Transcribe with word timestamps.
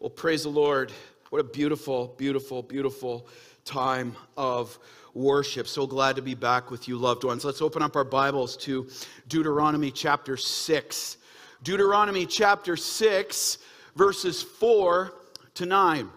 Well, 0.00 0.08
praise 0.08 0.44
the 0.44 0.48
Lord. 0.48 0.92
What 1.28 1.40
a 1.40 1.44
beautiful, 1.44 2.14
beautiful, 2.16 2.62
beautiful 2.62 3.28
time 3.66 4.16
of 4.34 4.78
worship. 5.12 5.68
So 5.68 5.86
glad 5.86 6.16
to 6.16 6.22
be 6.22 6.32
back 6.32 6.70
with 6.70 6.88
you, 6.88 6.96
loved 6.96 7.22
ones. 7.22 7.44
Let's 7.44 7.60
open 7.60 7.82
up 7.82 7.96
our 7.96 8.04
Bibles 8.04 8.56
to 8.58 8.88
Deuteronomy 9.28 9.90
chapter 9.90 10.38
6. 10.38 11.18
Deuteronomy 11.62 12.24
chapter 12.24 12.78
6, 12.78 13.58
verses 13.94 14.42
4 14.42 15.12
to 15.56 15.66
9. 15.66 16.08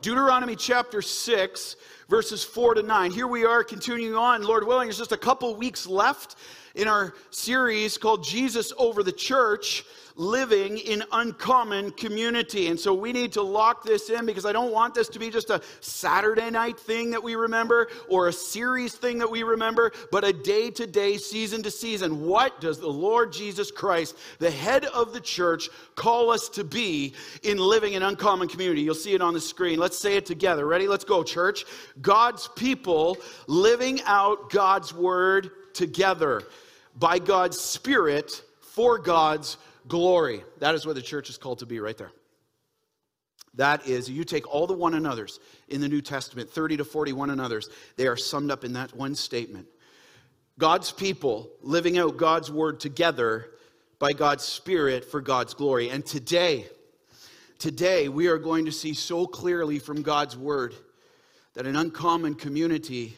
Deuteronomy 0.00 0.56
chapter 0.56 1.02
6, 1.02 1.76
verses 2.08 2.44
4 2.44 2.76
to 2.76 2.82
9. 2.82 3.10
Here 3.10 3.26
we 3.26 3.44
are 3.44 3.62
continuing 3.62 4.14
on. 4.14 4.42
Lord 4.42 4.66
willing, 4.66 4.86
there's 4.86 4.96
just 4.96 5.12
a 5.12 5.18
couple 5.18 5.54
weeks 5.54 5.86
left 5.86 6.36
in 6.74 6.88
our 6.88 7.12
series 7.30 7.98
called 7.98 8.24
Jesus 8.24 8.72
over 8.78 9.02
the 9.02 9.12
Church 9.12 9.84
living 10.16 10.78
in 10.78 11.02
uncommon 11.12 11.90
community. 11.92 12.68
And 12.68 12.78
so 12.78 12.94
we 12.94 13.12
need 13.12 13.32
to 13.32 13.42
lock 13.42 13.82
this 13.82 14.10
in 14.10 14.26
because 14.26 14.46
I 14.46 14.52
don't 14.52 14.72
want 14.72 14.94
this 14.94 15.08
to 15.08 15.18
be 15.18 15.28
just 15.28 15.50
a 15.50 15.60
Saturday 15.80 16.50
night 16.50 16.78
thing 16.78 17.10
that 17.10 17.22
we 17.22 17.34
remember 17.34 17.88
or 18.08 18.28
a 18.28 18.32
series 18.32 18.94
thing 18.94 19.18
that 19.18 19.30
we 19.30 19.42
remember, 19.42 19.92
but 20.12 20.24
a 20.24 20.32
day 20.32 20.70
to 20.70 20.86
day, 20.86 21.16
season 21.16 21.62
to 21.64 21.70
season. 21.70 22.24
What 22.24 22.60
does 22.60 22.78
the 22.78 22.88
Lord 22.88 23.32
Jesus 23.32 23.72
Christ, 23.72 24.16
the 24.38 24.50
head 24.50 24.84
of 24.86 25.12
the 25.12 25.20
church, 25.20 25.68
call 25.96 26.30
us 26.30 26.48
to 26.50 26.62
be 26.62 27.14
in 27.42 27.58
living 27.58 27.94
in 27.94 28.02
uncommon 28.02 28.46
community? 28.46 28.82
You'll 28.82 28.94
see 28.94 29.14
it 29.14 29.20
on 29.20 29.34
the 29.34 29.40
screen. 29.40 29.78
Let's 29.80 29.98
say 29.98 30.16
it 30.16 30.26
together. 30.26 30.66
Ready? 30.66 30.86
Let's 30.86 31.04
go, 31.04 31.24
church. 31.24 31.64
God's 32.00 32.48
people 32.54 33.18
living 33.48 34.00
out 34.04 34.50
God's 34.50 34.94
word 34.94 35.50
together 35.72 36.44
by 36.96 37.18
God's 37.18 37.58
Spirit 37.58 38.42
for 38.60 38.98
God's 38.98 39.56
glory. 39.88 40.42
That 40.58 40.74
is 40.74 40.86
what 40.86 40.96
the 40.96 41.02
church 41.02 41.28
is 41.30 41.38
called 41.38 41.60
to 41.60 41.66
be 41.66 41.80
right 41.80 41.96
there. 41.96 42.12
That 43.54 43.86
is, 43.86 44.10
you 44.10 44.24
take 44.24 44.52
all 44.52 44.66
the 44.66 44.74
one 44.74 44.94
another's 44.94 45.38
in 45.68 45.80
the 45.80 45.88
New 45.88 46.00
Testament, 46.00 46.50
30 46.50 46.78
to 46.78 46.84
40 46.84 47.12
one 47.12 47.30
another's, 47.30 47.68
they 47.96 48.06
are 48.06 48.16
summed 48.16 48.50
up 48.50 48.64
in 48.64 48.72
that 48.72 48.94
one 48.96 49.14
statement. 49.14 49.66
God's 50.58 50.90
people 50.92 51.50
living 51.62 51.98
out 51.98 52.16
God's 52.16 52.50
word 52.50 52.80
together 52.80 53.50
by 53.98 54.12
God's 54.12 54.44
Spirit 54.44 55.04
for 55.04 55.20
God's 55.20 55.54
glory. 55.54 55.90
And 55.90 56.04
today, 56.04 56.66
today, 57.58 58.08
we 58.08 58.26
are 58.26 58.38
going 58.38 58.64
to 58.64 58.72
see 58.72 58.94
so 58.94 59.26
clearly 59.26 59.78
from 59.78 60.02
God's 60.02 60.36
word 60.36 60.74
that 61.54 61.66
an 61.66 61.76
uncommon 61.76 62.34
community 62.34 63.16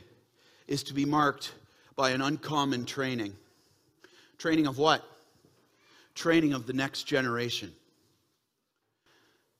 is 0.66 0.82
to 0.84 0.94
be 0.94 1.04
marked 1.04 1.52
by 1.94 2.10
an 2.10 2.20
uncommon 2.20 2.84
training. 2.84 3.34
Training 4.38 4.66
of 4.66 4.76
what? 4.76 5.02
Training 6.16 6.52
of 6.52 6.66
the 6.66 6.72
next 6.72 7.04
generation, 7.04 7.72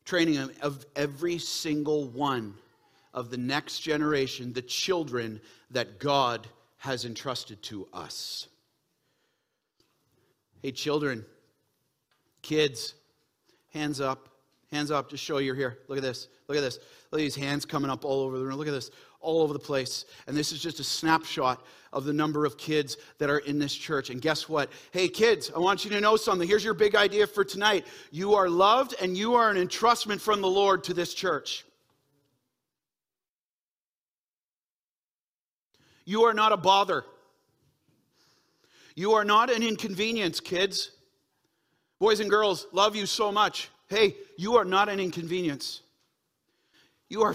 training 0.04 0.38
of 0.62 0.84
every 0.96 1.38
single 1.38 2.08
one 2.08 2.54
of 3.14 3.30
the 3.30 3.36
next 3.36 3.80
generation, 3.80 4.52
the 4.52 4.62
children 4.62 5.40
that 5.70 6.00
God 6.00 6.48
has 6.78 7.04
entrusted 7.04 7.62
to 7.64 7.86
us. 7.92 8.48
Hey, 10.62 10.72
children, 10.72 11.24
kids, 12.42 12.94
hands 13.72 14.00
up, 14.00 14.28
hands 14.72 14.90
up, 14.90 15.08
just 15.10 15.22
show 15.22 15.38
you're 15.38 15.54
here. 15.54 15.78
Look 15.86 15.98
at 15.98 16.02
this, 16.02 16.26
look 16.48 16.58
at 16.58 16.62
this. 16.62 16.78
Look 17.10 17.20
at 17.20 17.24
these 17.24 17.36
hands 17.36 17.64
coming 17.64 17.90
up 17.90 18.04
all 18.04 18.22
over 18.22 18.38
the 18.38 18.44
room. 18.44 18.56
Look 18.56 18.66
at 18.66 18.72
this 18.72 18.90
all 19.20 19.42
over 19.42 19.52
the 19.52 19.58
place. 19.58 20.04
And 20.26 20.36
this 20.36 20.52
is 20.52 20.60
just 20.60 20.80
a 20.80 20.84
snapshot 20.84 21.64
of 21.92 22.04
the 22.04 22.12
number 22.12 22.44
of 22.44 22.58
kids 22.58 22.96
that 23.18 23.30
are 23.30 23.38
in 23.38 23.58
this 23.58 23.74
church. 23.74 24.10
And 24.10 24.20
guess 24.20 24.48
what? 24.48 24.70
Hey, 24.90 25.08
kids, 25.08 25.50
I 25.54 25.58
want 25.58 25.84
you 25.84 25.90
to 25.92 26.00
know 26.00 26.16
something. 26.16 26.46
Here's 26.46 26.64
your 26.64 26.74
big 26.74 26.94
idea 26.94 27.26
for 27.26 27.44
tonight 27.44 27.86
you 28.10 28.34
are 28.34 28.48
loved 28.48 28.94
and 29.00 29.16
you 29.16 29.34
are 29.34 29.50
an 29.50 29.56
entrustment 29.56 30.20
from 30.20 30.40
the 30.40 30.48
Lord 30.48 30.84
to 30.84 30.94
this 30.94 31.14
church. 31.14 31.64
You 36.04 36.24
are 36.24 36.34
not 36.34 36.52
a 36.52 36.56
bother. 36.56 37.04
You 38.94 39.14
are 39.14 39.24
not 39.24 39.50
an 39.50 39.62
inconvenience, 39.62 40.40
kids. 40.40 40.90
Boys 41.98 42.20
and 42.20 42.30
girls, 42.30 42.66
love 42.72 42.94
you 42.94 43.06
so 43.06 43.32
much. 43.32 43.70
Hey, 43.88 44.16
you 44.36 44.56
are 44.56 44.64
not 44.64 44.88
an 44.88 45.00
inconvenience. 45.00 45.82
You 47.08 47.22
are. 47.22 47.34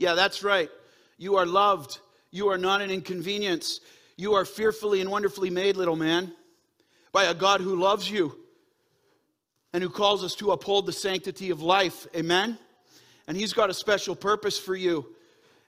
Yeah, 0.00 0.14
that's 0.14 0.42
right. 0.42 0.70
You 1.18 1.36
are 1.36 1.44
loved. 1.44 1.98
You 2.30 2.48
are 2.48 2.56
not 2.56 2.80
an 2.80 2.90
inconvenience. 2.90 3.80
You 4.16 4.32
are 4.32 4.46
fearfully 4.46 5.02
and 5.02 5.10
wonderfully 5.10 5.50
made, 5.50 5.76
little 5.76 5.94
man, 5.94 6.32
by 7.12 7.24
a 7.24 7.34
God 7.34 7.60
who 7.60 7.76
loves 7.76 8.10
you 8.10 8.34
and 9.74 9.82
who 9.82 9.90
calls 9.90 10.24
us 10.24 10.34
to 10.36 10.52
uphold 10.52 10.86
the 10.86 10.92
sanctity 10.92 11.50
of 11.50 11.60
life. 11.60 12.06
Amen? 12.16 12.58
And 13.28 13.36
He's 13.36 13.52
got 13.52 13.68
a 13.68 13.74
special 13.74 14.16
purpose 14.16 14.58
for 14.58 14.74
you. 14.74 15.04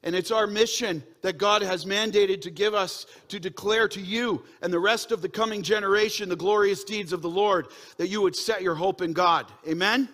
And 0.03 0.17
it's 0.17 0.31
our 0.31 0.47
mission 0.47 1.05
that 1.21 1.37
God 1.37 1.61
has 1.61 1.85
mandated 1.85 2.41
to 2.41 2.51
give 2.51 2.73
us 2.73 3.05
to 3.29 3.39
declare 3.39 3.87
to 3.89 4.01
you 4.01 4.45
and 4.63 4.73
the 4.73 4.81
rest 4.81 5.13
of 5.13 5.21
the 5.21 5.29
coming 5.29 5.63
generation 5.63 6.31
the 6.31 6.37
glorious 6.37 6.85
deeds 6.85 7.13
of 7.13 7.21
the 7.21 7.29
Lord, 7.29 7.67
that 7.99 8.09
you 8.09 8.23
would 8.23 8.35
set 8.35 8.63
your 8.63 8.75
hope 8.77 9.03
in 9.03 9.13
God. 9.13 9.53
Amen? 9.69 10.09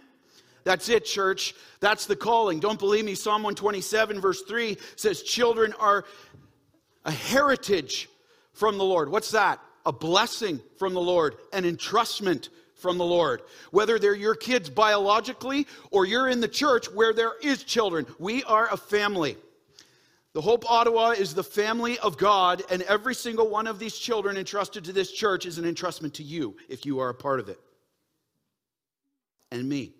That's 0.69 0.91
it, 0.91 1.07
church. 1.07 1.55
That's 1.81 2.05
the 2.05 2.15
calling. 2.15 2.61
Don't 2.61 2.79
believe 2.79 3.03
me? 3.03 3.15
Psalm 3.15 3.43
127, 3.43 4.21
verse 4.21 4.43
3 4.43 4.77
says, 4.97 5.23
Children 5.23 5.73
are 5.81 6.05
a 7.07 7.11
heritage 7.11 8.07
from 8.53 8.77
the 8.77 8.85
Lord. 8.85 9.09
What's 9.09 9.31
that? 9.31 9.61
A 9.87 9.93
blessing 9.93 10.61
from 10.77 10.93
the 10.93 11.01
Lord, 11.01 11.37
an 11.55 11.65
entrustment 11.65 12.51
from 12.75 12.99
the 12.99 13.05
Lord. 13.07 13.41
Whether 13.71 13.99
they're 13.99 14.15
your 14.15 14.35
kids 14.35 14.69
biologically 14.69 15.67
or 15.91 16.05
you're 16.05 16.29
in 16.29 16.43
the 16.43 16.47
church 16.47 16.85
where 16.93 17.15
there 17.15 17.33
is 17.43 17.65
children, 17.65 18.05
we 18.19 18.45
are 18.45 18.69
a 18.71 18.77
family. 18.77 19.39
The 20.35 20.43
Hope 20.43 20.71
Ottawa 20.71 21.13
is 21.13 21.35
the 21.35 21.43
family 21.43 21.99
of 22.01 22.19
God, 22.19 22.63
and 22.71 22.83
every 22.83 23.15
single 23.15 23.49
one 23.49 23.67
of 23.67 23.79
these 23.79 23.97
children 23.97 24.37
entrusted 24.37 24.85
to 24.85 24.93
this 24.93 25.13
church 25.13 25.47
is 25.47 25.57
an 25.57 25.65
entrustment 25.65 26.13
to 26.13 26.23
you 26.23 26.59
if 26.69 26.85
you 26.85 26.99
are 26.99 27.09
a 27.09 27.15
part 27.15 27.41
of 27.41 27.49
it. 27.49 27.59
And 29.51 29.67
me. 29.67 29.95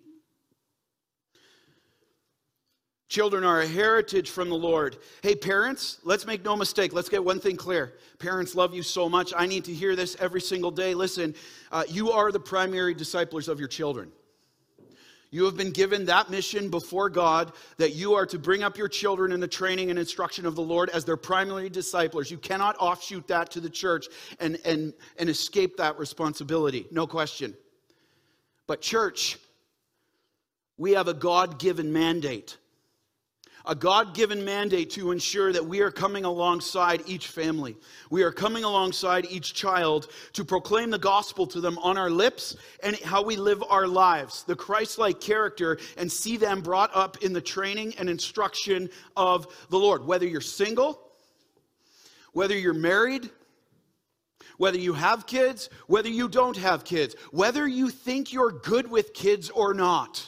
Children 3.09 3.43
are 3.43 3.61
a 3.61 3.67
heritage 3.67 4.29
from 4.29 4.49
the 4.49 4.55
Lord. 4.55 4.97
Hey, 5.23 5.33
parents, 5.33 5.97
let's 6.03 6.27
make 6.27 6.45
no 6.45 6.55
mistake. 6.55 6.93
Let's 6.93 7.09
get 7.09 7.25
one 7.25 7.39
thing 7.39 7.55
clear. 7.55 7.95
Parents 8.19 8.53
love 8.53 8.71
you 8.71 8.83
so 8.83 9.09
much. 9.09 9.33
I 9.35 9.47
need 9.47 9.65
to 9.65 9.73
hear 9.73 9.95
this 9.95 10.15
every 10.19 10.41
single 10.41 10.69
day. 10.69 10.93
Listen, 10.93 11.33
uh, 11.71 11.83
you 11.89 12.11
are 12.11 12.31
the 12.31 12.39
primary 12.39 12.93
disciples 12.93 13.47
of 13.47 13.57
your 13.57 13.67
children. 13.67 14.11
You 15.31 15.45
have 15.45 15.57
been 15.57 15.71
given 15.71 16.05
that 16.05 16.29
mission 16.29 16.69
before 16.69 17.09
God 17.09 17.51
that 17.77 17.95
you 17.95 18.13
are 18.13 18.27
to 18.27 18.37
bring 18.37 18.61
up 18.61 18.77
your 18.77 18.87
children 18.87 19.31
in 19.31 19.39
the 19.39 19.47
training 19.47 19.89
and 19.89 19.97
instruction 19.97 20.45
of 20.45 20.55
the 20.55 20.61
Lord 20.61 20.91
as 20.91 21.03
their 21.03 21.17
primary 21.17 21.69
disciples. 21.69 22.29
You 22.29 22.37
cannot 22.37 22.75
offshoot 22.77 23.27
that 23.29 23.49
to 23.51 23.59
the 23.59 23.71
church 23.71 24.05
and, 24.39 24.59
and, 24.65 24.93
and 25.17 25.29
escape 25.29 25.77
that 25.77 25.97
responsibility. 25.97 26.85
No 26.91 27.07
question. 27.07 27.55
But, 28.67 28.81
church, 28.81 29.39
we 30.77 30.91
have 30.91 31.07
a 31.07 31.13
God 31.15 31.57
given 31.57 31.91
mandate 31.91 32.57
a 33.69 33.75
God 33.75 34.15
given 34.15 34.43
mandate 34.43 34.89
to 34.89 35.11
ensure 35.11 35.53
that 35.53 35.63
we 35.63 35.81
are 35.81 35.91
coming 35.91 36.25
alongside 36.25 37.03
each 37.05 37.27
family. 37.27 37.77
We 38.09 38.23
are 38.23 38.31
coming 38.31 38.63
alongside 38.63 39.27
each 39.29 39.53
child 39.53 40.07
to 40.33 40.43
proclaim 40.43 40.89
the 40.89 40.97
gospel 40.97 41.45
to 41.45 41.61
them 41.61 41.77
on 41.77 41.95
our 41.95 42.09
lips 42.09 42.55
and 42.81 42.99
how 43.01 43.21
we 43.21 43.35
live 43.35 43.63
our 43.69 43.85
lives, 43.85 44.43
the 44.43 44.55
Christ 44.55 44.97
like 44.97 45.21
character, 45.21 45.77
and 45.97 46.11
see 46.11 46.35
them 46.35 46.61
brought 46.61 46.89
up 46.95 47.23
in 47.23 47.31
the 47.31 47.41
training 47.41 47.93
and 47.99 48.09
instruction 48.09 48.89
of 49.15 49.45
the 49.69 49.77
Lord. 49.77 50.03
Whether 50.03 50.25
you're 50.25 50.41
single, 50.41 50.99
whether 52.33 52.57
you're 52.57 52.73
married, 52.73 53.29
whether 54.57 54.79
you 54.79 54.93
have 54.93 55.27
kids, 55.27 55.69
whether 55.85 56.09
you 56.09 56.27
don't 56.27 56.57
have 56.57 56.83
kids, 56.83 57.15
whether 57.29 57.67
you 57.67 57.91
think 57.91 58.33
you're 58.33 58.51
good 58.51 58.89
with 58.89 59.13
kids 59.13 59.51
or 59.51 59.75
not. 59.75 60.27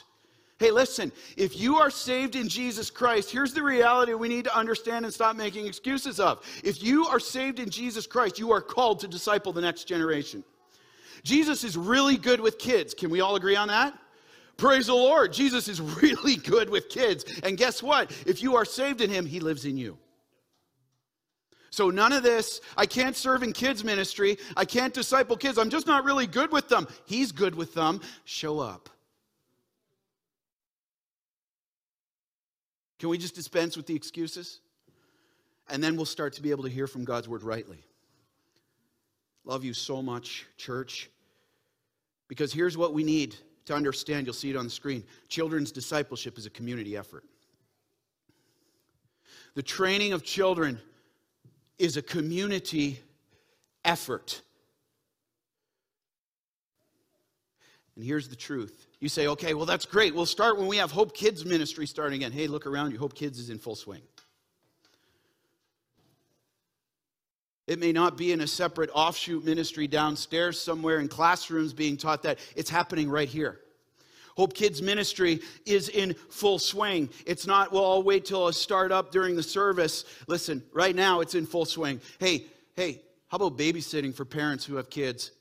Hey, 0.62 0.70
listen, 0.70 1.10
if 1.36 1.58
you 1.58 1.78
are 1.78 1.90
saved 1.90 2.36
in 2.36 2.48
Jesus 2.48 2.88
Christ, 2.88 3.32
here's 3.32 3.52
the 3.52 3.64
reality 3.64 4.14
we 4.14 4.28
need 4.28 4.44
to 4.44 4.56
understand 4.56 5.04
and 5.04 5.12
stop 5.12 5.34
making 5.34 5.66
excuses 5.66 6.20
of. 6.20 6.40
If 6.62 6.84
you 6.84 7.04
are 7.08 7.18
saved 7.18 7.58
in 7.58 7.68
Jesus 7.68 8.06
Christ, 8.06 8.38
you 8.38 8.52
are 8.52 8.60
called 8.60 9.00
to 9.00 9.08
disciple 9.08 9.52
the 9.52 9.60
next 9.60 9.88
generation. 9.88 10.44
Jesus 11.24 11.64
is 11.64 11.76
really 11.76 12.16
good 12.16 12.40
with 12.40 12.60
kids. 12.60 12.94
Can 12.94 13.10
we 13.10 13.20
all 13.20 13.34
agree 13.34 13.56
on 13.56 13.66
that? 13.66 13.92
Praise 14.56 14.86
the 14.86 14.94
Lord. 14.94 15.32
Jesus 15.32 15.66
is 15.66 15.80
really 16.00 16.36
good 16.36 16.70
with 16.70 16.88
kids. 16.88 17.24
And 17.42 17.58
guess 17.58 17.82
what? 17.82 18.12
If 18.24 18.40
you 18.40 18.54
are 18.54 18.64
saved 18.64 19.00
in 19.00 19.10
Him, 19.10 19.26
He 19.26 19.40
lives 19.40 19.64
in 19.64 19.76
you. 19.76 19.98
So, 21.70 21.90
none 21.90 22.12
of 22.12 22.22
this, 22.22 22.60
I 22.76 22.86
can't 22.86 23.16
serve 23.16 23.42
in 23.42 23.52
kids' 23.52 23.82
ministry. 23.82 24.38
I 24.56 24.64
can't 24.64 24.94
disciple 24.94 25.36
kids. 25.36 25.58
I'm 25.58 25.70
just 25.70 25.88
not 25.88 26.04
really 26.04 26.28
good 26.28 26.52
with 26.52 26.68
them. 26.68 26.86
He's 27.04 27.32
good 27.32 27.56
with 27.56 27.74
them. 27.74 28.00
Show 28.26 28.60
up. 28.60 28.88
Can 33.02 33.08
we 33.08 33.18
just 33.18 33.34
dispense 33.34 33.76
with 33.76 33.88
the 33.88 33.96
excuses? 33.96 34.60
And 35.68 35.82
then 35.82 35.96
we'll 35.96 36.04
start 36.04 36.34
to 36.34 36.40
be 36.40 36.52
able 36.52 36.62
to 36.62 36.68
hear 36.68 36.86
from 36.86 37.04
God's 37.04 37.28
word 37.28 37.42
rightly. 37.42 37.82
Love 39.44 39.64
you 39.64 39.74
so 39.74 40.00
much, 40.00 40.46
church. 40.56 41.10
Because 42.28 42.52
here's 42.52 42.78
what 42.78 42.94
we 42.94 43.02
need 43.02 43.34
to 43.64 43.74
understand, 43.74 44.28
you'll 44.28 44.34
see 44.34 44.50
it 44.50 44.56
on 44.56 44.62
the 44.62 44.70
screen. 44.70 45.02
Children's 45.26 45.72
discipleship 45.72 46.38
is 46.38 46.46
a 46.46 46.50
community 46.50 46.96
effort. 46.96 47.24
The 49.56 49.64
training 49.64 50.12
of 50.12 50.22
children 50.22 50.80
is 51.80 51.96
a 51.96 52.02
community 52.02 53.00
effort. 53.84 54.42
And 57.96 58.04
here's 58.04 58.28
the 58.28 58.36
truth. 58.36 58.86
You 59.02 59.08
say, 59.08 59.26
okay, 59.26 59.52
well, 59.52 59.66
that's 59.66 59.84
great. 59.84 60.14
We'll 60.14 60.26
start 60.26 60.58
when 60.58 60.68
we 60.68 60.76
have 60.76 60.92
Hope 60.92 61.12
Kids 61.12 61.44
ministry 61.44 61.88
starting 61.88 62.20
again. 62.20 62.30
Hey, 62.30 62.46
look 62.46 62.68
around 62.68 62.92
you. 62.92 63.00
Hope 63.00 63.16
Kids 63.16 63.40
is 63.40 63.50
in 63.50 63.58
full 63.58 63.74
swing. 63.74 64.00
It 67.66 67.80
may 67.80 67.90
not 67.90 68.16
be 68.16 68.30
in 68.30 68.42
a 68.42 68.46
separate 68.46 68.90
offshoot 68.94 69.44
ministry 69.44 69.88
downstairs 69.88 70.60
somewhere 70.60 71.00
in 71.00 71.08
classrooms 71.08 71.72
being 71.72 71.96
taught 71.96 72.22
that. 72.22 72.38
It's 72.54 72.70
happening 72.70 73.10
right 73.10 73.28
here. 73.28 73.58
Hope 74.36 74.54
Kids 74.54 74.80
Ministry 74.80 75.40
is 75.66 75.88
in 75.88 76.14
full 76.14 76.60
swing. 76.60 77.10
It's 77.26 77.44
not, 77.44 77.72
well, 77.72 77.84
I'll 77.84 78.04
wait 78.04 78.24
till 78.24 78.46
I 78.46 78.52
start 78.52 78.92
up 78.92 79.10
during 79.10 79.34
the 79.34 79.42
service. 79.42 80.04
Listen, 80.28 80.62
right 80.72 80.94
now 80.94 81.18
it's 81.18 81.34
in 81.34 81.44
full 81.44 81.64
swing. 81.64 82.00
Hey, 82.20 82.44
hey, 82.76 83.02
how 83.26 83.36
about 83.36 83.58
babysitting 83.58 84.14
for 84.14 84.24
parents 84.24 84.64
who 84.64 84.76
have 84.76 84.90
kids? 84.90 85.32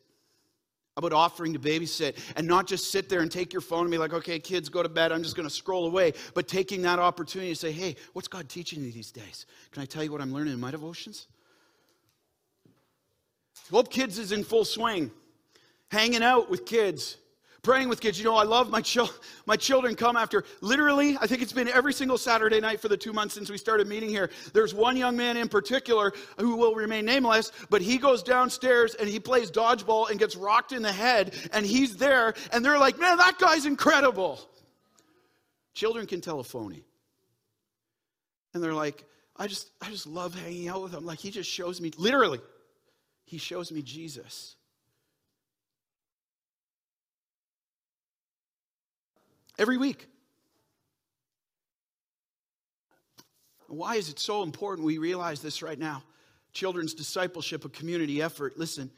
About 1.02 1.14
offering 1.14 1.54
to 1.54 1.60
babysit 1.60 2.18
and 2.36 2.48
not 2.48 2.68
just 2.68 2.92
sit 2.92 3.10
there 3.10 3.22
and 3.22 3.32
take 3.32 3.52
your 3.52 3.62
phone 3.62 3.82
and 3.82 3.92
be 3.92 3.98
like, 3.98 4.14
okay, 4.14 4.40
kids, 4.40 4.70
go 4.70 4.84
to 4.84 4.90
bed. 4.90 5.12
I'm 5.12 5.24
just 5.24 5.36
going 5.36 5.48
to 5.48 5.54
scroll 5.54 5.88
away. 5.88 6.14
But 6.36 6.48
taking 6.48 6.84
that 6.84 7.00
opportunity 7.00 7.52
to 7.52 7.56
say, 7.56 7.72
hey, 7.72 7.96
what's 8.14 8.28
God 8.28 8.48
teaching 8.50 8.84
me 8.84 8.92
these 8.92 9.12
days? 9.12 9.48
Can 9.72 9.82
I 9.82 9.86
tell 9.86 10.04
you 10.04 10.12
what 10.12 10.22
I'm 10.22 10.32
learning 10.32 10.54
in 10.54 10.60
my 10.60 10.70
devotions? 10.70 11.28
Hope 13.72 13.90
Kids 13.90 14.20
is 14.20 14.32
in 14.32 14.44
full 14.44 14.66
swing, 14.66 15.10
hanging 15.90 16.22
out 16.22 16.50
with 16.50 16.66
kids 16.66 17.18
praying 17.64 17.90
with 17.90 18.02
kids. 18.02 18.18
You 18.18 18.26
know, 18.26 18.36
I 18.36 18.44
love 18.44 18.70
my, 18.70 18.82
chil- 18.82 19.10
my 19.46 19.56
children 19.56 19.96
come 19.96 20.18
after 20.18 20.44
literally, 20.62 21.18
I 21.22 21.28
think 21.28 21.42
it's 21.42 21.54
been 21.54 21.68
every 21.68 21.94
single 21.94 22.18
Saturday 22.18 22.60
night 22.60 22.80
for 22.80 22.88
the 22.88 22.98
two 22.98 23.14
months 23.14 23.34
since 23.34 23.50
we 23.50 23.58
started 23.58 23.88
meeting 23.88 24.10
here. 24.10 24.32
There's 24.54 24.74
one 24.74 24.98
young 24.98 25.16
man 25.16 25.38
in 25.38 25.48
particular 25.48 26.14
who 26.38 26.56
will 26.56 26.74
remain 26.74 27.06
nameless, 27.06 27.52
but 27.70 27.82
he 27.82 27.98
goes 27.98 28.24
downstairs 28.24 28.96
and 28.96 29.08
he 29.08 29.20
plays 29.20 29.52
dodgeball 29.52 30.10
and 30.10 30.20
gets 30.20 30.36
rocked 30.36 30.72
in 30.72 30.82
the 30.82 30.92
head, 30.92 31.36
and 31.54 31.66
he's 31.66 31.98
there, 31.98 32.34
and 32.52 32.66
they're 32.66 32.80
like, 32.80 33.00
man, 33.00 33.18
that 33.18 33.38
guy's 33.40 33.66
incredible. 33.66 34.40
Children 35.74 36.08
can 36.08 36.22
tell 36.22 36.40
a 36.40 36.44
phony. 36.44 36.84
And 38.54 38.64
they're 38.64 38.74
like, 38.74 39.06
I 39.38 39.48
just, 39.48 39.72
I 39.82 39.90
just 39.90 40.08
love 40.08 40.36
hanging 40.36 40.68
out 40.68 40.84
with 40.84 40.94
him. 40.94 41.06
Like, 41.06 41.20
he 41.20 41.32
just 41.32 41.50
shows 41.50 41.80
me, 41.80 41.92
literally, 41.98 42.42
he 43.26 43.38
shows 43.38 43.72
me 43.72 43.82
Jesus. 43.82 44.56
Every 49.62 49.78
week. 49.78 50.08
Why 53.68 53.96
is 53.96 54.10
it 54.10 54.18
so 54.18 54.42
important 54.42 54.88
we 54.88 54.98
realize 54.98 55.40
this 55.40 55.62
right 55.62 55.78
now? 55.78 56.02
Children's 56.52 56.96
discipleship, 56.96 57.64
a 57.64 57.70
community 57.70 58.24
effort. 58.24 58.58
Listen, 58.58 58.90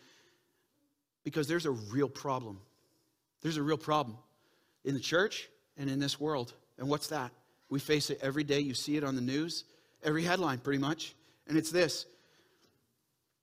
because 1.25 1.48
there's 1.50 1.65
a 1.65 1.71
real 1.71 2.07
problem. 2.07 2.62
There's 3.42 3.57
a 3.57 3.62
real 3.62 3.77
problem 3.77 4.18
in 4.86 4.94
the 4.94 5.01
church 5.01 5.50
and 5.77 5.89
in 5.89 6.00
this 6.00 6.18
world. 6.18 6.54
And 6.80 6.88
what's 6.88 7.07
that? 7.07 7.31
We 7.69 7.80
face 7.80 8.09
it 8.09 8.19
every 8.21 8.45
day. 8.45 8.62
You 8.62 8.74
see 8.74 8.95
it 8.95 9.04
on 9.04 9.16
the 9.16 9.21
news, 9.21 9.66
every 10.01 10.24
headline, 10.24 10.59
pretty 10.59 10.80
much. 10.80 11.13
And 11.45 11.57
it's 11.57 11.71
this 11.71 12.06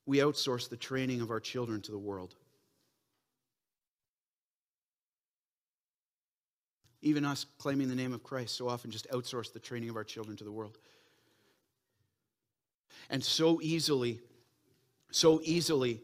we 0.06 0.18
outsource 0.18 0.70
the 0.70 0.76
training 0.78 1.20
of 1.20 1.30
our 1.30 1.38
children 1.38 1.82
to 1.82 1.92
the 1.92 1.98
world. 1.98 2.34
Even 7.02 7.24
us 7.24 7.46
claiming 7.58 7.88
the 7.88 7.94
name 7.94 8.12
of 8.12 8.22
Christ 8.22 8.56
so 8.56 8.68
often 8.68 8.90
just 8.90 9.08
outsource 9.10 9.52
the 9.52 9.58
training 9.58 9.88
of 9.88 9.96
our 9.96 10.04
children 10.04 10.36
to 10.36 10.44
the 10.44 10.52
world. 10.52 10.78
And 13.08 13.24
so 13.24 13.60
easily, 13.62 14.20
so 15.10 15.40
easily 15.42 16.00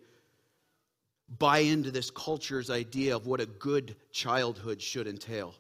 buy 1.39 1.59
into 1.59 1.91
this 1.91 2.11
culture's 2.11 2.71
idea 2.71 3.17
of 3.17 3.27
what 3.27 3.41
a 3.41 3.47
good 3.47 3.97
childhood 4.13 4.81
should 4.81 5.07
entail. 5.07 5.55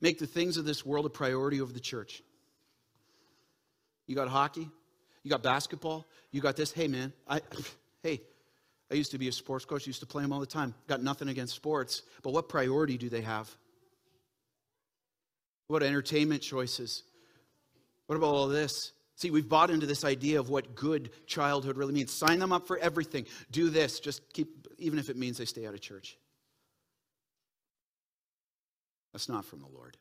Make 0.00 0.18
the 0.18 0.26
things 0.26 0.56
of 0.56 0.64
this 0.64 0.84
world 0.84 1.06
a 1.06 1.10
priority 1.10 1.60
over 1.60 1.72
the 1.72 1.80
church. 1.80 2.22
You 4.06 4.14
got 4.14 4.28
hockey, 4.28 4.68
you 5.22 5.30
got 5.30 5.42
basketball, 5.42 6.06
you 6.32 6.40
got 6.40 6.56
this. 6.56 6.72
Hey, 6.72 6.88
man, 6.88 7.12
I, 7.28 7.40
hey, 8.02 8.20
I 8.90 8.94
used 8.94 9.12
to 9.12 9.18
be 9.18 9.28
a 9.28 9.32
sports 9.32 9.64
coach, 9.64 9.86
used 9.86 10.00
to 10.00 10.06
play 10.06 10.22
them 10.22 10.32
all 10.32 10.40
the 10.40 10.46
time. 10.46 10.74
Got 10.86 11.02
nothing 11.02 11.28
against 11.28 11.54
sports, 11.54 12.02
but 12.22 12.32
what 12.32 12.48
priority 12.48 12.98
do 12.98 13.08
they 13.08 13.22
have? 13.22 13.50
What 15.72 15.82
entertainment 15.82 16.42
choices? 16.42 17.02
What 18.06 18.16
about 18.16 18.34
all 18.34 18.46
this? 18.46 18.92
See, 19.16 19.30
we've 19.30 19.48
bought 19.48 19.70
into 19.70 19.86
this 19.86 20.04
idea 20.04 20.38
of 20.38 20.50
what 20.50 20.74
good 20.74 21.08
childhood 21.26 21.78
really 21.78 21.94
means. 21.94 22.12
Sign 22.12 22.38
them 22.38 22.52
up 22.52 22.66
for 22.66 22.76
everything. 22.76 23.24
Do 23.50 23.70
this. 23.70 23.98
Just 23.98 24.34
keep, 24.34 24.68
even 24.76 24.98
if 24.98 25.08
it 25.08 25.16
means 25.16 25.38
they 25.38 25.46
stay 25.46 25.66
out 25.66 25.72
of 25.72 25.80
church. 25.80 26.18
That's 29.14 29.30
not 29.30 29.46
from 29.46 29.60
the 29.60 29.68
Lord. 29.68 29.96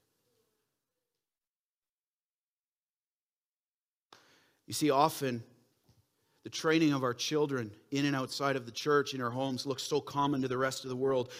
You 4.68 4.73
see, 4.73 4.89
often 4.89 5.41
the 6.44 6.50
training 6.50 6.91
of 6.91 7.03
our 7.03 7.13
children 7.13 7.71
in 7.91 8.03
and 8.03 8.15
outside 8.15 8.57
of 8.57 8.65
the 8.65 8.73
church, 8.73 9.13
in 9.13 9.21
our 9.21 9.29
homes, 9.29 9.65
looks 9.65 9.83
so 9.83 10.01
common 10.01 10.41
to 10.41 10.50
the 10.50 10.57
rest 10.57 10.83
of 10.83 10.89
the 10.89 10.97
world 10.97 11.31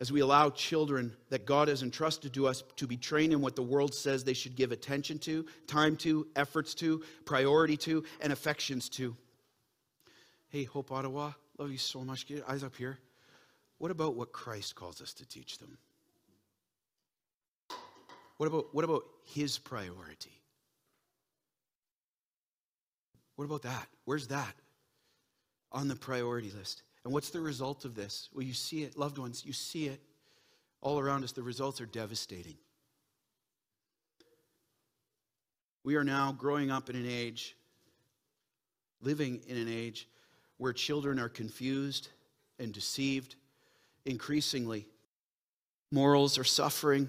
as 0.00 0.12
we 0.12 0.20
allow 0.20 0.50
children 0.50 1.16
that 1.30 1.46
God 1.46 1.68
has 1.68 1.82
entrusted 1.82 2.34
to 2.34 2.46
us 2.46 2.62
to 2.76 2.86
be 2.86 2.96
trained 2.96 3.32
in 3.32 3.40
what 3.40 3.56
the 3.56 3.62
world 3.62 3.94
says 3.94 4.24
they 4.24 4.34
should 4.34 4.54
give 4.54 4.72
attention 4.72 5.18
to, 5.20 5.46
time 5.66 5.96
to, 5.98 6.26
efforts 6.36 6.74
to, 6.74 7.02
priority 7.24 7.76
to, 7.78 8.04
and 8.20 8.32
affections 8.32 8.88
to. 8.90 9.16
Hey, 10.48 10.64
Hope 10.64 10.92
Ottawa, 10.92 11.32
love 11.58 11.70
you 11.70 11.78
so 11.78 12.00
much. 12.00 12.26
Get 12.26 12.44
eyes 12.48 12.62
up 12.62 12.76
here. 12.76 12.98
What 13.78 13.90
about 13.90 14.14
what 14.14 14.32
Christ 14.32 14.74
calls 14.74 15.00
us 15.00 15.14
to 15.14 15.26
teach 15.26 15.58
them? 15.58 15.78
What 18.36 18.46
about, 18.46 18.74
what 18.74 18.84
about 18.84 19.04
his 19.24 19.58
priority? 19.58 20.42
What 23.36 23.46
about 23.46 23.62
that? 23.62 23.86
Where's 24.04 24.28
that 24.28 24.54
on 25.72 25.88
the 25.88 25.96
priority 25.96 26.50
list? 26.50 26.82
And 27.06 27.12
what's 27.12 27.30
the 27.30 27.40
result 27.40 27.84
of 27.84 27.94
this? 27.94 28.28
Well, 28.34 28.42
you 28.42 28.52
see 28.52 28.82
it, 28.82 28.98
loved 28.98 29.16
ones, 29.16 29.44
you 29.46 29.52
see 29.52 29.86
it 29.86 30.00
all 30.80 30.98
around 30.98 31.22
us. 31.22 31.30
The 31.30 31.40
results 31.40 31.80
are 31.80 31.86
devastating. 31.86 32.56
We 35.84 35.94
are 35.94 36.02
now 36.02 36.32
growing 36.32 36.72
up 36.72 36.90
in 36.90 36.96
an 36.96 37.06
age, 37.08 37.54
living 39.00 39.40
in 39.46 39.56
an 39.56 39.68
age 39.68 40.08
where 40.56 40.72
children 40.72 41.20
are 41.20 41.28
confused 41.28 42.08
and 42.58 42.72
deceived 42.72 43.36
increasingly. 44.04 44.88
Morals 45.92 46.38
are 46.38 46.44
suffering, 46.44 47.06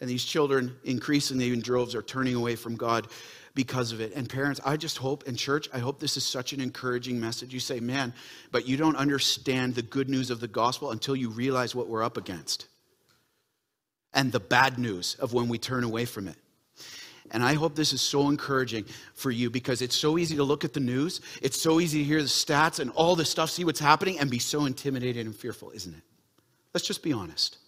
and 0.00 0.08
these 0.08 0.24
children, 0.24 0.74
increasingly 0.84 1.52
in 1.52 1.60
droves, 1.60 1.94
are 1.94 2.02
turning 2.02 2.34
away 2.34 2.56
from 2.56 2.76
God 2.76 3.06
because 3.54 3.92
of 3.92 4.00
it. 4.00 4.12
And 4.14 4.28
parents, 4.28 4.60
I 4.64 4.76
just 4.76 4.98
hope, 4.98 5.26
and 5.26 5.36
church, 5.36 5.68
I 5.72 5.78
hope 5.78 6.00
this 6.00 6.16
is 6.16 6.24
such 6.24 6.52
an 6.52 6.60
encouraging 6.60 7.20
message. 7.20 7.52
You 7.52 7.60
say, 7.60 7.80
man, 7.80 8.14
but 8.50 8.66
you 8.66 8.76
don't 8.76 8.96
understand 8.96 9.74
the 9.74 9.82
good 9.82 10.08
news 10.08 10.30
of 10.30 10.40
the 10.40 10.48
gospel 10.48 10.90
until 10.90 11.16
you 11.16 11.30
realize 11.30 11.74
what 11.74 11.88
we're 11.88 12.02
up 12.02 12.16
against 12.16 12.66
and 14.12 14.32
the 14.32 14.40
bad 14.40 14.78
news 14.78 15.16
of 15.20 15.32
when 15.32 15.48
we 15.48 15.58
turn 15.58 15.84
away 15.84 16.04
from 16.04 16.28
it. 16.28 16.36
And 17.32 17.44
I 17.44 17.54
hope 17.54 17.76
this 17.76 17.92
is 17.92 18.00
so 18.00 18.28
encouraging 18.28 18.86
for 19.14 19.30
you 19.30 19.50
because 19.50 19.82
it's 19.82 19.94
so 19.94 20.18
easy 20.18 20.36
to 20.36 20.42
look 20.42 20.64
at 20.64 20.72
the 20.72 20.80
news. 20.80 21.20
It's 21.42 21.60
so 21.60 21.78
easy 21.78 22.00
to 22.00 22.04
hear 22.04 22.22
the 22.22 22.28
stats 22.28 22.80
and 22.80 22.90
all 22.90 23.14
this 23.14 23.30
stuff, 23.30 23.50
see 23.50 23.64
what's 23.64 23.78
happening, 23.78 24.18
and 24.18 24.28
be 24.28 24.40
so 24.40 24.64
intimidated 24.64 25.26
and 25.26 25.34
fearful, 25.34 25.70
isn't 25.70 25.94
it? 25.94 26.02
Let's 26.74 26.86
just 26.86 27.02
be 27.02 27.12
honest. 27.12 27.58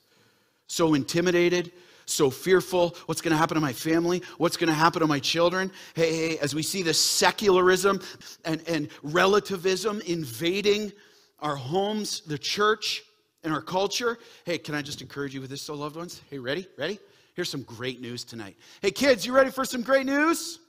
So 0.66 0.94
intimidated, 0.94 1.70
so 2.06 2.30
fearful. 2.30 2.96
What's 3.06 3.20
going 3.20 3.32
to 3.32 3.36
happen 3.36 3.54
to 3.54 3.60
my 3.60 3.72
family? 3.72 4.22
What's 4.38 4.56
going 4.56 4.68
to 4.68 4.74
happen 4.74 5.00
to 5.00 5.06
my 5.06 5.18
children? 5.18 5.70
Hey, 5.94 6.14
hey, 6.14 6.38
as 6.38 6.54
we 6.54 6.62
see 6.62 6.82
this 6.82 6.98
secularism 6.98 8.00
and, 8.44 8.66
and 8.68 8.88
relativism 9.02 10.00
invading 10.06 10.92
our 11.38 11.56
homes, 11.56 12.20
the 12.22 12.38
church, 12.38 13.02
and 13.44 13.52
our 13.52 13.60
culture. 13.60 14.18
Hey, 14.44 14.58
can 14.58 14.74
I 14.74 14.82
just 14.82 15.02
encourage 15.02 15.34
you 15.34 15.40
with 15.40 15.50
this, 15.50 15.62
so 15.62 15.74
loved 15.74 15.96
ones? 15.96 16.22
Hey, 16.30 16.38
ready? 16.38 16.66
Ready? 16.78 16.98
Here's 17.34 17.50
some 17.50 17.62
great 17.62 18.00
news 18.00 18.24
tonight. 18.24 18.56
Hey, 18.80 18.90
kids, 18.90 19.26
you 19.26 19.34
ready 19.34 19.50
for 19.50 19.64
some 19.64 19.82
great 19.82 20.06
news? 20.06 20.60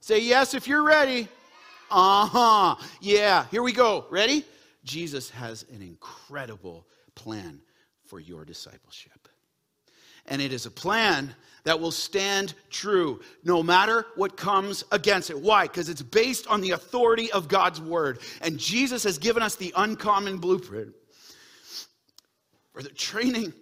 Say 0.00 0.20
yes 0.20 0.54
if 0.54 0.66
you're 0.66 0.82
ready. 0.82 1.28
Uh 1.90 2.26
huh. 2.26 2.74
Yeah, 3.00 3.46
here 3.50 3.62
we 3.62 3.72
go. 3.72 4.06
Ready? 4.10 4.44
Jesus 4.84 5.30
has 5.30 5.64
an 5.72 5.82
incredible 5.82 6.86
plan 7.14 7.60
for 8.06 8.18
your 8.18 8.44
discipleship. 8.44 9.21
And 10.26 10.40
it 10.40 10.52
is 10.52 10.66
a 10.66 10.70
plan 10.70 11.34
that 11.64 11.78
will 11.78 11.90
stand 11.90 12.54
true 12.70 13.20
no 13.44 13.62
matter 13.62 14.06
what 14.16 14.36
comes 14.36 14.84
against 14.90 15.30
it. 15.30 15.38
Why? 15.38 15.64
Because 15.64 15.88
it's 15.88 16.02
based 16.02 16.46
on 16.48 16.60
the 16.60 16.72
authority 16.72 17.30
of 17.32 17.48
God's 17.48 17.80
word. 17.80 18.18
And 18.40 18.58
Jesus 18.58 19.04
has 19.04 19.18
given 19.18 19.42
us 19.42 19.56
the 19.56 19.72
uncommon 19.76 20.38
blueprint 20.38 20.94
for 22.72 22.82
the 22.82 22.88
training 22.88 23.52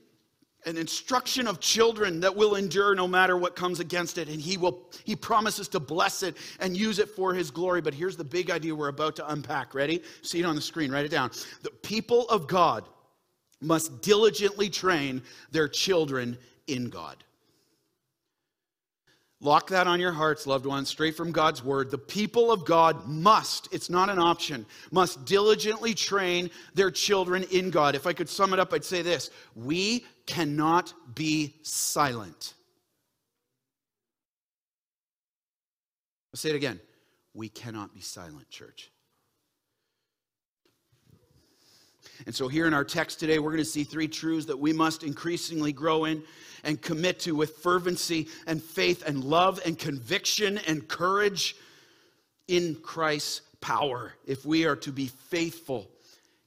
and 0.67 0.77
instruction 0.77 1.47
of 1.47 1.61
children 1.61 2.21
that 2.21 2.35
will 2.35 2.55
endure 2.55 2.95
no 2.95 3.09
matter 3.09 3.37
what 3.37 3.57
comes 3.57 3.81
against 3.81 4.19
it 4.19 4.29
and 4.29 4.41
he 4.41 4.59
will 4.59 4.91
he 5.05 5.17
promises 5.17 5.69
to 5.69 5.81
bless 5.81 6.23
it 6.23 6.37
and 6.61 6.77
use 6.77 6.99
it 6.99 7.09
for 7.09 7.33
his 7.33 7.51
glory 7.51 7.81
but 7.81 7.95
here's 7.95 8.17
the 8.17 8.25
big 8.25 8.51
idea 8.51 8.75
we're 8.75 8.89
about 8.89 9.17
to 9.17 9.27
unpack 9.33 9.75
ready 9.75 10.03
see 10.21 10.41
it 10.41 10.45
on 10.45 10.55
the 10.55 10.61
screen 10.61 10.91
write 10.91 11.07
it 11.07 11.11
down 11.11 11.31
the 11.63 11.71
people 11.83 12.29
of 12.29 12.47
god 12.47 12.85
must 13.61 14.03
diligently 14.03 14.69
train 14.69 15.23
their 15.51 15.69
children 15.69 16.37
in 16.67 16.89
god 16.89 17.23
Lock 19.43 19.71
that 19.71 19.87
on 19.87 20.01
your 20.01 20.13
hearts, 20.13 20.47
loved 20.47 20.67
ones, 20.67 20.91
straight 20.91 21.17
from 21.17 21.33
God's 21.33 21.65
word. 21.65 21.91
The 21.91 21.97
people 21.97 22.53
of 22.53 22.67
God 22.67 23.07
must, 23.07 23.73
it's 23.73 23.89
not 23.89 24.11
an 24.11 24.19
option, 24.19 24.67
must 24.93 25.25
diligently 25.25 25.95
train 25.95 26.51
their 26.75 26.91
children 26.91 27.45
in 27.45 27.71
God. 27.71 27.95
If 27.95 28.07
I 28.07 28.13
could 28.13 28.29
sum 28.29 28.53
it 28.53 28.59
up, 28.59 28.75
I'd 28.75 28.85
say 28.85 29.01
this 29.01 29.31
We 29.55 30.05
cannot 30.27 30.93
be 31.15 31.55
silent. 31.63 32.53
I'll 36.35 36.39
say 36.39 36.51
it 36.51 36.57
again. 36.57 36.79
We 37.33 37.49
cannot 37.49 37.95
be 37.95 38.01
silent, 38.01 38.51
church. 38.51 38.91
And 42.27 42.35
so, 42.35 42.49
here 42.49 42.67
in 42.67 42.75
our 42.75 42.85
text 42.85 43.21
today, 43.21 43.39
we're 43.39 43.51
going 43.51 43.59
to 43.59 43.65
see 43.65 43.85
three 43.85 44.09
truths 44.09 44.47
that 44.47 44.59
we 44.59 44.73
must 44.73 45.03
increasingly 45.03 45.73
grow 45.73 46.05
in 46.05 46.23
and 46.65 46.81
commit 46.81 47.21
to 47.21 47.35
with 47.35 47.57
fervency 47.59 48.29
and 48.47 48.63
faith 48.63 49.03
and 49.07 49.25
love 49.25 49.61
and 49.65 49.79
conviction 49.79 50.59
and 50.67 50.87
courage 50.87 51.57
in 52.49 52.75
Christ's 52.77 53.43
power 53.61 54.15
if 54.27 54.45
we 54.45 54.67
are 54.67 54.77
to 54.77 54.93
be 54.93 55.07
faithful 55.07 55.89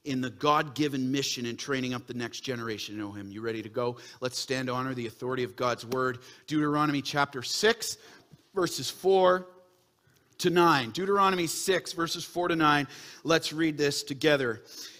in 0.04 0.20
the 0.20 0.30
God 0.30 0.74
given 0.74 1.10
mission 1.10 1.46
and 1.46 1.58
training 1.58 1.94
up 1.94 2.06
the 2.06 2.14
next 2.14 2.40
generation 2.40 2.94
to 2.94 3.00
know 3.00 3.12
Him. 3.12 3.30
You 3.30 3.40
ready 3.40 3.62
to 3.62 3.68
go? 3.68 3.96
Let's 4.20 4.38
stand 4.38 4.68
to 4.68 4.74
honor 4.74 4.94
the 4.94 5.06
authority 5.06 5.44
of 5.44 5.56
God's 5.56 5.86
word. 5.86 6.18
Deuteronomy 6.46 7.00
chapter 7.00 7.42
6, 7.42 7.96
verses 8.54 8.90
4 8.90 9.46
to 10.38 10.50
9. 10.50 10.90
Deuteronomy 10.90 11.46
6, 11.46 11.92
verses 11.94 12.24
4 12.24 12.48
to 12.48 12.56
9. 12.56 12.86
Let's 13.22 13.52
read 13.52 13.78
this 13.78 14.02
together. 14.02 14.62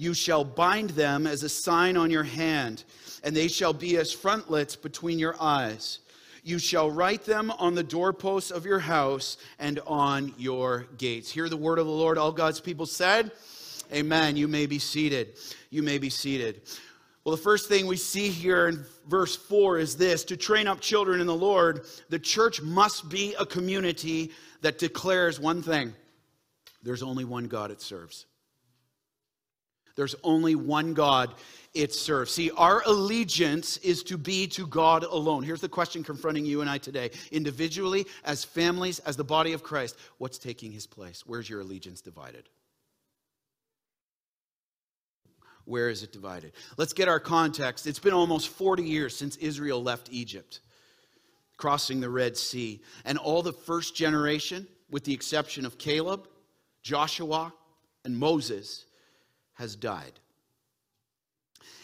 You 0.00 0.14
shall 0.14 0.44
bind 0.44 0.90
them 0.90 1.26
as 1.26 1.42
a 1.42 1.48
sign 1.50 1.98
on 1.98 2.10
your 2.10 2.22
hand 2.22 2.84
and 3.22 3.36
they 3.36 3.48
shall 3.48 3.74
be 3.74 3.98
as 3.98 4.10
frontlets 4.10 4.74
between 4.74 5.18
your 5.18 5.36
eyes. 5.38 5.98
You 6.42 6.58
shall 6.58 6.90
write 6.90 7.26
them 7.26 7.50
on 7.50 7.74
the 7.74 7.82
doorposts 7.82 8.50
of 8.50 8.64
your 8.64 8.78
house 8.78 9.36
and 9.58 9.78
on 9.86 10.32
your 10.38 10.86
gates. 10.96 11.30
Hear 11.30 11.50
the 11.50 11.58
word 11.58 11.78
of 11.78 11.84
the 11.84 11.92
Lord. 11.92 12.16
All 12.16 12.32
God's 12.32 12.60
people 12.62 12.86
said, 12.86 13.30
Amen. 13.92 14.36
You 14.36 14.48
may 14.48 14.64
be 14.64 14.78
seated. 14.78 15.36
You 15.68 15.82
may 15.82 15.98
be 15.98 16.08
seated. 16.08 16.62
Well, 17.22 17.36
the 17.36 17.42
first 17.42 17.68
thing 17.68 17.86
we 17.86 17.98
see 17.98 18.30
here 18.30 18.68
in 18.68 18.86
verse 19.06 19.36
4 19.36 19.80
is 19.80 19.96
this 19.96 20.24
to 20.24 20.36
train 20.38 20.66
up 20.66 20.80
children 20.80 21.20
in 21.20 21.26
the 21.26 21.34
Lord, 21.34 21.84
the 22.08 22.18
church 22.18 22.62
must 22.62 23.10
be 23.10 23.34
a 23.38 23.44
community 23.44 24.30
that 24.62 24.78
declares 24.78 25.38
one 25.38 25.60
thing 25.60 25.92
there's 26.82 27.02
only 27.02 27.26
one 27.26 27.44
God 27.44 27.70
it 27.70 27.82
serves. 27.82 28.24
There's 30.00 30.14
only 30.24 30.54
one 30.54 30.94
God 30.94 31.34
it 31.74 31.92
serves. 31.92 32.32
See, 32.32 32.50
our 32.56 32.82
allegiance 32.86 33.76
is 33.76 34.02
to 34.04 34.16
be 34.16 34.46
to 34.46 34.66
God 34.66 35.04
alone. 35.04 35.42
Here's 35.42 35.60
the 35.60 35.68
question 35.68 36.02
confronting 36.02 36.46
you 36.46 36.62
and 36.62 36.70
I 36.70 36.78
today 36.78 37.10
individually, 37.30 38.06
as 38.24 38.42
families, 38.42 39.00
as 39.00 39.18
the 39.18 39.24
body 39.24 39.52
of 39.52 39.62
Christ, 39.62 39.98
what's 40.16 40.38
taking 40.38 40.72
his 40.72 40.86
place? 40.86 41.24
Where's 41.26 41.50
your 41.50 41.60
allegiance 41.60 42.00
divided? 42.00 42.48
Where 45.66 45.90
is 45.90 46.02
it 46.02 46.12
divided? 46.12 46.52
Let's 46.78 46.94
get 46.94 47.06
our 47.06 47.20
context. 47.20 47.86
It's 47.86 47.98
been 47.98 48.14
almost 48.14 48.48
40 48.48 48.84
years 48.84 49.14
since 49.14 49.36
Israel 49.36 49.82
left 49.82 50.08
Egypt, 50.10 50.60
crossing 51.58 52.00
the 52.00 52.08
Red 52.08 52.38
Sea. 52.38 52.80
And 53.04 53.18
all 53.18 53.42
the 53.42 53.52
first 53.52 53.94
generation, 53.94 54.66
with 54.90 55.04
the 55.04 55.12
exception 55.12 55.66
of 55.66 55.76
Caleb, 55.76 56.26
Joshua, 56.82 57.52
and 58.06 58.16
Moses, 58.16 58.86
has 59.60 59.76
died. 59.76 60.18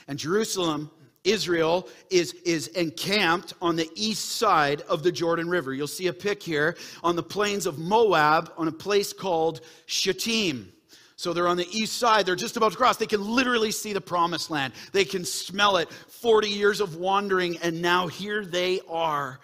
And 0.09 0.18
Jerusalem, 0.18 0.90
Israel, 1.25 1.88
is, 2.11 2.33
is 2.45 2.68
encamped 2.68 3.52
on 3.61 3.76
the 3.76 3.90
east 3.95 4.30
side 4.33 4.80
of 4.83 5.02
the 5.02 5.12
Jordan 5.12 5.49
River. 5.49 5.75
You'll 5.75 5.87
see 5.87 6.06
a 6.06 6.12
pic 6.12 6.42
here 6.42 6.75
on 7.04 7.16
the 7.16 7.23
plains 7.23 7.66
of 7.66 7.78
Moab 7.78 8.50
on 8.56 8.66
a 8.66 8.73
place 8.73 9.12
called 9.12 9.61
Shittim. 9.85 10.73
So 11.16 11.35
they're 11.35 11.49
on 11.49 11.59
the 11.59 11.68
east 11.71 11.99
side. 11.99 12.25
They're 12.25 12.35
just 12.35 12.56
about 12.56 12.73
to 12.73 12.78
cross. 12.78 12.97
They 12.97 13.06
can 13.06 13.23
literally 13.23 13.73
see 13.73 13.92
the 13.92 14.00
promised 14.00 14.50
land. 14.50 14.73
They 14.92 15.04
can 15.04 15.26
smell 15.26 15.76
it. 15.76 15.90
40 15.90 16.49
years 16.49 16.80
of 16.80 16.97
wandering, 16.97 17.59
and 17.59 17.83
now 17.83 18.06
here 18.06 18.42
they 18.42 18.80
are, 18.88 19.38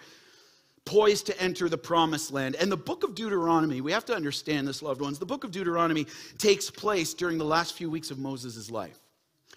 poised 0.85 1.25
to 1.27 1.41
enter 1.41 1.69
the 1.69 1.77
promised 1.77 2.31
land. 2.31 2.55
And 2.55 2.71
the 2.71 2.77
book 2.77 3.03
of 3.03 3.15
Deuteronomy, 3.15 3.81
we 3.81 3.91
have 3.91 4.05
to 4.05 4.15
understand 4.15 4.67
this, 4.67 4.81
loved 4.81 5.01
ones. 5.01 5.19
The 5.19 5.25
book 5.25 5.43
of 5.43 5.51
Deuteronomy 5.51 6.07
takes 6.37 6.69
place 6.69 7.13
during 7.13 7.37
the 7.37 7.45
last 7.45 7.73
few 7.73 7.89
weeks 7.89 8.11
of 8.11 8.19
Moses' 8.19 8.69
life. 8.69 8.99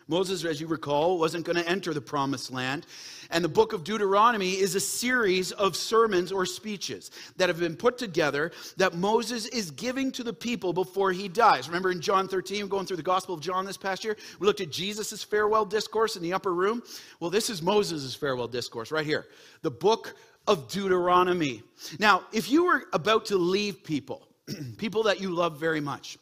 Moses, 0.08 0.44
as 0.44 0.60
you 0.60 0.68
recall, 0.68 1.18
wasn't 1.18 1.44
going 1.44 1.56
to 1.56 1.68
enter 1.68 1.92
the 1.92 2.00
promised 2.00 2.52
land. 2.52 2.86
And 3.30 3.42
the 3.42 3.48
book 3.48 3.72
of 3.72 3.82
Deuteronomy 3.82 4.52
is 4.52 4.76
a 4.76 4.80
series 4.80 5.50
of 5.50 5.74
sermons 5.74 6.30
or 6.30 6.46
speeches 6.46 7.10
that 7.38 7.48
have 7.48 7.58
been 7.58 7.76
put 7.76 7.98
together 7.98 8.52
that 8.76 8.94
Moses 8.94 9.46
is 9.46 9.72
giving 9.72 10.12
to 10.12 10.22
the 10.22 10.32
people 10.32 10.72
before 10.72 11.10
he 11.10 11.26
dies. 11.26 11.66
Remember 11.66 11.90
in 11.90 12.00
John 12.00 12.28
13, 12.28 12.68
going 12.68 12.86
through 12.86 12.98
the 12.98 13.02
Gospel 13.02 13.34
of 13.34 13.40
John 13.40 13.64
this 13.64 13.76
past 13.76 14.04
year, 14.04 14.16
we 14.38 14.46
looked 14.46 14.60
at 14.60 14.70
Jesus' 14.70 15.24
farewell 15.24 15.64
discourse 15.64 16.14
in 16.14 16.22
the 16.22 16.32
upper 16.32 16.54
room. 16.54 16.84
Well, 17.18 17.30
this 17.30 17.50
is 17.50 17.60
Moses' 17.60 18.14
farewell 18.14 18.46
discourse 18.46 18.92
right 18.92 19.06
here. 19.06 19.26
The 19.62 19.72
book 19.72 20.14
of 20.46 20.68
Deuteronomy. 20.68 21.62
Now, 21.98 22.24
if 22.32 22.50
you 22.50 22.64
were 22.66 22.84
about 22.92 23.26
to 23.26 23.36
leave 23.36 23.82
people, 23.84 24.28
people 24.76 25.04
that 25.04 25.20
you 25.20 25.30
love 25.30 25.58
very 25.58 25.80
much, 25.80 26.18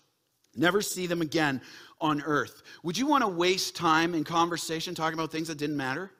never 0.56 0.82
see 0.82 1.06
them 1.06 1.20
again 1.20 1.60
on 2.00 2.22
earth. 2.22 2.62
Would 2.82 2.98
you 2.98 3.06
want 3.06 3.22
to 3.22 3.28
waste 3.28 3.76
time 3.76 4.14
in 4.14 4.24
conversation 4.24 4.94
talking 4.94 5.18
about 5.18 5.30
things 5.30 5.48
that 5.48 5.58
didn't 5.58 5.76
matter? 5.76 6.10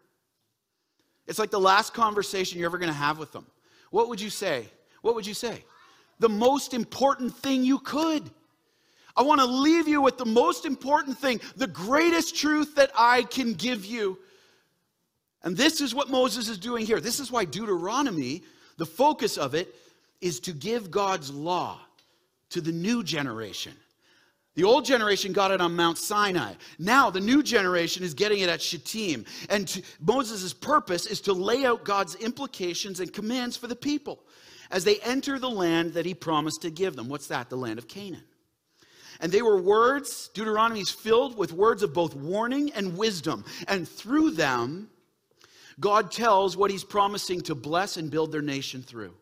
It's 1.27 1.39
like 1.39 1.51
the 1.51 1.61
last 1.61 1.95
conversation 1.95 2.59
you're 2.59 2.69
ever 2.69 2.79
going 2.79 2.93
to 2.93 2.95
have 2.95 3.19
with 3.19 3.33
them. 3.33 3.47
What 3.91 4.09
would 4.09 4.21
you 4.21 4.31
say? 4.31 4.67
What 5.03 5.15
would 5.15 5.27
you 5.27 5.35
say? 5.35 5.65
The 6.19 6.29
most 6.29 6.75
important 6.75 7.35
thing 7.37 7.65
you 7.65 7.79
could. 7.79 8.31
I 9.17 9.23
want 9.23 9.41
to 9.41 9.47
leave 9.47 9.87
you 9.87 10.03
with 10.03 10.19
the 10.19 10.27
most 10.27 10.65
important 10.65 11.17
thing, 11.17 11.41
the 11.57 11.67
greatest 11.67 12.37
truth 12.37 12.75
that 12.75 12.91
I 12.97 13.23
can 13.23 13.55
give 13.55 13.85
you. 13.85 14.19
And 15.45 15.57
this 15.57 15.81
is 15.81 15.95
what 15.95 16.11
Moses 16.11 16.49
is 16.49 16.59
doing 16.59 16.87
here. 16.87 17.01
This 17.01 17.21
is 17.21 17.31
why 17.31 17.45
Deuteronomy, 17.45 18.43
the 18.79 18.87
focus 18.87 19.37
of 19.37 19.55
it, 19.55 19.75
is 20.21 20.41
to 20.41 20.53
give 20.53 20.91
God's 20.91 21.31
law 21.31 21.79
to 22.51 22.61
the 22.61 22.73
new 22.73 23.05
generation. 23.05 23.75
The 24.55 24.65
old 24.65 24.85
generation 24.85 25.33
got 25.33 25.51
it 25.51 25.61
on 25.61 25.77
Mount 25.77 25.99
Sinai. 25.99 26.55
Now 26.79 27.11
the 27.11 27.21
new 27.21 27.43
generation 27.43 28.05
is 28.05 28.15
getting 28.15 28.39
it 28.39 28.49
at 28.49 28.63
Shittim. 28.63 29.27
And 29.51 29.83
Moses' 30.01 30.55
purpose 30.55 31.07
is 31.07 31.21
to 31.23 31.33
lay 31.33 31.65
out 31.65 31.85
God's 31.85 32.15
implications 32.15 33.01
and 33.01 33.13
commands 33.13 33.57
for 33.57 33.67
the 33.67 33.77
people 33.77 34.21
as 34.71 34.85
they 34.85 34.99
enter 35.01 35.39
the 35.39 35.51
land 35.51 35.93
that 35.95 36.07
he 36.07 36.15
promised 36.15 36.63
to 36.63 36.71
give 36.71 36.97
them. 36.97 37.09
What's 37.09 37.27
that? 37.27 37.51
The 37.51 37.57
land 37.57 37.79
of 37.79 37.89
Canaan. 37.89 38.25
And 39.21 39.31
they 39.31 39.43
were 39.43 39.61
words, 39.61 40.31
Deuteronomy 40.35 40.81
is 40.81 40.91
filled 40.91 41.37
with 41.37 41.53
words 41.53 41.83
of 41.83 41.93
both 41.93 42.15
warning 42.15 42.73
and 42.73 42.97
wisdom. 42.97 43.45
And 43.69 43.89
through 43.89 44.31
them, 44.33 44.89
God 45.81 46.11
tells 46.11 46.57
what 46.57 46.71
he's 46.71 46.85
promising 46.85 47.41
to 47.43 47.55
bless 47.55 47.97
and 47.97 48.11
build 48.11 48.33
their 48.33 48.43
nation 48.43 48.83
through. 48.83 49.15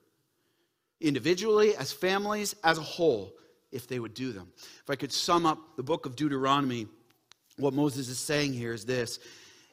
Individually, 1.01 1.75
as 1.77 1.93
families, 1.93 2.55
as 2.63 2.79
a 2.79 2.83
whole 2.83 3.35
if 3.73 3.89
they 3.89 3.99
would 3.99 4.15
do 4.15 4.33
them. 4.33 4.53
If 4.83 4.91
I 4.91 4.97
could 4.97 5.13
sum 5.13 5.47
up 5.47 5.77
the 5.77 5.83
book 5.83 6.07
of 6.07 6.15
Deuteronomy, 6.15 6.87
what 7.57 7.75
Moses 7.75 8.09
is 8.09 8.19
saying 8.19 8.53
here 8.53 8.73
is 8.73 8.85
this 8.85 9.19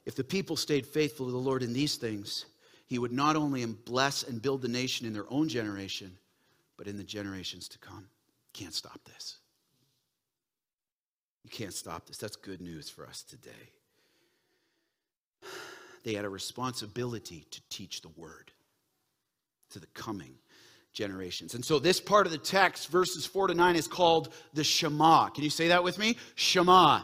if 0.05 0.15
the 0.15 0.23
people 0.23 0.55
stayed 0.55 0.87
faithful 0.87 1.25
to 1.25 1.31
the 1.31 1.37
Lord 1.37 1.61
in 1.61 1.73
these 1.73 1.97
things, 1.97 2.45
he 2.87 2.97
would 2.97 3.11
not 3.11 3.35
only 3.35 3.63
bless 3.65 4.23
and 4.23 4.41
build 4.41 4.61
the 4.61 4.67
nation 4.67 5.05
in 5.05 5.13
their 5.13 5.31
own 5.31 5.47
generation, 5.47 6.17
but 6.77 6.87
in 6.87 6.97
the 6.97 7.03
generations 7.03 7.67
to 7.69 7.77
come. 7.77 8.07
Can't 8.53 8.73
stop 8.73 8.99
this. 9.05 9.37
You 11.43 11.49
can't 11.51 11.73
stop 11.73 12.07
this. 12.07 12.17
That's 12.17 12.35
good 12.35 12.61
news 12.61 12.89
for 12.89 13.05
us 13.05 13.21
today. 13.21 13.69
They 16.03 16.13
had 16.13 16.25
a 16.25 16.29
responsibility 16.29 17.45
to 17.51 17.61
teach 17.69 18.01
the 18.01 18.09
word 18.15 18.51
to 19.71 19.79
the 19.79 19.87
coming 19.87 20.33
generations. 20.93 21.55
And 21.55 21.63
so 21.63 21.79
this 21.79 22.01
part 22.01 22.25
of 22.25 22.31
the 22.31 22.37
text, 22.37 22.89
verses 22.89 23.25
4 23.25 23.47
to 23.47 23.53
9, 23.53 23.75
is 23.75 23.87
called 23.87 24.33
the 24.53 24.63
Shema. 24.63 25.29
Can 25.29 25.43
you 25.43 25.49
say 25.49 25.67
that 25.69 25.83
with 25.83 25.97
me? 25.97 26.17
Shema. 26.35 27.01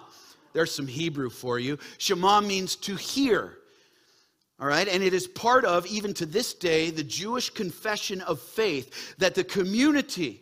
There's 0.53 0.73
some 0.73 0.87
Hebrew 0.87 1.29
for 1.29 1.59
you. 1.59 1.77
Shema 1.97 2.41
means 2.41 2.75
to 2.77 2.95
hear. 2.95 3.57
All 4.59 4.67
right, 4.67 4.87
and 4.87 5.03
it 5.03 5.13
is 5.13 5.27
part 5.27 5.65
of, 5.65 5.85
even 5.85 6.13
to 6.13 6.25
this 6.25 6.53
day, 6.53 6.89
the 6.89 7.03
Jewish 7.03 7.49
confession 7.49 8.21
of 8.21 8.39
faith 8.39 9.17
that 9.17 9.35
the 9.35 9.43
community 9.43 10.41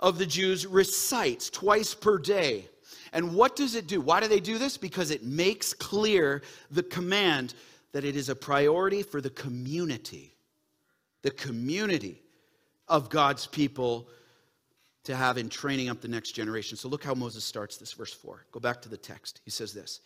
of 0.00 0.18
the 0.18 0.24
Jews 0.24 0.66
recites 0.66 1.50
twice 1.50 1.94
per 1.94 2.18
day. 2.18 2.68
And 3.12 3.34
what 3.34 3.56
does 3.56 3.74
it 3.74 3.86
do? 3.86 4.00
Why 4.00 4.20
do 4.20 4.28
they 4.28 4.40
do 4.40 4.58
this? 4.58 4.76
Because 4.76 5.10
it 5.10 5.22
makes 5.22 5.74
clear 5.74 6.42
the 6.70 6.82
command 6.82 7.54
that 7.92 8.04
it 8.04 8.16
is 8.16 8.28
a 8.28 8.34
priority 8.34 9.02
for 9.02 9.20
the 9.20 9.30
community, 9.30 10.34
the 11.22 11.30
community 11.30 12.22
of 12.88 13.10
God's 13.10 13.46
people 13.46 14.08
to 15.04 15.16
have 15.16 15.36
in 15.36 15.48
training 15.48 15.88
up 15.88 16.00
the 16.00 16.08
next 16.08 16.32
generation. 16.32 16.76
So 16.76 16.88
look 16.88 17.04
how 17.04 17.14
Moses 17.14 17.44
starts 17.44 17.76
this, 17.76 17.92
verse 17.92 18.12
4. 18.12 18.46
Go 18.52 18.60
back 18.60 18.80
to 18.82 18.88
the 18.88 18.96
text. 18.96 19.40
He 19.44 19.50
says 19.50 19.72
this 19.72 20.00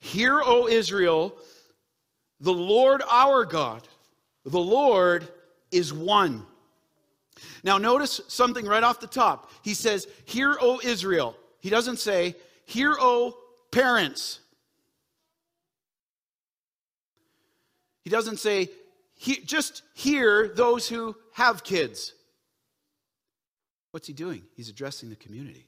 Hear, 0.00 0.40
O 0.42 0.68
Israel, 0.68 1.36
the 2.40 2.52
Lord 2.52 3.02
our 3.10 3.44
God, 3.44 3.86
the 4.44 4.58
Lord 4.58 5.28
is 5.70 5.92
one. 5.92 6.44
Now, 7.62 7.78
notice 7.78 8.20
something 8.26 8.66
right 8.66 8.82
off 8.82 8.98
the 8.98 9.06
top. 9.06 9.50
He 9.62 9.74
says, 9.74 10.08
Hear, 10.24 10.56
O 10.60 10.80
Israel. 10.82 11.36
He 11.60 11.70
doesn't 11.70 11.98
say, 11.98 12.34
Hear, 12.68 12.94
O 13.00 13.34
parents. 13.70 14.40
He 18.02 18.10
doesn't 18.10 18.36
say, 18.36 18.68
he, 19.14 19.40
just 19.40 19.82
hear 19.94 20.48
those 20.48 20.86
who 20.86 21.16
have 21.32 21.64
kids. 21.64 22.12
What's 23.92 24.06
he 24.06 24.12
doing? 24.12 24.42
He's 24.54 24.68
addressing 24.68 25.08
the 25.08 25.16
community, 25.16 25.66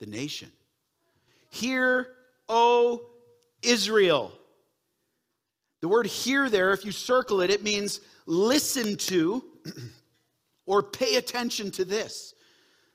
the 0.00 0.06
nation. 0.06 0.50
Hear, 1.50 2.08
O 2.48 3.02
Israel. 3.62 4.32
The 5.82 5.88
word 5.88 6.08
hear 6.08 6.50
there, 6.50 6.72
if 6.72 6.84
you 6.84 6.90
circle 6.90 7.42
it, 7.42 7.50
it 7.50 7.62
means 7.62 8.00
listen 8.26 8.96
to 8.96 9.44
or 10.66 10.82
pay 10.82 11.14
attention 11.14 11.70
to 11.72 11.84
this. 11.84 12.34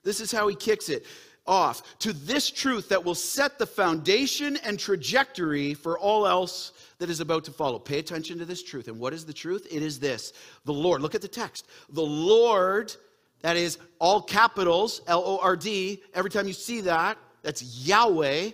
This 0.04 0.20
is 0.20 0.30
how 0.30 0.50
he 0.50 0.56
kicks 0.56 0.90
it 0.90 1.06
off 1.50 1.98
to 2.00 2.14
this 2.14 2.50
truth 2.50 2.88
that 2.90 3.04
will 3.04 3.16
set 3.16 3.58
the 3.58 3.66
foundation 3.66 4.58
and 4.64 4.80
trajectory 4.80 5.74
for 5.74 6.00
all 6.00 6.26
else 6.26 6.72
that 7.00 7.10
is 7.10 7.20
about 7.20 7.44
to 7.46 7.52
follow. 7.52 7.80
Pay 7.80 8.00
attention 8.00 8.38
to 8.38 8.46
this 8.46 8.64
truth. 8.64 8.88
And 8.88 9.00
what 9.00 9.14
is 9.14 9.26
the 9.26 9.34
truth? 9.34 9.68
It 9.70 9.82
is 9.82 10.00
this 10.00 10.32
the 10.64 10.74
Lord. 10.74 11.02
Look 11.02 11.16
at 11.16 11.22
the 11.22 11.28
text. 11.28 11.68
The 11.90 12.02
Lord 12.02 12.96
that 13.42 13.58
is 13.58 13.78
all 14.00 14.22
capitals, 14.22 15.02
L 15.08 15.24
O 15.26 15.40
R 15.42 15.56
D. 15.56 16.02
Every 16.14 16.30
time 16.30 16.48
you 16.48 16.54
see 16.54 16.82
that, 16.82 17.18
that's 17.42 17.88
Yahweh, 17.88 18.52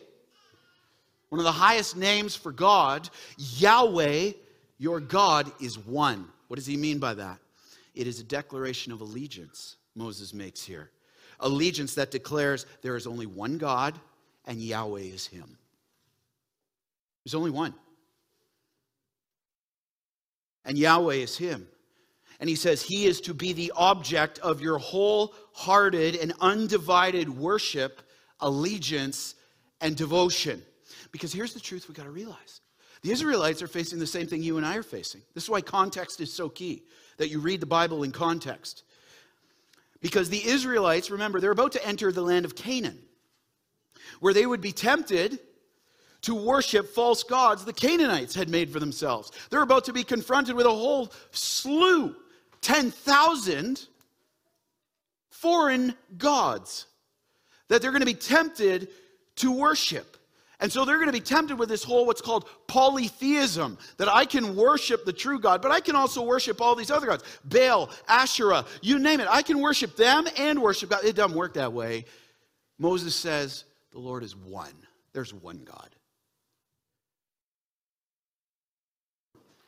one 1.30 1.40
of 1.40 1.46
the 1.46 1.52
highest 1.52 1.98
names 1.98 2.36
for 2.36 2.52
God. 2.52 3.10
Yahweh, 3.38 4.32
your 4.78 5.00
God, 5.00 5.52
is 5.60 5.78
one. 5.78 6.28
What 6.48 6.58
does 6.58 6.68
he 6.68 6.78
mean 6.78 7.00
by 7.00 7.16
that? 7.16 7.40
It 7.96 8.08
is 8.08 8.20
a 8.20 8.24
declaration 8.24 8.92
of 8.92 9.02
allegiance 9.02 9.78
Moses 9.96 10.34
makes 10.34 10.64
here. 10.64 10.92
Allegiance 11.40 11.96
that 11.96 12.12
declares 12.12 12.66
there 12.82 12.96
is 12.96 13.08
only 13.08 13.26
one 13.26 13.58
God 13.58 14.00
and 14.46 14.62
Yahweh 14.62 15.02
is 15.02 15.28
him. 15.28 15.58
There's 17.24 17.36
only 17.36 17.52
one. 17.52 17.74
And 20.64 20.78
Yahweh 20.78 21.16
is 21.16 21.38
him. 21.38 21.68
And 22.40 22.50
he 22.50 22.56
says, 22.56 22.82
He 22.82 23.06
is 23.06 23.22
to 23.22 23.34
be 23.34 23.54
the 23.54 23.72
object 23.76 24.40
of 24.40 24.62
your 24.62 24.78
wholehearted 24.78 26.16
and 26.16 26.34
undivided 26.42 27.30
worship, 27.30 28.02
allegiance, 28.40 29.36
and 29.82 29.96
devotion. 29.96 30.62
Because 31.12 31.32
here's 31.32 31.54
the 31.54 31.60
truth 31.60 31.88
we 31.88 31.96
got 31.96 32.04
to 32.04 32.12
realize 32.12 32.62
the 33.02 33.12
Israelites 33.12 33.62
are 33.62 33.68
facing 33.68 34.00
the 34.00 34.08
same 34.08 34.28
thing 34.28 34.42
you 34.42 34.58
and 34.58 34.66
I 34.66 34.78
are 34.78 34.84
facing. 34.84 35.22
This 35.34 35.44
is 35.44 35.50
why 35.50 35.62
context 35.62 36.20
is 36.22 36.34
so 36.34 36.50
key, 36.50 36.84
that 37.18 37.30
you 37.30 37.40
read 37.40 37.60
the 37.60 37.66
Bible 37.66 38.04
in 38.04 38.12
context. 38.12 38.84
Because 40.06 40.30
the 40.30 40.46
Israelites, 40.46 41.10
remember, 41.10 41.40
they're 41.40 41.50
about 41.50 41.72
to 41.72 41.84
enter 41.84 42.12
the 42.12 42.22
land 42.22 42.46
of 42.46 42.54
Canaan, 42.54 43.00
where 44.20 44.36
they 44.36 44.46
would 44.46 44.62
be 44.62 44.72
tempted 44.72 45.40
to 46.22 46.36
worship 46.36 46.94
false 46.94 47.24
gods 47.24 47.66
the 47.66 47.74
Canaanites 47.74 48.36
had 48.36 48.48
made 48.48 48.70
for 48.70 48.80
themselves. 48.80 49.32
They're 49.50 49.64
about 49.64 49.86
to 49.86 49.94
be 49.94 50.04
confronted 50.04 50.56
with 50.56 50.68
a 50.68 50.70
whole 50.70 51.12
slew 51.32 52.16
10,000 52.62 53.88
foreign 55.32 55.96
gods 56.20 56.86
that 57.70 57.82
they're 57.82 57.90
going 57.90 58.02
to 58.02 58.06
be 58.06 58.14
tempted 58.14 58.90
to 59.38 59.52
worship. 59.52 60.18
And 60.60 60.72
so 60.72 60.86
they're 60.86 60.98
going 60.98 61.08
to 61.08 61.14
be 61.14 61.20
tempted 61.20 61.60
with 61.60 61.70
this 61.70 61.84
whole 61.84 62.06
what's 62.06 62.22
called 62.22 62.48
polytheism 62.68 63.78
that 63.98 64.08
I 64.08 64.26
can 64.26 64.56
worship 64.56 65.06
the 65.06 65.14
true 65.14 65.40
God, 65.40 65.62
but 65.62 65.72
I 65.72 65.80
can 65.80 65.96
also 65.96 66.24
worship 66.24 66.62
all 66.62 66.76
these 66.76 66.92
other 66.92 67.08
gods 67.08 67.24
Baal, 67.44 67.90
Asherah, 68.08 68.66
you 68.82 69.00
name 69.00 69.20
it. 69.20 69.28
I 69.30 69.42
can 69.42 69.60
worship 69.60 69.96
them 69.96 70.28
and 70.38 70.62
worship 70.62 70.90
God. 70.90 71.04
It 71.04 71.16
doesn't 71.16 71.38
work 71.38 71.56
that 71.56 71.74
way. 71.74 72.06
Moses 72.78 73.16
says 73.16 73.66
the 73.92 74.00
Lord 74.00 74.24
is 74.24 74.36
one, 74.36 74.74
there's 75.14 75.34
one 75.34 75.62
God. 75.66 75.90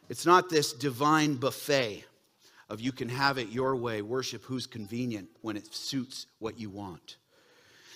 It's 0.10 0.26
not 0.26 0.50
this 0.50 0.72
divine 0.72 1.36
buffet 1.36 2.06
of 2.70 2.82
you 2.82 2.92
can 2.92 3.10
have 3.10 3.38
it 3.38 3.50
your 3.50 3.76
way, 3.76 4.02
worship 4.02 4.44
who's 4.44 4.68
convenient 4.68 5.30
when 5.42 5.58
it 5.58 5.74
suits 5.74 6.28
what 6.40 6.60
you 6.60 6.70
want. 6.70 7.18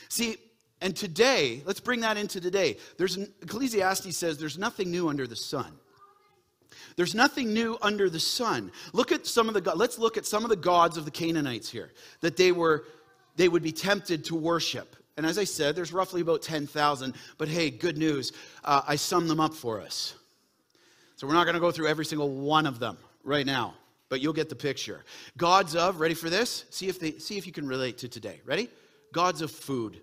See, 0.10 0.36
and 0.82 0.96
today, 0.96 1.62
let's 1.66 1.80
bring 1.80 2.02
that 2.02 2.18
into 2.18 2.42
today. 2.42 2.78
There's 2.98 3.16
an, 3.16 3.32
Ecclesiastes 3.42 4.18
says 4.18 4.38
there's 4.38 4.58
nothing 4.58 4.90
new 4.90 5.10
under 5.10 5.28
the 5.28 5.36
sun. 5.36 5.74
There's 6.96 7.16
nothing 7.16 7.54
new 7.54 7.78
under 7.82 8.10
the 8.10 8.20
sun. 8.20 8.72
Look 8.92 9.12
at 9.12 9.26
some 9.26 9.48
of 9.48 9.54
the 9.54 9.76
let's 9.76 9.98
look 9.98 10.18
at 10.18 10.26
some 10.26 10.44
of 10.44 10.50
the 10.50 10.56
gods 10.56 10.98
of 10.98 11.06
the 11.06 11.12
Canaanites 11.12 11.70
here 11.70 11.92
that 12.20 12.36
they 12.36 12.52
were 12.52 12.86
they 13.36 13.48
would 13.48 13.64
be 13.64 13.72
tempted 13.72 14.26
to 14.26 14.36
worship. 14.36 14.96
And 15.18 15.26
as 15.26 15.38
I 15.38 15.44
said, 15.44 15.76
there's 15.76 15.94
roughly 15.94 16.22
about 16.22 16.42
10,000. 16.42 17.14
But 17.38 17.48
hey, 17.48 17.70
good 17.70 17.98
news. 17.98 18.32
Uh, 18.64 18.82
I 18.88 18.96
sum 18.96 19.28
them 19.28 19.40
up 19.40 19.54
for 19.54 19.80
us. 19.80 20.16
So 21.16 21.28
we're 21.28 21.34
not 21.34 21.44
going 21.44 21.54
to 21.54 21.60
go 21.60 21.72
through 21.72 21.88
every 21.88 22.06
single 22.06 22.30
one 22.30 22.66
of 22.66 22.80
them 22.80 22.98
right 23.24 23.46
now 23.46 23.76
but 24.12 24.20
you'll 24.20 24.34
get 24.34 24.50
the 24.50 24.56
picture. 24.56 25.06
Gods 25.38 25.74
of, 25.74 26.02
ready 26.02 26.16
for 26.16 26.30
this? 26.30 26.66
See 26.70 26.90
if 26.90 27.00
they 27.00 27.14
see 27.14 27.38
if 27.38 27.48
you 27.48 27.54
can 27.54 27.66
relate 27.66 27.98
to 28.00 28.10
today. 28.10 28.42
Ready? 28.44 28.70
Gods 29.14 29.42
of 29.42 29.50
food. 29.50 30.02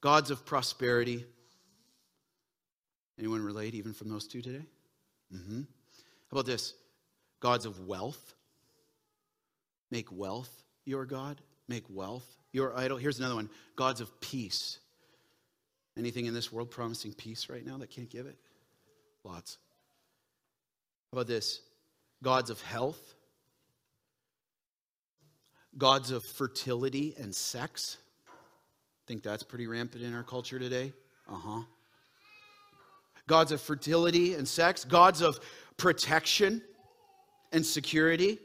Gods 0.00 0.30
of 0.30 0.44
prosperity. 0.46 1.24
Anyone 3.18 3.42
relate 3.42 3.74
even 3.74 3.92
from 3.92 4.08
those 4.08 4.26
two 4.26 4.40
today? 4.40 4.64
Mm-hmm. 5.34 5.60
How 5.60 6.32
about 6.32 6.46
this? 6.46 6.74
Gods 7.40 7.66
of 7.66 7.86
wealth. 7.86 8.34
Make 9.90 10.12
wealth 10.12 10.50
your 10.84 11.04
God. 11.04 11.40
Make 11.66 11.84
wealth 11.90 12.26
your 12.52 12.76
idol. 12.76 12.96
Here's 12.96 13.18
another 13.18 13.34
one 13.34 13.50
gods 13.76 14.00
of 14.00 14.20
peace. 14.20 14.78
Anything 15.96 16.26
in 16.26 16.34
this 16.34 16.52
world 16.52 16.70
promising 16.70 17.12
peace 17.12 17.48
right 17.48 17.66
now 17.66 17.78
that 17.78 17.90
can't 17.90 18.08
give 18.08 18.26
it? 18.26 18.36
Lots. 19.24 19.58
How 21.10 21.18
about 21.18 21.26
this? 21.26 21.60
Gods 22.22 22.50
of 22.50 22.60
health, 22.60 23.14
gods 25.76 26.10
of 26.10 26.24
fertility 26.24 27.14
and 27.18 27.34
sex. 27.34 27.96
Think 29.08 29.22
that's 29.22 29.42
pretty 29.42 29.66
rampant 29.66 30.04
in 30.04 30.14
our 30.14 30.22
culture 30.22 30.58
today? 30.58 30.92
Uh 31.26 31.36
huh. 31.36 31.62
Gods 33.26 33.52
of 33.52 33.60
fertility 33.62 34.34
and 34.34 34.46
sex, 34.46 34.84
gods 34.84 35.22
of 35.22 35.40
protection 35.78 36.60
and 37.52 37.64
security, 37.64 38.38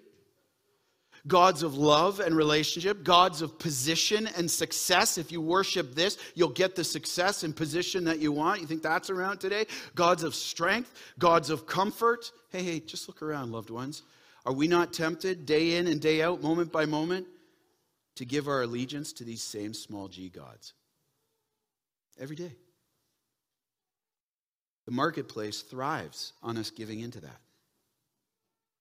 gods 1.27 1.63
of 1.63 1.75
love 1.75 2.21
and 2.21 2.33
relationship, 2.33 3.03
gods 3.03 3.41
of 3.41 3.59
position 3.59 4.29
and 4.37 4.49
success. 4.49 5.17
If 5.17 5.33
you 5.33 5.41
worship 5.41 5.95
this, 5.95 6.17
you'll 6.33 6.47
get 6.47 6.77
the 6.77 6.83
success 6.85 7.43
and 7.43 7.53
position 7.53 8.05
that 8.05 8.19
you 8.19 8.31
want. 8.31 8.61
You 8.61 8.67
think 8.67 8.81
that's 8.81 9.09
around 9.09 9.39
today? 9.39 9.65
Gods 9.95 10.23
of 10.23 10.33
strength, 10.33 10.93
gods 11.19 11.49
of 11.49 11.67
comfort. 11.67 12.31
Hey, 12.51 12.63
hey, 12.63 12.79
just 12.79 13.09
look 13.09 13.21
around, 13.21 13.51
loved 13.51 13.69
ones. 13.69 14.03
Are 14.45 14.53
we 14.53 14.69
not 14.69 14.93
tempted 14.93 15.45
day 15.45 15.75
in 15.75 15.87
and 15.87 15.99
day 15.99 16.21
out, 16.21 16.41
moment 16.41 16.71
by 16.71 16.85
moment, 16.85 17.27
to 18.15 18.25
give 18.25 18.47
our 18.47 18.61
allegiance 18.61 19.13
to 19.13 19.23
these 19.23 19.41
same 19.41 19.73
small 19.73 20.07
g 20.07 20.29
gods? 20.29 20.73
Every 22.19 22.35
day. 22.35 22.55
The 24.85 24.91
marketplace 24.91 25.61
thrives 25.61 26.33
on 26.43 26.57
us 26.57 26.69
giving 26.69 26.99
into 26.99 27.21
that 27.21 27.41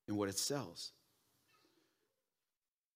and 0.09 0.17
what 0.17 0.29
it 0.29 0.39
sells. 0.39 0.93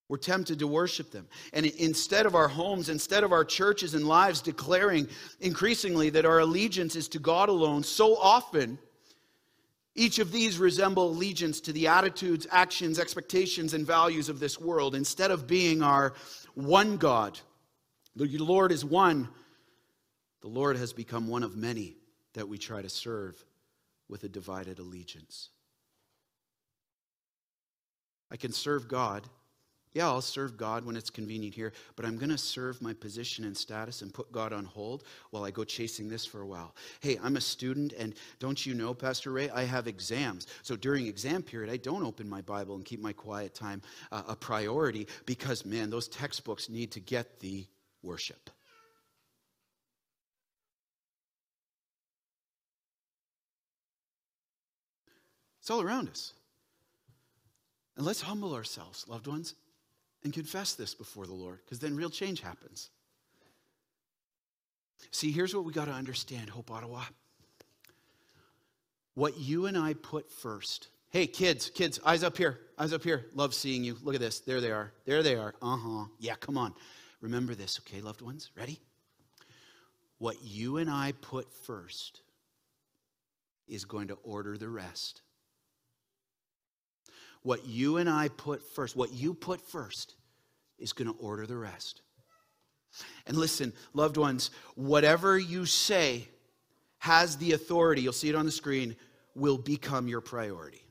We're 0.09 0.17
tempted 0.17 0.59
to 0.59 0.67
worship 0.67 1.11
them. 1.11 1.27
And 1.51 1.65
instead 1.65 2.25
of 2.25 2.35
our 2.35 2.47
homes, 2.47 2.87
instead 2.87 3.23
of 3.23 3.33
our 3.33 3.43
churches 3.43 3.93
and 3.93 4.07
lives 4.07 4.41
declaring 4.41 5.07
increasingly 5.41 6.09
that 6.11 6.25
our 6.25 6.39
allegiance 6.39 6.95
is 6.95 7.09
to 7.09 7.19
God 7.19 7.49
alone, 7.49 7.83
so 7.83 8.15
often 8.15 8.79
each 9.97 10.19
of 10.19 10.31
these 10.31 10.59
resemble 10.59 11.09
allegiance 11.09 11.59
to 11.61 11.73
the 11.73 11.87
attitudes, 11.87 12.47
actions, 12.51 12.99
expectations, 12.99 13.73
and 13.73 13.85
values 13.85 14.29
of 14.29 14.39
this 14.39 14.59
world. 14.59 14.95
Instead 14.95 15.31
of 15.31 15.47
being 15.47 15.81
our 15.81 16.13
one 16.53 16.97
God, 16.97 17.39
the 18.15 18.25
Lord 18.37 18.71
is 18.71 18.85
one, 18.85 19.27
the 20.41 20.47
Lord 20.47 20.77
has 20.77 20.93
become 20.93 21.27
one 21.27 21.43
of 21.43 21.57
many 21.57 21.97
that 22.35 22.47
we 22.47 22.57
try 22.57 22.81
to 22.81 22.89
serve 22.89 23.43
with 24.07 24.23
a 24.23 24.29
divided 24.29 24.79
allegiance. 24.79 25.49
I 28.31 28.37
can 28.37 28.51
serve 28.51 28.87
God 28.87 29.23
yeah, 29.97 30.05
I'll 30.05 30.21
serve 30.21 30.57
God 30.57 30.85
when 30.85 30.95
it's 30.95 31.09
convenient 31.09 31.55
here, 31.55 31.73
but 31.95 32.05
I'm 32.05 32.17
going 32.17 32.29
to 32.29 32.37
serve 32.37 32.79
my 32.83 32.93
position 32.93 33.45
and 33.45 33.57
status 33.57 34.03
and 34.03 34.13
put 34.13 34.31
God 34.31 34.53
on 34.53 34.63
hold 34.63 35.03
while 35.31 35.43
I 35.43 35.49
go 35.49 35.63
chasing 35.63 36.07
this 36.07 36.23
for 36.23 36.41
a 36.41 36.45
while. 36.45 36.75
Hey, 36.99 37.17
I'm 37.23 37.35
a 37.35 37.41
student, 37.41 37.93
and 37.93 38.13
don't 38.37 38.63
you 38.63 38.75
know, 38.75 38.93
Pastor 38.93 39.31
Ray, 39.31 39.49
I 39.49 39.63
have 39.63 39.87
exams. 39.87 40.45
So 40.61 40.75
during 40.75 41.07
exam 41.07 41.41
period, 41.41 41.73
I 41.73 41.77
don't 41.77 42.03
open 42.03 42.29
my 42.29 42.41
Bible 42.41 42.75
and 42.75 42.85
keep 42.85 43.01
my 43.01 43.11
quiet 43.11 43.55
time 43.55 43.81
uh, 44.11 44.21
a 44.27 44.35
priority 44.35 45.07
because, 45.25 45.65
man, 45.65 45.89
those 45.89 46.07
textbooks 46.07 46.69
need 46.69 46.91
to 46.91 46.99
get 46.99 47.39
the 47.39 47.65
worship. 48.03 48.51
It's 55.59 55.71
all 55.71 55.81
around 55.81 56.07
us. 56.09 56.33
And 57.95 58.05
let's 58.05 58.21
humble 58.21 58.53
ourselves, 58.53 59.03
loved 59.07 59.25
ones 59.25 59.55
and 60.23 60.33
confess 60.33 60.73
this 60.73 60.93
before 60.93 61.25
the 61.25 61.33
Lord, 61.33 61.59
because 61.63 61.79
then 61.79 61.95
real 61.95 62.09
change 62.09 62.41
happens. 62.41 62.89
See, 65.11 65.31
here's 65.31 65.55
what 65.55 65.63
we 65.63 65.71
got 65.71 65.85
to 65.85 65.91
understand, 65.91 66.49
Hope 66.49 66.71
Ottawa. 66.71 67.03
What 69.13 69.37
you 69.39 69.65
and 69.65 69.77
I 69.77 69.93
put 69.93 70.31
first. 70.31 70.89
Hey, 71.09 71.25
kids, 71.25 71.69
kids, 71.69 71.99
eyes 72.05 72.23
up 72.23 72.37
here, 72.37 72.59
eyes 72.77 72.93
up 72.93 73.03
here. 73.03 73.25
Love 73.33 73.53
seeing 73.53 73.83
you. 73.83 73.97
Look 74.03 74.15
at 74.15 74.21
this. 74.21 74.41
There 74.41 74.61
they 74.61 74.71
are. 74.71 74.91
There 75.05 75.23
they 75.23 75.35
are. 75.35 75.55
Uh 75.61 75.77
huh. 75.77 76.05
Yeah, 76.19 76.35
come 76.35 76.57
on. 76.57 76.73
Remember 77.21 77.55
this, 77.55 77.79
okay, 77.79 78.01
loved 78.01 78.21
ones? 78.21 78.51
Ready? 78.55 78.79
What 80.19 80.37
you 80.43 80.77
and 80.77 80.89
I 80.89 81.13
put 81.21 81.51
first 81.51 82.21
is 83.67 83.85
going 83.85 84.09
to 84.09 84.17
order 84.23 84.57
the 84.57 84.69
rest 84.69 85.21
what 87.47 87.65
you 87.65 87.95
and 87.95 88.09
I 88.09 88.27
put 88.27 88.61
first, 88.61 88.97
what 88.97 89.13
you 89.13 89.33
put 89.33 89.61
first, 89.61 90.15
is 90.77 90.91
going 90.91 91.09
to 91.09 91.17
order 91.17 91.47
the 91.47 91.55
rest. 91.55 92.01
And 93.25 93.37
listen, 93.37 93.71
loved 93.93 94.17
ones, 94.17 94.51
whatever 94.75 95.39
you 95.39 95.65
say 95.65 96.27
has 96.97 97.37
the 97.37 97.53
authority, 97.53 98.01
you'll 98.01 98.11
see 98.11 98.27
it 98.27 98.35
on 98.35 98.45
the 98.45 98.51
screen, 98.51 98.97
will 99.33 99.57
become 99.57 100.09
your 100.09 100.19
priority. 100.19 100.83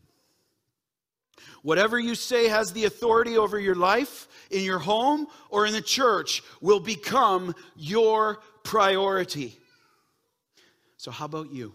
Whatever 1.60 1.98
you 1.98 2.14
say 2.14 2.48
has 2.48 2.72
the 2.72 2.86
authority 2.86 3.36
over 3.36 3.60
your 3.60 3.74
life, 3.74 4.26
in 4.50 4.64
your 4.64 4.78
home, 4.78 5.26
or 5.50 5.66
in 5.66 5.74
the 5.74 5.82
church, 5.82 6.42
will 6.62 6.80
become 6.80 7.54
your 7.76 8.40
priority. 8.62 9.58
So, 10.96 11.10
how 11.10 11.26
about 11.26 11.52
you? 11.52 11.74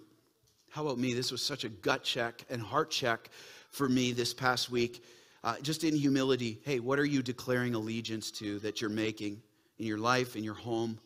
How 0.72 0.84
about 0.84 0.98
me? 0.98 1.14
This 1.14 1.32
was 1.32 1.44
such 1.44 1.66
a 1.66 1.70
gut 1.70 2.04
check 2.04 2.44
and 2.50 2.64
heart 2.64 2.90
check 2.90 3.30
for 3.72 3.90
me 3.90 4.12
this 4.12 4.34
past 4.34 4.70
week, 4.70 5.04
uh, 5.44 5.56
just 5.62 5.84
in 5.84 5.96
humility. 5.96 6.60
Hey, 6.64 6.80
what 6.80 7.00
are 7.00 7.06
you 7.06 7.24
declaring 7.24 7.74
allegiance 7.74 8.30
to 8.32 8.60
that 8.60 8.82
you're 8.82 8.90
making 8.90 9.42
in 9.80 9.86
your 9.86 9.98
life, 9.98 10.36
in 10.36 10.44
your 10.44 10.54
home? 10.54 11.00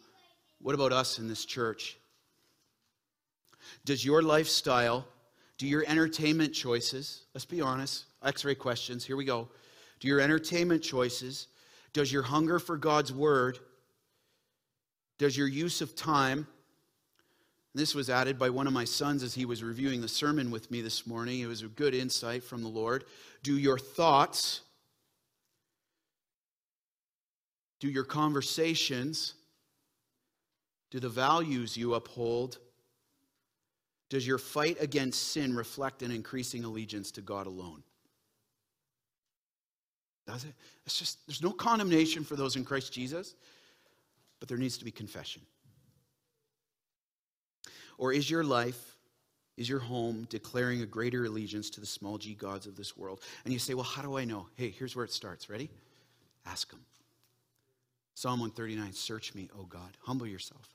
What 0.62 0.76
about 0.76 0.92
us 0.92 1.20
in 1.20 1.28
this 1.28 1.46
church? 1.46 1.98
Does 3.86 4.04
your 4.04 4.22
lifestyle, 4.22 5.06
do 5.58 5.68
your 5.68 5.86
entertainment 5.88 6.54
choices, 6.54 7.24
let's 7.34 7.46
be 7.46 7.62
honest, 7.62 8.06
x 8.24 8.44
ray 8.44 8.56
questions, 8.56 9.06
here 9.06 9.16
we 9.16 9.26
go. 9.26 9.48
Do 10.00 10.08
your 10.08 10.20
entertainment 10.20 10.84
choices, 10.84 11.48
does 11.94 12.12
your 12.12 12.24
hunger 12.24 12.60
for 12.60 12.78
God's 12.78 13.14
word, 13.14 13.60
does 15.18 15.38
your 15.38 15.48
use 15.48 15.82
of 15.82 15.96
time, 15.96 16.48
this 17.76 17.94
was 17.94 18.10
added 18.10 18.40
by 18.40 18.50
one 18.50 18.68
of 18.68 18.74
my 18.74 18.86
sons 18.86 19.22
as 19.22 19.36
he 19.36 19.46
was 19.46 19.62
reviewing 19.62 20.00
the 20.00 20.08
sermon 20.08 20.50
with 20.50 20.72
me 20.72 20.82
this 20.82 21.06
morning. 21.06 21.42
It 21.42 21.48
was 21.48 21.62
a 21.62 21.68
good 21.68 21.94
insight 21.94 22.44
from 22.44 22.64
the 22.64 22.70
Lord. 22.70 23.04
Do 23.44 23.58
your 23.58 23.78
thoughts, 23.78 24.62
do 27.82 27.90
your 27.90 28.06
conversations, 28.06 29.34
do 30.90 31.02
the 31.02 31.10
values 31.10 31.76
you 31.76 31.96
uphold, 31.96 32.60
does 34.10 34.26
your 34.26 34.38
fight 34.38 34.78
against 34.80 35.34
sin 35.34 35.54
reflect 35.54 36.02
an 36.02 36.12
increasing 36.12 36.64
allegiance 36.64 37.12
to 37.12 37.22
God 37.22 37.48
alone? 37.48 37.84
Does 40.26 40.46
it? 40.46 40.54
It's 40.86 40.98
just, 40.98 41.26
there's 41.28 41.44
no 41.44 41.52
condemnation 41.52 42.24
for 42.24 42.36
those 42.38 42.56
in 42.56 42.64
Christ 42.64 42.94
Jesus, 42.94 43.36
but 44.40 44.48
there 44.48 44.58
needs 44.58 44.78
to 44.78 44.86
be 44.86 44.92
confession. 44.92 45.42
Or 47.98 48.14
is 48.14 48.30
your 48.30 48.44
life, 48.44 48.96
is 49.58 49.70
your 49.70 49.80
home 49.80 50.28
declaring 50.30 50.82
a 50.82 50.86
greater 50.86 51.26
allegiance 51.26 51.70
to 51.72 51.80
the 51.80 51.86
small 51.86 52.18
g 52.18 52.34
gods 52.34 52.66
of 52.68 52.76
this 52.76 52.98
world? 52.98 53.22
And 53.44 53.54
you 53.54 53.60
say, 53.60 53.74
well, 53.74 53.84
how 53.84 54.02
do 54.02 54.18
I 54.18 54.26
know? 54.26 54.48
Hey, 54.56 54.70
here's 54.70 54.96
where 54.96 55.06
it 55.06 55.12
starts. 55.12 55.50
Ready? 55.50 55.70
Ask 56.46 56.70
them. 56.70 56.82
Psalm 58.14 58.40
139 58.40 58.94
Search 58.94 59.36
me, 59.36 59.50
O 59.58 59.64
God. 59.64 59.98
Humble 60.02 60.28
yourself. 60.28 60.70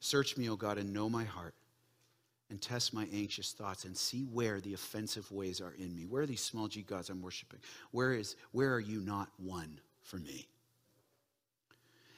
Search 0.00 0.36
me, 0.36 0.48
O 0.48 0.56
God, 0.56 0.78
and 0.78 0.92
know 0.92 1.08
my 1.08 1.24
heart. 1.24 1.54
And 2.50 2.60
test 2.60 2.92
my 2.92 3.08
anxious 3.12 3.52
thoughts 3.52 3.84
and 3.84 3.96
see 3.96 4.22
where 4.22 4.60
the 4.60 4.74
offensive 4.74 5.30
ways 5.32 5.60
are 5.60 5.74
in 5.78 5.94
me. 5.96 6.04
Where 6.04 6.22
are 6.22 6.26
these 6.26 6.42
small 6.42 6.68
g 6.68 6.82
gods 6.82 7.08
I'm 7.08 7.22
worshiping? 7.22 7.58
Where 7.90 8.12
is 8.12 8.36
where 8.52 8.72
are 8.74 8.80
you 8.80 9.00
not 9.00 9.28
one 9.38 9.80
for 10.02 10.18
me? 10.18 10.46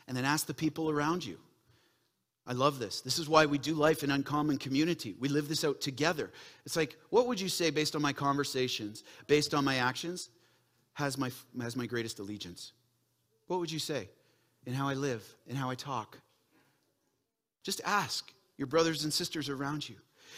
And 0.08 0.16
then 0.16 0.24
ask 0.24 0.46
the 0.46 0.54
people 0.54 0.90
around 0.90 1.24
you. 1.24 1.38
I 2.46 2.52
love 2.52 2.78
this. 2.78 3.00
This 3.00 3.18
is 3.18 3.28
why 3.28 3.46
we 3.46 3.58
do 3.58 3.74
life 3.74 4.04
in 4.04 4.10
uncommon 4.10 4.58
community. 4.58 5.16
We 5.18 5.28
live 5.28 5.48
this 5.48 5.64
out 5.64 5.80
together. 5.80 6.30
It's 6.64 6.76
like, 6.76 6.96
what 7.10 7.26
would 7.26 7.40
you 7.40 7.48
say 7.48 7.70
based 7.70 7.96
on 7.96 8.02
my 8.02 8.12
conversations, 8.12 9.02
based 9.26 9.52
on 9.52 9.64
my 9.64 9.76
actions, 9.76 10.30
has 10.92 11.18
my, 11.18 11.32
has 11.60 11.74
my 11.74 11.86
greatest 11.86 12.20
allegiance? 12.20 12.72
What 13.48 13.58
would 13.60 13.72
you 13.72 13.80
say 13.80 14.08
in 14.64 14.74
how 14.74 14.88
I 14.88 14.94
live, 14.94 15.24
in 15.48 15.56
how 15.56 15.70
I 15.70 15.74
talk? 15.74 16.18
Just 17.64 17.80
ask 17.84 18.32
your 18.56 18.66
brothers 18.68 19.02
and 19.02 19.12
sisters 19.12 19.48
around 19.48 19.88
you. 19.88 19.96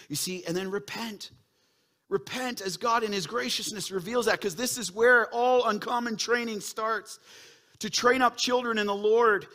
You 0.09 0.17
see, 0.17 0.45
and 0.47 0.57
then 0.57 0.71
repent. 0.71 1.31
Repent 2.09 2.63
as 2.63 2.79
God 2.79 3.03
in 3.03 3.13
His 3.13 3.27
graciousness 3.27 3.91
reveals 3.91 4.27
that, 4.27 4.41
because 4.41 4.57
this 4.57 4.79
is 4.79 4.91
where 4.91 5.29
all 5.31 5.69
uncommon 5.69 6.17
training 6.17 6.61
starts. 6.61 7.19
To 7.81 7.91
train 7.91 8.23
up 8.23 8.37
children 8.37 8.79
in 8.79 8.87
the 8.87 8.95
Lord 8.95 9.47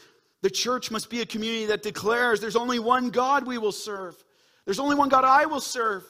the 0.44 0.50
church 0.50 0.92
must 0.92 1.10
be 1.10 1.22
a 1.22 1.26
community 1.26 1.68
that 1.68 1.82
declares 1.82 2.42
there's 2.42 2.58
only 2.58 2.78
one 2.78 3.10
God 3.12 3.48
we 3.48 3.58
will 3.58 3.72
serve. 3.72 4.22
There's 4.66 4.78
only 4.78 4.96
one 4.98 5.08
God 5.08 5.24
I 5.24 5.46
will 5.46 5.62
serve, 5.62 6.04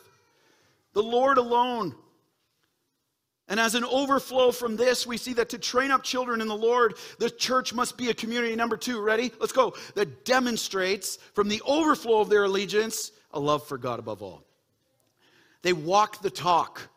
the 0.94 1.04
Lord 1.04 1.38
alone. 1.38 1.96
And 3.48 3.60
as 3.60 3.76
an 3.76 3.84
overflow 3.84 4.52
from 4.52 4.76
this, 4.76 5.06
we 5.06 5.18
see 5.18 5.34
that 5.34 5.50
to 5.50 5.60
train 5.60 5.92
up 5.92 6.02
children 6.02 6.42
in 6.42 6.48
the 6.48 6.58
Lord, 6.58 6.96
the 7.20 7.30
church 7.30 7.76
must 7.76 7.96
be 7.96 8.10
a 8.10 8.14
community. 8.14 8.56
Number 8.56 8.76
two, 8.76 9.02
ready? 9.02 9.32
Let's 9.40 9.54
go. 9.54 9.76
That 9.94 10.26
demonstrates 10.26 11.18
from 11.36 11.48
the 11.48 11.62
overflow 11.64 12.20
of 12.20 12.30
their 12.30 12.46
allegiance 12.46 13.12
a 13.32 13.40
love 13.40 13.68
for 13.68 13.78
God 13.78 14.00
above 14.00 14.24
all. 14.24 14.44
They 15.62 15.74
walk 15.74 16.24
the 16.24 16.32
talk. 16.32 16.90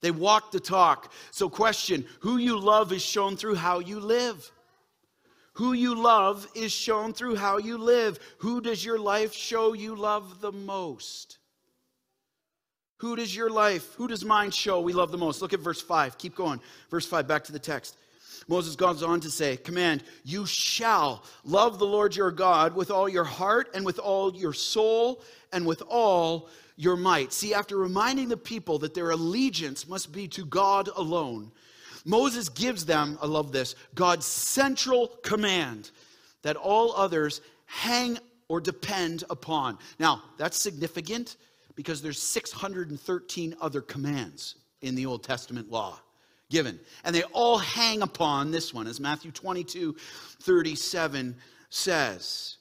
They 0.00 0.10
walk 0.10 0.50
the 0.50 0.58
talk. 0.58 1.12
So, 1.30 1.48
question 1.48 2.06
who 2.20 2.38
you 2.38 2.58
love 2.58 2.92
is 2.92 3.02
shown 3.02 3.36
through 3.36 3.54
how 3.54 3.78
you 3.78 4.00
live. 4.00 4.50
Who 5.60 5.74
you 5.74 5.94
love 5.94 6.48
is 6.54 6.72
shown 6.72 7.12
through 7.12 7.36
how 7.36 7.58
you 7.58 7.76
live. 7.76 8.18
Who 8.38 8.62
does 8.62 8.82
your 8.82 8.98
life 8.98 9.34
show 9.34 9.74
you 9.74 9.94
love 9.94 10.40
the 10.40 10.52
most? 10.52 11.36
Who 13.00 13.14
does 13.14 13.36
your 13.36 13.50
life, 13.50 13.92
who 13.96 14.08
does 14.08 14.24
mine 14.24 14.52
show 14.52 14.80
we 14.80 14.94
love 14.94 15.12
the 15.12 15.18
most? 15.18 15.42
Look 15.42 15.52
at 15.52 15.60
verse 15.60 15.82
5. 15.82 16.16
Keep 16.16 16.34
going. 16.34 16.62
Verse 16.90 17.04
5, 17.04 17.28
back 17.28 17.44
to 17.44 17.52
the 17.52 17.58
text. 17.58 17.98
Moses 18.48 18.74
goes 18.74 19.02
on 19.02 19.20
to 19.20 19.30
say, 19.30 19.58
Command, 19.58 20.02
you 20.24 20.46
shall 20.46 21.24
love 21.44 21.78
the 21.78 21.84
Lord 21.84 22.16
your 22.16 22.30
God 22.30 22.74
with 22.74 22.90
all 22.90 23.06
your 23.06 23.24
heart 23.24 23.68
and 23.74 23.84
with 23.84 23.98
all 23.98 24.34
your 24.34 24.54
soul 24.54 25.20
and 25.52 25.66
with 25.66 25.82
all 25.90 26.48
your 26.76 26.96
might. 26.96 27.34
See, 27.34 27.52
after 27.52 27.76
reminding 27.76 28.30
the 28.30 28.36
people 28.38 28.78
that 28.78 28.94
their 28.94 29.10
allegiance 29.10 29.86
must 29.86 30.10
be 30.10 30.26
to 30.28 30.46
God 30.46 30.88
alone, 30.96 31.52
Moses 32.04 32.48
gives 32.48 32.84
them, 32.86 33.18
I 33.20 33.26
love 33.26 33.52
this, 33.52 33.74
God's 33.94 34.26
central 34.26 35.08
command 35.22 35.90
that 36.42 36.56
all 36.56 36.94
others 36.94 37.40
hang 37.66 38.18
or 38.48 38.60
depend 38.60 39.24
upon. 39.30 39.78
Now, 39.98 40.22
that's 40.38 40.60
significant 40.60 41.36
because 41.76 42.02
there's 42.02 42.20
613 42.20 43.54
other 43.60 43.80
commands 43.80 44.56
in 44.82 44.94
the 44.94 45.06
Old 45.06 45.22
Testament 45.22 45.70
law. 45.70 46.00
given. 46.50 46.80
And 47.04 47.14
they 47.14 47.22
all 47.22 47.58
hang 47.58 48.02
upon 48.02 48.50
this 48.50 48.74
one, 48.74 48.88
as 48.88 48.98
Matthew 48.98 49.30
22 49.30 49.94
37 50.40 51.36
says. 51.70 52.56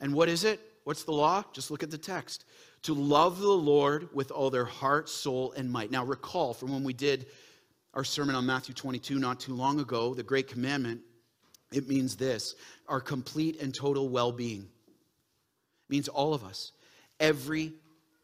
And 0.00 0.14
what 0.14 0.28
is 0.28 0.44
it? 0.44 0.60
What's 0.84 1.04
the 1.04 1.12
law? 1.12 1.44
Just 1.52 1.70
look 1.70 1.82
at 1.82 1.90
the 1.90 1.98
text. 1.98 2.44
To 2.84 2.94
love 2.94 3.40
the 3.40 3.48
Lord 3.48 4.08
with 4.14 4.30
all 4.30 4.50
their 4.50 4.64
heart, 4.64 5.08
soul, 5.08 5.52
and 5.52 5.70
might. 5.70 5.90
Now, 5.90 6.04
recall 6.04 6.54
from 6.54 6.72
when 6.72 6.84
we 6.84 6.94
did 6.94 7.26
our 7.94 8.04
sermon 8.04 8.34
on 8.34 8.44
Matthew 8.44 8.74
22 8.74 9.18
not 9.18 9.40
too 9.40 9.54
long 9.54 9.80
ago, 9.80 10.14
the 10.14 10.22
Great 10.22 10.48
Commandment, 10.48 11.00
it 11.72 11.88
means 11.88 12.16
this 12.16 12.54
our 12.88 13.00
complete 13.00 13.60
and 13.60 13.74
total 13.74 14.08
well 14.08 14.32
being. 14.32 14.68
means 15.88 16.08
all 16.08 16.34
of 16.34 16.44
us, 16.44 16.72
every 17.20 17.72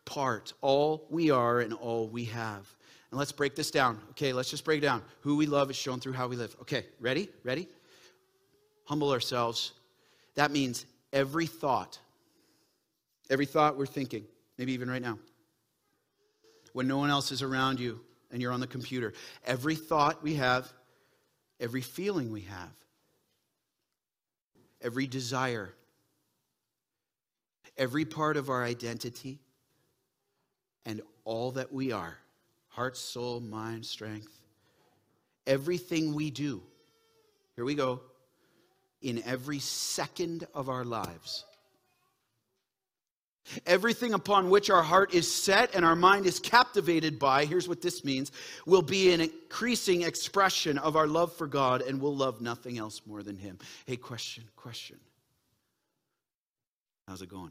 part, 0.04 0.52
all 0.60 1.06
we 1.08 1.30
are 1.30 1.60
and 1.60 1.72
all 1.72 2.08
we 2.08 2.24
have. 2.26 2.68
And 3.10 3.18
let's 3.18 3.32
break 3.32 3.56
this 3.56 3.70
down. 3.70 4.00
Okay, 4.10 4.32
let's 4.32 4.50
just 4.50 4.64
break 4.64 4.82
down. 4.82 5.02
Who 5.22 5.36
we 5.36 5.46
love 5.46 5.70
is 5.70 5.76
shown 5.76 5.98
through 6.00 6.12
how 6.12 6.28
we 6.28 6.36
live. 6.36 6.54
Okay, 6.62 6.86
ready? 7.00 7.28
Ready? 7.42 7.68
Humble 8.84 9.10
ourselves. 9.10 9.72
That 10.36 10.50
means 10.50 10.86
every 11.12 11.46
thought, 11.46 11.98
every 13.28 13.46
thought 13.46 13.76
we're 13.76 13.86
thinking, 13.86 14.24
maybe 14.58 14.72
even 14.72 14.88
right 14.88 15.02
now, 15.02 15.18
when 16.72 16.86
no 16.86 16.98
one 16.98 17.10
else 17.10 17.32
is 17.32 17.42
around 17.42 17.80
you 17.80 18.00
and 18.30 18.40
you're 18.40 18.52
on 18.52 18.60
the 18.60 18.66
computer, 18.66 19.12
every 19.44 19.74
thought 19.74 20.22
we 20.22 20.34
have, 20.34 20.72
every 21.58 21.80
feeling 21.80 22.30
we 22.32 22.42
have, 22.42 22.72
every 24.80 25.06
desire, 25.06 25.74
every 27.76 28.04
part 28.04 28.36
of 28.36 28.50
our 28.50 28.64
identity, 28.64 29.40
and 30.86 31.02
all 31.24 31.52
that 31.52 31.72
we 31.72 31.92
are 31.92 32.16
heart, 32.68 32.96
soul, 32.96 33.40
mind, 33.40 33.84
strength, 33.84 34.32
everything 35.46 36.14
we 36.14 36.30
do. 36.30 36.62
Here 37.56 37.64
we 37.64 37.74
go. 37.74 38.00
In 39.02 39.22
every 39.24 39.58
second 39.58 40.46
of 40.54 40.68
our 40.68 40.84
lives. 40.84 41.44
Everything 43.66 44.14
upon 44.14 44.50
which 44.50 44.70
our 44.70 44.82
heart 44.82 45.12
is 45.14 45.32
set 45.32 45.74
and 45.74 45.84
our 45.84 45.96
mind 45.96 46.26
is 46.26 46.38
captivated 46.38 47.18
by, 47.18 47.44
here's 47.44 47.68
what 47.68 47.82
this 47.82 48.04
means, 48.04 48.30
will 48.66 48.82
be 48.82 49.12
an 49.12 49.20
increasing 49.20 50.02
expression 50.02 50.78
of 50.78 50.94
our 50.94 51.06
love 51.06 51.32
for 51.32 51.46
God 51.46 51.82
and 51.82 52.00
we'll 52.00 52.14
love 52.14 52.40
nothing 52.40 52.78
else 52.78 53.00
more 53.06 53.22
than 53.22 53.36
Him. 53.36 53.58
Hey, 53.86 53.96
question, 53.96 54.44
question. 54.56 54.98
How's 57.08 57.22
it 57.22 57.28
going? 57.28 57.50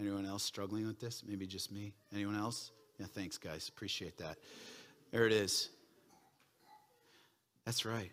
Anyone 0.00 0.26
else 0.26 0.42
struggling 0.42 0.86
with 0.86 0.98
this? 0.98 1.22
Maybe 1.24 1.46
just 1.46 1.70
me? 1.70 1.94
Anyone 2.12 2.36
else? 2.36 2.72
Yeah, 2.98 3.06
thanks, 3.06 3.38
guys. 3.38 3.68
Appreciate 3.68 4.18
that. 4.18 4.38
There 5.12 5.26
it 5.26 5.32
is. 5.32 5.68
That's 7.64 7.84
right. 7.84 8.10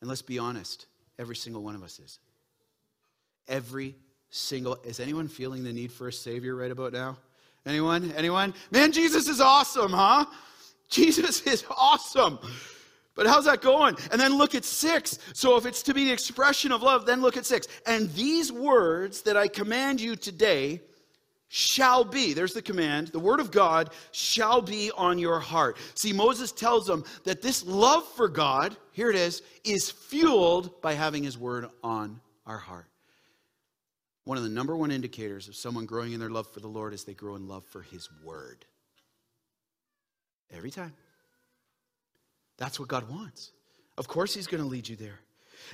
And 0.00 0.08
let's 0.08 0.22
be 0.22 0.38
honest 0.38 0.86
every 1.18 1.36
single 1.36 1.62
one 1.62 1.74
of 1.74 1.82
us 1.82 2.00
is. 2.00 2.18
Every 3.50 3.96
single. 4.30 4.78
Is 4.84 4.98
anyone 5.00 5.28
feeling 5.28 5.62
the 5.62 5.72
need 5.72 5.92
for 5.92 6.08
a 6.08 6.12
Savior 6.12 6.56
right 6.56 6.70
about 6.70 6.94
now? 6.94 7.18
Anyone? 7.66 8.12
Anyone? 8.16 8.54
Man, 8.70 8.92
Jesus 8.92 9.28
is 9.28 9.40
awesome, 9.40 9.92
huh? 9.92 10.24
Jesus 10.88 11.42
is 11.46 11.64
awesome. 11.76 12.38
But 13.14 13.26
how's 13.26 13.44
that 13.44 13.60
going? 13.60 13.96
And 14.12 14.20
then 14.20 14.38
look 14.38 14.54
at 14.54 14.64
six. 14.64 15.18
So 15.34 15.56
if 15.56 15.66
it's 15.66 15.82
to 15.82 15.92
be 15.92 16.06
the 16.06 16.12
expression 16.12 16.72
of 16.72 16.82
love, 16.82 17.04
then 17.04 17.20
look 17.20 17.36
at 17.36 17.44
six. 17.44 17.66
And 17.84 18.10
these 18.14 18.50
words 18.50 19.22
that 19.22 19.36
I 19.36 19.48
command 19.48 20.00
you 20.00 20.16
today 20.16 20.80
shall 21.48 22.04
be, 22.04 22.32
there's 22.32 22.54
the 22.54 22.62
command, 22.62 23.08
the 23.08 23.18
word 23.18 23.40
of 23.40 23.50
God 23.50 23.90
shall 24.12 24.62
be 24.62 24.92
on 24.96 25.18
your 25.18 25.40
heart. 25.40 25.76
See, 25.94 26.12
Moses 26.12 26.52
tells 26.52 26.86
them 26.86 27.04
that 27.24 27.42
this 27.42 27.66
love 27.66 28.06
for 28.14 28.28
God, 28.28 28.76
here 28.92 29.10
it 29.10 29.16
is, 29.16 29.42
is 29.64 29.90
fueled 29.90 30.80
by 30.80 30.94
having 30.94 31.24
his 31.24 31.36
word 31.36 31.66
on 31.82 32.20
our 32.46 32.58
heart. 32.58 32.89
One 34.24 34.36
of 34.36 34.42
the 34.42 34.50
number 34.50 34.76
one 34.76 34.90
indicators 34.90 35.48
of 35.48 35.56
someone 35.56 35.86
growing 35.86 36.12
in 36.12 36.20
their 36.20 36.30
love 36.30 36.46
for 36.46 36.60
the 36.60 36.68
Lord 36.68 36.92
is 36.92 37.04
they 37.04 37.14
grow 37.14 37.36
in 37.36 37.48
love 37.48 37.64
for 37.64 37.82
his 37.82 38.08
word. 38.22 38.64
Every 40.52 40.70
time. 40.70 40.92
That's 42.58 42.78
what 42.78 42.88
God 42.88 43.08
wants. 43.08 43.52
Of 43.96 44.08
course, 44.08 44.34
he's 44.34 44.46
going 44.46 44.62
to 44.62 44.68
lead 44.68 44.88
you 44.88 44.96
there. 44.96 45.20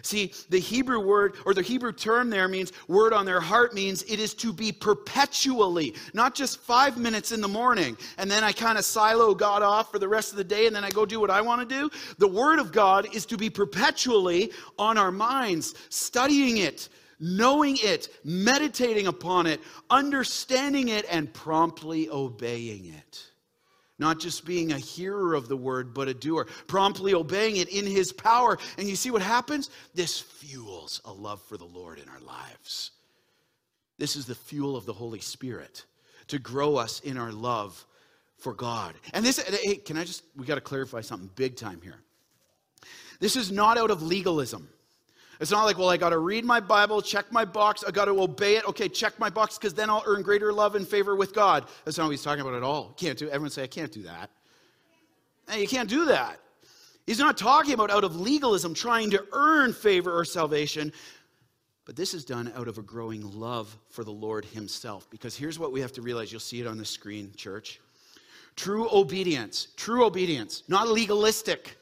See, 0.02 0.32
the 0.50 0.58
Hebrew 0.58 1.00
word 1.00 1.36
or 1.44 1.54
the 1.54 1.62
Hebrew 1.62 1.92
term 1.92 2.28
there 2.30 2.48
means 2.48 2.72
word 2.88 3.12
on 3.12 3.24
their 3.24 3.40
heart 3.40 3.74
means 3.74 4.02
it 4.02 4.18
is 4.18 4.34
to 4.34 4.52
be 4.52 4.72
perpetually, 4.72 5.94
not 6.12 6.34
just 6.34 6.60
five 6.60 6.98
minutes 6.98 7.32
in 7.32 7.40
the 7.40 7.48
morning 7.48 7.96
and 8.18 8.30
then 8.30 8.44
I 8.44 8.52
kind 8.52 8.78
of 8.78 8.84
silo 8.84 9.34
God 9.34 9.62
off 9.62 9.90
for 9.90 9.98
the 9.98 10.08
rest 10.08 10.32
of 10.32 10.38
the 10.38 10.44
day 10.44 10.66
and 10.66 10.74
then 10.74 10.84
I 10.84 10.90
go 10.90 11.06
do 11.06 11.20
what 11.20 11.30
I 11.30 11.40
want 11.40 11.66
to 11.66 11.74
do. 11.74 11.90
The 12.18 12.28
word 12.28 12.58
of 12.58 12.72
God 12.72 13.14
is 13.14 13.26
to 13.26 13.36
be 13.36 13.48
perpetually 13.48 14.52
on 14.78 14.98
our 14.98 15.12
minds, 15.12 15.74
studying 15.88 16.58
it, 16.58 16.88
knowing 17.18 17.78
it, 17.80 18.08
meditating 18.24 19.06
upon 19.06 19.46
it, 19.46 19.60
understanding 19.90 20.88
it, 20.88 21.06
and 21.10 21.32
promptly 21.32 22.08
obeying 22.08 22.86
it 22.86 23.30
not 23.98 24.20
just 24.20 24.44
being 24.44 24.72
a 24.72 24.78
hearer 24.78 25.34
of 25.34 25.48
the 25.48 25.56
word, 25.56 25.94
but 25.94 26.08
a 26.08 26.14
doer, 26.14 26.46
promptly 26.66 27.14
obeying 27.14 27.56
it 27.56 27.68
in 27.68 27.86
his 27.86 28.12
power. 28.12 28.58
And 28.78 28.88
you 28.88 28.96
see 28.96 29.10
what 29.10 29.22
happens? 29.22 29.70
This 29.94 30.20
fuels 30.20 31.00
a 31.04 31.12
love 31.12 31.40
for 31.42 31.56
the 31.56 31.64
Lord 31.64 31.98
in 31.98 32.08
our 32.08 32.20
lives. 32.20 32.90
This 33.98 34.16
is 34.16 34.26
the 34.26 34.34
fuel 34.34 34.76
of 34.76 34.84
the 34.84 34.92
Holy 34.92 35.20
Spirit 35.20 35.84
to 36.28 36.38
grow 36.38 36.76
us 36.76 37.00
in 37.00 37.16
our 37.16 37.32
love 37.32 37.86
for 38.36 38.52
God. 38.52 38.94
And 39.14 39.24
this, 39.24 39.38
hey, 39.38 39.76
can 39.76 39.96
I 39.96 40.04
just, 40.04 40.22
we 40.36 40.44
got 40.44 40.56
to 40.56 40.60
clarify 40.60 41.00
something 41.00 41.30
big 41.34 41.56
time 41.56 41.80
here. 41.82 41.98
This 43.18 43.36
is 43.36 43.50
not 43.50 43.78
out 43.78 43.90
of 43.90 44.02
legalism. 44.02 44.68
It's 45.40 45.50
not 45.50 45.64
like, 45.64 45.78
well, 45.78 45.90
I 45.90 45.96
got 45.96 46.10
to 46.10 46.18
read 46.18 46.44
my 46.44 46.60
Bible, 46.60 47.02
check 47.02 47.30
my 47.30 47.44
box, 47.44 47.84
I 47.86 47.90
got 47.90 48.06
to 48.06 48.20
obey 48.20 48.56
it. 48.56 48.66
Okay, 48.68 48.88
check 48.88 49.18
my 49.18 49.28
box 49.28 49.58
because 49.58 49.74
then 49.74 49.90
I'll 49.90 50.02
earn 50.06 50.22
greater 50.22 50.52
love 50.52 50.74
and 50.76 50.86
favor 50.86 51.14
with 51.14 51.34
God. 51.34 51.66
That's 51.84 51.98
not 51.98 52.04
what 52.04 52.12
he's 52.12 52.22
talking 52.22 52.40
about 52.40 52.54
at 52.54 52.62
all. 52.62 52.94
Can't 52.96 53.18
do. 53.18 53.28
Everyone 53.28 53.50
say, 53.50 53.62
I 53.62 53.66
can't 53.66 53.92
do 53.92 54.02
that. 54.02 54.30
Hey, 55.48 55.60
you 55.60 55.68
can't 55.68 55.88
do 55.88 56.06
that. 56.06 56.40
He's 57.06 57.18
not 57.18 57.36
talking 57.36 57.74
about 57.74 57.90
out 57.90 58.02
of 58.02 58.16
legalism 58.16 58.74
trying 58.74 59.10
to 59.10 59.24
earn 59.32 59.72
favor 59.72 60.16
or 60.16 60.24
salvation, 60.24 60.92
but 61.84 61.94
this 61.94 62.14
is 62.14 62.24
done 62.24 62.52
out 62.56 62.66
of 62.66 62.78
a 62.78 62.82
growing 62.82 63.22
love 63.38 63.76
for 63.90 64.02
the 64.02 64.10
Lord 64.10 64.44
Himself. 64.44 65.08
Because 65.10 65.36
here's 65.36 65.58
what 65.58 65.70
we 65.70 65.80
have 65.80 65.92
to 65.92 66.02
realize. 66.02 66.32
You'll 66.32 66.40
see 66.40 66.60
it 66.60 66.66
on 66.66 66.78
the 66.78 66.84
screen, 66.84 67.32
church. 67.36 67.80
True 68.56 68.88
obedience, 68.90 69.68
true 69.76 70.04
obedience, 70.04 70.64
not 70.66 70.88
legalistic. 70.88 71.76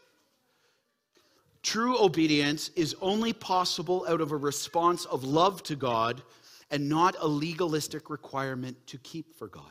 True 1.65 1.99
obedience 1.99 2.69
is 2.77 2.95
only 3.01 3.33
possible 3.33 4.05
out 4.07 4.21
of 4.21 4.33
a 4.33 4.37
response 4.37 5.07
of 5.07 5.25
love 5.25 5.63
to 5.63 5.75
God 5.75 6.23
and 6.71 6.91
not 6.91 7.17
a 7.19 7.27
legalistic 7.27 8.11
requirement 8.11 8.77
to 8.87 8.99
keep 8.99 9.35
for 9.35 9.49
God. 9.49 9.65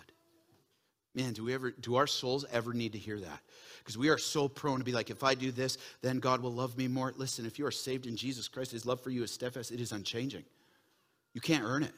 Man, 1.13 1.33
do 1.33 1.43
we 1.43 1.53
ever 1.53 1.69
do 1.69 1.95
our 1.95 2.07
souls 2.07 2.45
ever 2.51 2.73
need 2.73 2.93
to 2.93 2.97
hear 2.97 3.19
that? 3.19 3.39
Because 3.77 3.95
we 3.95 4.09
are 4.09 4.17
so 4.17 4.47
prone 4.47 4.79
to 4.79 4.83
be 4.83 4.91
like, 4.91 5.11
if 5.11 5.23
I 5.23 5.35
do 5.35 5.51
this, 5.51 5.77
then 6.01 6.17
God 6.17 6.41
will 6.41 6.53
love 6.53 6.75
me 6.79 6.87
more. 6.87 7.13
Listen, 7.15 7.45
if 7.45 7.59
you 7.59 7.65
are 7.67 7.71
saved 7.71 8.07
in 8.07 8.17
Jesus 8.17 8.47
Christ, 8.47 8.71
his 8.71 8.87
love 8.87 8.99
for 8.99 9.11
you 9.11 9.21
is 9.21 9.31
steadfast, 9.31 9.71
it 9.71 9.79
is 9.79 9.91
unchanging. 9.91 10.45
You 11.35 11.41
can't 11.41 11.63
earn 11.63 11.83
it. 11.83 11.93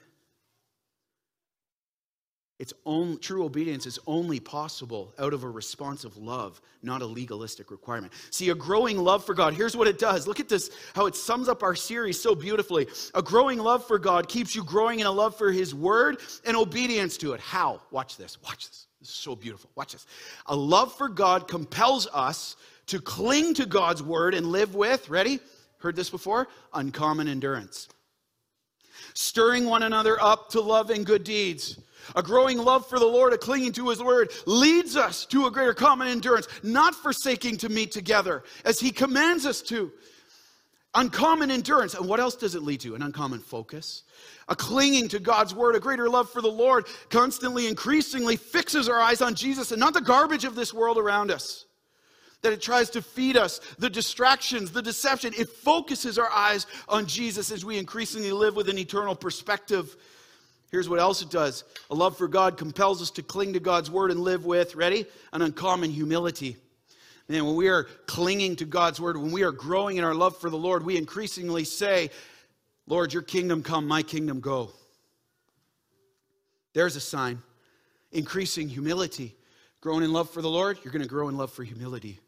It's 2.58 2.74
only, 2.86 3.18
true 3.18 3.44
obedience 3.44 3.86
is 3.86 4.00
only 4.08 4.40
possible 4.40 5.14
out 5.20 5.34
of 5.34 5.44
a 5.44 5.50
response 5.50 6.06
of 6.06 6.16
love, 6.16 6.62
not 6.82 7.02
a 7.02 7.06
legalistic 7.06 7.70
requirement. 7.70 8.14
See, 8.32 8.50
a 8.50 8.56
growing 8.56 8.98
love 8.98 9.26
for 9.26 9.34
God, 9.34 9.54
here's 9.54 9.76
what 9.76 9.90
it 9.90 10.00
does. 10.00 10.26
Look 10.26 10.40
at 10.40 10.48
this, 10.48 10.70
how 10.94 11.06
it 11.06 11.16
sums 11.16 11.50
up 11.50 11.64
our 11.64 11.76
series 11.76 12.22
so 12.22 12.34
beautifully. 12.34 12.88
A 13.14 13.22
growing 13.22 13.60
love 13.60 13.86
for 13.86 14.00
God 14.00 14.30
keeps 14.30 14.56
you 14.56 14.64
growing 14.64 15.02
in 15.02 15.06
a 15.06 15.12
love 15.12 15.38
for 15.38 15.52
His 15.52 15.76
Word 15.76 16.20
and 16.46 16.56
obedience 16.56 17.18
to 17.18 17.34
it. 17.34 17.42
How? 17.42 17.82
Watch 17.92 18.16
this, 18.16 18.42
watch 18.42 18.68
this. 18.70 18.88
This 19.02 19.10
is 19.10 19.16
so 19.16 19.36
beautiful. 19.36 19.70
Watch 19.76 19.92
this. 19.92 20.06
A 20.46 20.56
love 20.56 20.94
for 20.94 21.10
God 21.10 21.50
compels 21.50 22.08
us 22.14 22.56
to 22.88 23.02
cling 23.02 23.54
to 23.56 23.66
God's 23.66 24.02
Word 24.02 24.34
and 24.34 24.46
live 24.48 24.76
with, 24.76 25.10
ready? 25.10 25.42
Heard 25.80 25.98
this 25.98 26.10
before? 26.10 26.48
Uncommon 26.74 27.28
endurance. 27.28 27.90
Stirring 29.14 29.66
one 29.66 29.84
another 29.84 30.22
up 30.22 30.50
to 30.52 30.62
love 30.62 30.90
and 30.90 31.06
good 31.06 31.24
deeds 31.24 31.78
a 32.16 32.22
growing 32.22 32.58
love 32.58 32.88
for 32.88 33.00
the 33.00 33.06
Lord, 33.06 33.34
a 33.34 33.38
clinging 33.38 33.72
to 33.74 33.90
His 33.90 34.04
word, 34.04 34.32
leads 34.46 34.96
us 34.96 35.26
to 35.28 35.48
a 35.48 35.52
greater 35.52 35.74
common 35.74 36.08
endurance, 36.08 36.48
not 36.62 36.94
forsaking 36.94 37.58
to 37.58 37.70
meet 37.70 37.92
together 37.92 38.44
as 38.64 38.80
He 38.80 38.92
commands 38.92 39.46
us 39.46 39.62
to. 39.64 39.92
Uncommon 40.94 41.52
endurance. 41.52 41.94
And 41.94 42.08
what 42.08 42.22
else 42.22 42.36
does 42.36 42.56
it 42.56 42.62
lead 42.62 42.80
to? 42.82 42.96
An 42.96 43.02
uncommon 43.02 43.40
focus. 43.40 44.04
A 44.48 44.56
clinging 44.56 45.10
to 45.10 45.20
God's 45.20 45.54
word, 45.54 45.76
a 45.76 45.80
greater 45.80 46.10
love 46.10 46.30
for 46.30 46.42
the 46.42 46.48
Lord, 46.48 46.86
constantly, 47.10 47.68
increasingly 47.68 48.38
fixes 48.38 48.88
our 48.88 49.00
eyes 49.00 49.22
on 49.22 49.36
Jesus 49.36 49.72
and 49.72 49.80
not 49.80 49.94
the 49.94 50.02
garbage 50.02 50.46
of 50.46 50.56
this 50.56 50.74
world 50.74 50.98
around 50.98 51.32
us. 51.32 51.65
That 52.46 52.54
it 52.54 52.62
tries 52.62 52.90
to 52.92 53.02
feed 53.02 53.36
us, 53.36 53.60
the 53.80 53.90
distractions, 53.90 54.72
the 54.72 54.82
deception. 54.82 55.34
It 55.36 55.50
focuses 55.50 56.18
our 56.18 56.30
eyes 56.32 56.68
on 56.88 57.08
Jesus 57.08 57.52
as 57.52 57.66
we 57.66 57.78
increasingly 57.78 58.32
live 58.32 58.56
with 58.56 58.70
an 58.70 58.78
eternal 58.78 59.16
perspective 59.16 59.98
Here's 60.72 60.90
what 60.90 61.00
else 61.00 61.22
it 61.22 61.30
does 61.30 61.64
a 61.90 61.96
love 61.96 62.18
for 62.18 62.28
God 62.28 62.58
compels 62.58 63.02
us 63.02 63.10
to 63.12 63.24
cling 63.24 63.54
to 63.54 63.62
God's 63.62 63.90
word 63.90 64.12
and 64.12 64.20
live 64.20 64.46
with, 64.46 64.76
ready? 64.76 65.06
An 65.32 65.42
uncommon 65.42 65.90
humility. 65.90 66.58
Man, 67.30 67.46
when 67.46 67.56
we 67.56 67.70
are 67.70 67.86
clinging 68.08 68.58
to 68.58 68.66
God's 68.66 69.00
word, 69.00 69.16
when 69.16 69.32
we 69.32 69.44
are 69.44 69.54
growing 69.54 69.96
in 69.96 70.04
our 70.04 70.14
love 70.14 70.38
for 70.38 70.50
the 70.50 70.58
Lord, 70.58 70.86
we 70.86 70.98
increasingly 70.98 71.64
say, 71.64 72.12
Lord, 72.88 73.14
your 73.14 73.24
kingdom 73.24 73.64
come, 73.64 73.88
my 73.88 74.04
kingdom 74.04 74.42
go. 74.42 74.72
There's 76.74 76.98
a 76.98 77.02
sign. 77.02 77.42
Increasing 78.12 78.68
humility. 78.68 79.34
Growing 79.80 80.04
in 80.04 80.12
love 80.12 80.30
for 80.30 80.42
the 80.42 80.50
Lord, 80.50 80.78
you're 80.84 80.92
going 80.92 81.04
to 81.04 81.08
grow 81.08 81.30
in 81.30 81.38
love 81.38 81.54
for 81.54 81.64
humility. 81.64 82.20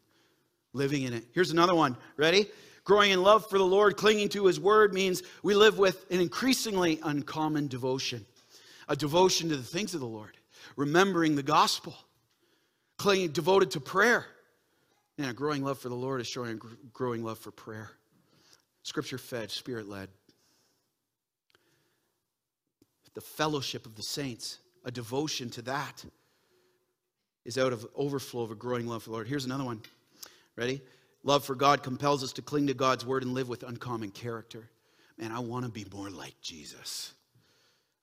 Living 0.72 1.02
in 1.02 1.12
it. 1.12 1.24
Here's 1.32 1.50
another 1.50 1.74
one. 1.74 1.96
Ready? 2.16 2.46
Growing 2.84 3.10
in 3.10 3.22
love 3.22 3.48
for 3.48 3.58
the 3.58 3.64
Lord, 3.64 3.96
clinging 3.96 4.28
to 4.30 4.46
his 4.46 4.58
word 4.58 4.94
means 4.94 5.22
we 5.42 5.54
live 5.54 5.78
with 5.78 6.10
an 6.10 6.20
increasingly 6.20 6.98
uncommon 7.02 7.68
devotion. 7.68 8.24
A 8.88 8.96
devotion 8.96 9.48
to 9.50 9.56
the 9.56 9.62
things 9.62 9.94
of 9.94 10.00
the 10.00 10.06
Lord, 10.06 10.36
remembering 10.76 11.36
the 11.36 11.42
gospel, 11.42 11.94
clinging 12.96 13.32
devoted 13.32 13.72
to 13.72 13.80
prayer. 13.80 14.24
And 15.18 15.28
a 15.28 15.34
growing 15.34 15.64
love 15.64 15.78
for 15.78 15.88
the 15.88 15.94
Lord 15.94 16.20
is 16.20 16.26
showing 16.26 16.52
a 16.52 16.88
growing 16.92 17.24
love 17.24 17.38
for 17.38 17.50
prayer. 17.50 17.90
Scripture 18.84 19.18
fed, 19.18 19.50
spirit 19.50 19.88
led 19.88 20.08
the 23.18 23.22
fellowship 23.24 23.84
of 23.84 23.96
the 23.96 24.02
saints, 24.02 24.58
a 24.84 24.92
devotion 24.92 25.50
to 25.50 25.60
that 25.60 26.04
is 27.44 27.58
out 27.58 27.72
of 27.72 27.84
overflow 27.96 28.42
of 28.42 28.52
a 28.52 28.54
growing 28.54 28.86
love 28.86 29.02
for 29.02 29.08
the 29.08 29.14
Lord. 29.14 29.26
Here's 29.26 29.44
another 29.44 29.64
one. 29.64 29.82
Ready? 30.58 30.82
Love 31.22 31.44
for 31.44 31.54
God 31.54 31.84
compels 31.84 32.24
us 32.24 32.32
to 32.32 32.42
cling 32.42 32.66
to 32.66 32.74
God's 32.74 33.06
word 33.06 33.22
and 33.22 33.32
live 33.32 33.48
with 33.48 33.62
uncommon 33.62 34.10
character. 34.10 34.68
Man, 35.16 35.30
I 35.30 35.38
want 35.38 35.64
to 35.64 35.70
be 35.70 35.86
more 35.92 36.10
like 36.10 36.34
Jesus. 36.42 37.12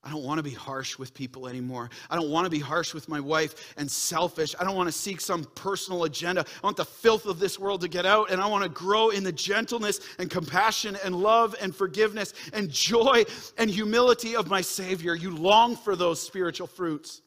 I 0.01 0.09
don't 0.09 0.23
want 0.23 0.37
to 0.37 0.43
be 0.43 0.51
harsh 0.51 0.97
with 0.97 1.13
people 1.13 1.47
anymore. 1.47 1.89
I 2.09 2.15
don't 2.15 2.29
want 2.29 2.45
to 2.45 2.49
be 2.49 2.59
harsh 2.59 2.93
with 2.93 3.09
my 3.09 3.19
wife 3.19 3.73
and 3.75 3.91
selfish. 3.91 4.55
I 4.57 4.63
don't 4.63 4.75
want 4.75 4.87
to 4.87 4.93
seek 4.93 5.19
some 5.19 5.43
personal 5.55 6.05
agenda. 6.05 6.45
I 6.63 6.65
want 6.65 6.77
the 6.77 6.85
filth 6.85 7.25
of 7.25 7.39
this 7.39 7.59
world 7.59 7.81
to 7.81 7.89
get 7.89 8.05
out, 8.05 8.31
and 8.31 8.39
I 8.39 8.47
want 8.47 8.63
to 8.63 8.69
grow 8.69 9.09
in 9.09 9.25
the 9.25 9.33
gentleness 9.33 9.99
and 10.17 10.29
compassion 10.29 10.97
and 11.03 11.13
love 11.13 11.55
and 11.59 11.75
forgiveness 11.75 12.33
and 12.53 12.69
joy 12.69 13.25
and 13.57 13.69
humility 13.69 14.35
of 14.37 14.47
my 14.47 14.61
Savior. 14.61 15.13
You 15.13 15.35
long 15.35 15.75
for 15.75 15.97
those 15.97 16.21
spiritual 16.21 16.67
fruits. 16.67 17.21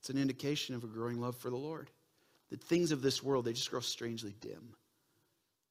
It's 0.00 0.10
an 0.10 0.18
indication 0.18 0.74
of 0.74 0.84
a 0.84 0.88
growing 0.88 1.20
love 1.20 1.36
for 1.36 1.48
the 1.48 1.56
Lord. 1.56 1.88
The 2.50 2.56
things 2.56 2.92
of 2.92 3.02
this 3.02 3.22
world, 3.22 3.44
they 3.44 3.52
just 3.52 3.70
grow 3.70 3.80
strangely 3.80 4.34
dim 4.40 4.74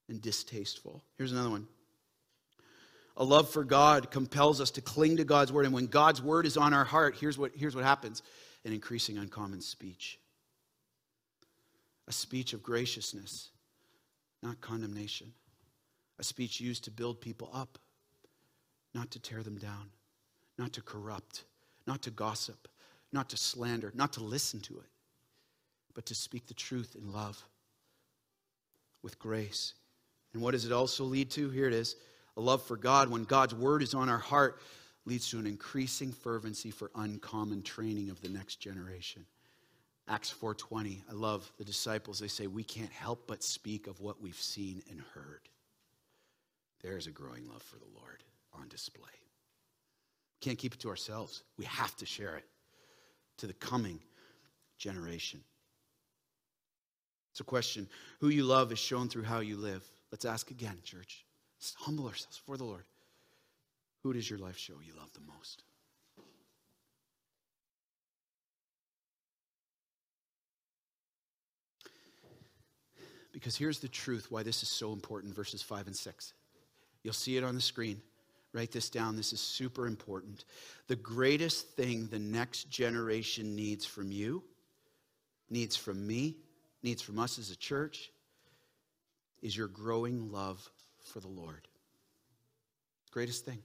and 0.08 0.20
distasteful. 0.20 1.02
Here's 1.16 1.32
another 1.32 1.50
one. 1.50 1.66
A 3.16 3.24
love 3.24 3.50
for 3.50 3.64
God 3.64 4.10
compels 4.10 4.60
us 4.60 4.70
to 4.72 4.80
cling 4.80 5.18
to 5.18 5.24
God's 5.24 5.52
word. 5.52 5.66
And 5.66 5.74
when 5.74 5.86
God's 5.86 6.22
word 6.22 6.46
is 6.46 6.56
on 6.56 6.72
our 6.72 6.84
heart, 6.84 7.16
here's 7.20 7.36
what, 7.36 7.52
here's 7.54 7.74
what 7.74 7.84
happens 7.84 8.22
an 8.64 8.72
increasing 8.72 9.18
uncommon 9.18 9.60
speech. 9.60 10.18
A 12.08 12.12
speech 12.12 12.52
of 12.52 12.62
graciousness, 12.62 13.50
not 14.42 14.60
condemnation. 14.60 15.32
A 16.18 16.24
speech 16.24 16.60
used 16.60 16.84
to 16.84 16.90
build 16.90 17.20
people 17.20 17.50
up, 17.54 17.78
not 18.94 19.10
to 19.12 19.18
tear 19.18 19.42
them 19.42 19.56
down, 19.56 19.90
not 20.58 20.72
to 20.74 20.82
corrupt, 20.82 21.44
not 21.86 22.02
to 22.02 22.10
gossip, 22.10 22.68
not 23.12 23.30
to 23.30 23.36
slander, 23.36 23.92
not 23.94 24.12
to 24.14 24.22
listen 24.22 24.60
to 24.60 24.78
it, 24.78 24.86
but 25.94 26.06
to 26.06 26.14
speak 26.14 26.46
the 26.46 26.54
truth 26.54 26.96
in 26.98 27.12
love 27.12 27.42
with 29.02 29.18
grace. 29.18 29.74
And 30.32 30.42
what 30.42 30.52
does 30.52 30.64
it 30.64 30.72
also 30.72 31.04
lead 31.04 31.30
to? 31.32 31.50
Here 31.50 31.66
it 31.66 31.74
is 31.74 31.96
a 32.36 32.40
love 32.40 32.62
for 32.62 32.76
God, 32.76 33.10
when 33.10 33.24
God's 33.24 33.54
word 33.54 33.82
is 33.82 33.94
on 33.94 34.08
our 34.08 34.18
heart, 34.18 34.60
leads 35.04 35.28
to 35.30 35.38
an 35.38 35.46
increasing 35.46 36.12
fervency 36.12 36.70
for 36.70 36.90
uncommon 36.94 37.62
training 37.62 38.10
of 38.10 38.20
the 38.20 38.28
next 38.28 38.56
generation. 38.56 39.26
Acts 40.08 40.30
4:20. 40.30 41.04
I 41.08 41.12
love 41.12 41.52
the 41.58 41.64
disciples. 41.64 42.18
They 42.18 42.28
say 42.28 42.46
we 42.46 42.64
can't 42.64 42.92
help 42.92 43.26
but 43.26 43.42
speak 43.42 43.86
of 43.86 44.00
what 44.00 44.20
we've 44.20 44.40
seen 44.40 44.82
and 44.90 45.00
heard. 45.00 45.48
There's 46.80 47.06
a 47.06 47.12
growing 47.12 47.48
love 47.48 47.62
for 47.62 47.78
the 47.78 47.88
Lord 47.94 48.24
on 48.52 48.68
display. 48.68 49.08
Can't 50.40 50.58
keep 50.58 50.74
it 50.74 50.80
to 50.80 50.88
ourselves. 50.88 51.42
We 51.56 51.66
have 51.66 51.94
to 51.96 52.06
share 52.06 52.36
it 52.36 52.46
to 53.38 53.46
the 53.46 53.54
coming 53.54 54.00
generation. 54.78 55.44
It's 57.30 57.40
a 57.40 57.44
question. 57.44 57.88
Who 58.20 58.28
you 58.28 58.44
love 58.44 58.72
is 58.72 58.78
shown 58.78 59.08
through 59.08 59.24
how 59.24 59.40
you 59.40 59.56
live. 59.56 59.84
Let's 60.10 60.24
ask 60.24 60.50
again, 60.50 60.78
church. 60.84 61.24
Let's 61.58 61.74
humble 61.78 62.06
ourselves 62.06 62.38
before 62.38 62.56
the 62.56 62.64
Lord. 62.64 62.84
Who 64.02 64.12
does 64.12 64.28
your 64.28 64.38
life 64.38 64.56
show 64.56 64.74
you 64.84 64.94
love 64.96 65.12
the 65.12 65.20
most? 65.20 65.62
Because 73.32 73.56
here's 73.56 73.78
the 73.78 73.88
truth 73.88 74.30
why 74.30 74.42
this 74.42 74.62
is 74.62 74.68
so 74.68 74.92
important 74.92 75.34
verses 75.34 75.62
5 75.62 75.86
and 75.86 75.96
6. 75.96 76.32
You'll 77.02 77.14
see 77.14 77.36
it 77.36 77.44
on 77.44 77.54
the 77.54 77.60
screen. 77.60 78.00
Write 78.52 78.72
this 78.72 78.90
down. 78.90 79.16
This 79.16 79.32
is 79.32 79.40
super 79.40 79.86
important. 79.86 80.44
The 80.88 80.96
greatest 80.96 81.68
thing 81.70 82.08
the 82.08 82.18
next 82.18 82.68
generation 82.68 83.54
needs 83.54 83.86
from 83.86 84.10
you, 84.10 84.42
needs 85.48 85.76
from 85.76 86.04
me, 86.04 86.36
needs 86.82 87.02
from 87.02 87.18
us 87.18 87.38
as 87.38 87.50
a 87.50 87.56
church, 87.56 88.10
is 89.42 89.56
your 89.56 89.68
growing 89.68 90.30
love 90.30 90.70
for 91.12 91.20
the 91.20 91.28
Lord. 91.28 91.68
Greatest 93.10 93.44
thing 93.44 93.58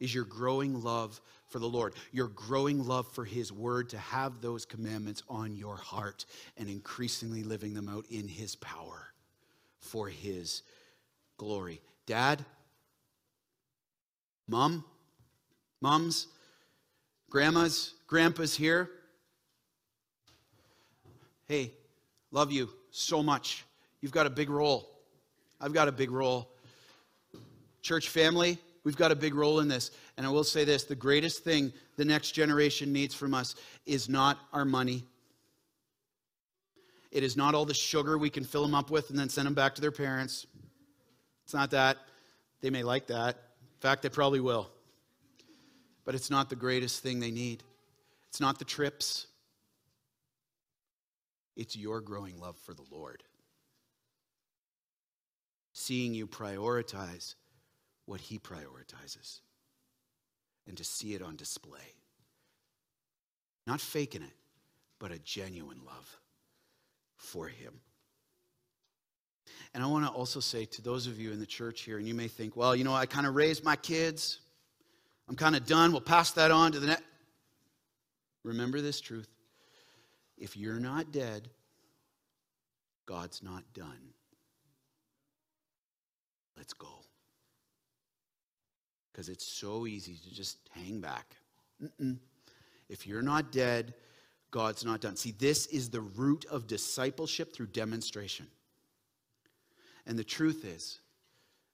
is 0.00 0.14
your 0.14 0.24
growing 0.24 0.82
love 0.82 1.20
for 1.48 1.58
the 1.58 1.68
Lord, 1.68 1.94
your 2.12 2.28
growing 2.28 2.86
love 2.86 3.06
for 3.12 3.24
His 3.24 3.52
Word, 3.52 3.88
to 3.90 3.98
have 3.98 4.40
those 4.40 4.64
commandments 4.64 5.22
on 5.28 5.56
your 5.56 5.76
heart 5.76 6.26
and 6.56 6.68
increasingly 6.68 7.42
living 7.42 7.74
them 7.74 7.88
out 7.88 8.04
in 8.10 8.28
His 8.28 8.56
power 8.56 9.12
for 9.78 10.08
His 10.08 10.62
glory. 11.36 11.80
Dad, 12.06 12.44
mom, 14.48 14.84
moms, 15.80 16.28
grandmas, 17.30 17.94
grandpas 18.06 18.54
here. 18.54 18.90
Hey, 21.48 21.72
love 22.32 22.50
you 22.50 22.68
so 22.90 23.22
much. 23.22 23.64
You've 24.00 24.12
got 24.12 24.26
a 24.26 24.30
big 24.30 24.50
role. 24.50 24.90
I've 25.60 25.72
got 25.72 25.86
a 25.86 25.92
big 25.92 26.10
role. 26.10 26.50
Church 27.82 28.08
family, 28.08 28.58
we've 28.82 28.96
got 28.96 29.12
a 29.12 29.16
big 29.16 29.34
role 29.34 29.60
in 29.60 29.68
this. 29.68 29.92
And 30.16 30.26
I 30.26 30.30
will 30.30 30.44
say 30.44 30.64
this 30.64 30.84
the 30.84 30.96
greatest 30.96 31.44
thing 31.44 31.72
the 31.96 32.04
next 32.04 32.32
generation 32.32 32.92
needs 32.92 33.14
from 33.14 33.32
us 33.32 33.54
is 33.86 34.08
not 34.08 34.38
our 34.52 34.64
money. 34.64 35.04
It 37.12 37.22
is 37.22 37.36
not 37.36 37.54
all 37.54 37.64
the 37.64 37.74
sugar 37.74 38.18
we 38.18 38.28
can 38.28 38.44
fill 38.44 38.62
them 38.62 38.74
up 38.74 38.90
with 38.90 39.10
and 39.10 39.18
then 39.18 39.28
send 39.28 39.46
them 39.46 39.54
back 39.54 39.76
to 39.76 39.80
their 39.80 39.92
parents. 39.92 40.46
It's 41.44 41.54
not 41.54 41.70
that. 41.70 41.96
They 42.60 42.70
may 42.70 42.82
like 42.82 43.06
that. 43.06 43.36
In 43.36 43.80
fact, 43.80 44.02
they 44.02 44.08
probably 44.08 44.40
will. 44.40 44.68
But 46.04 46.16
it's 46.16 46.28
not 46.28 46.50
the 46.50 46.56
greatest 46.56 47.02
thing 47.02 47.20
they 47.20 47.30
need. 47.30 47.62
It's 48.28 48.40
not 48.40 48.58
the 48.58 48.64
trips. 48.64 49.28
It's 51.56 51.76
your 51.76 52.00
growing 52.00 52.38
love 52.38 52.56
for 52.58 52.74
the 52.74 52.84
Lord 52.90 53.22
seeing 55.78 56.14
you 56.14 56.26
prioritize 56.26 57.34
what 58.06 58.18
He 58.18 58.38
prioritizes 58.38 59.40
and 60.66 60.74
to 60.78 60.84
see 60.84 61.14
it 61.14 61.20
on 61.20 61.36
display. 61.36 61.92
Not 63.66 63.82
faking 63.82 64.22
it, 64.22 64.32
but 64.98 65.12
a 65.12 65.18
genuine 65.18 65.80
love 65.84 66.18
for 67.16 67.46
Him. 67.46 67.74
And 69.74 69.82
I 69.82 69.86
want 69.86 70.06
to 70.06 70.10
also 70.10 70.40
say 70.40 70.64
to 70.64 70.82
those 70.82 71.06
of 71.06 71.20
you 71.20 71.30
in 71.30 71.40
the 71.40 71.46
church 71.46 71.82
here, 71.82 71.98
and 71.98 72.08
you 72.08 72.14
may 72.14 72.28
think, 72.28 72.56
well, 72.56 72.74
you 72.74 72.82
know, 72.82 72.94
I 72.94 73.04
kind 73.04 73.26
of 73.26 73.34
raised 73.34 73.62
my 73.62 73.76
kids. 73.76 74.40
I'm 75.28 75.36
kind 75.36 75.54
of 75.54 75.66
done. 75.66 75.92
We'll 75.92 76.00
pass 76.00 76.30
that 76.32 76.50
on 76.50 76.72
to 76.72 76.80
the 76.80 76.86
next. 76.86 77.02
Remember 78.44 78.80
this 78.80 78.98
truth. 78.98 79.28
If 80.38 80.56
you're 80.56 80.80
not 80.80 81.12
dead, 81.12 81.48
God's 83.06 83.42
not 83.42 83.62
done. 83.72 84.12
Let's 86.56 86.72
go. 86.72 86.88
Because 89.12 89.28
it's 89.28 89.46
so 89.46 89.86
easy 89.86 90.16
to 90.16 90.34
just 90.34 90.58
hang 90.70 91.00
back. 91.00 91.36
Mm-mm. 91.82 92.18
If 92.88 93.06
you're 93.06 93.22
not 93.22 93.50
dead, 93.52 93.94
God's 94.50 94.84
not 94.84 95.00
done. 95.00 95.16
See, 95.16 95.32
this 95.32 95.66
is 95.66 95.90
the 95.90 96.00
root 96.00 96.44
of 96.50 96.66
discipleship 96.66 97.54
through 97.54 97.68
demonstration. 97.68 98.46
And 100.06 100.18
the 100.18 100.24
truth 100.24 100.64
is, 100.64 101.00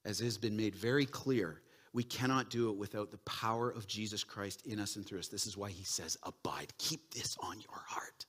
as 0.05 0.19
has 0.19 0.37
been 0.37 0.57
made 0.57 0.75
very 0.75 1.05
clear, 1.05 1.61
we 1.93 2.03
cannot 2.03 2.49
do 2.49 2.69
it 2.69 2.75
without 2.75 3.11
the 3.11 3.19
power 3.19 3.69
of 3.69 3.87
Jesus 3.87 4.23
Christ 4.23 4.65
in 4.65 4.79
us 4.79 4.95
and 4.95 5.05
through 5.05 5.19
us. 5.19 5.27
This 5.27 5.45
is 5.45 5.55
why 5.55 5.69
he 5.69 5.83
says, 5.83 6.17
Abide. 6.23 6.73
Keep 6.79 7.13
this 7.13 7.37
on 7.39 7.61
your 7.61 7.81
heart. 7.85 8.25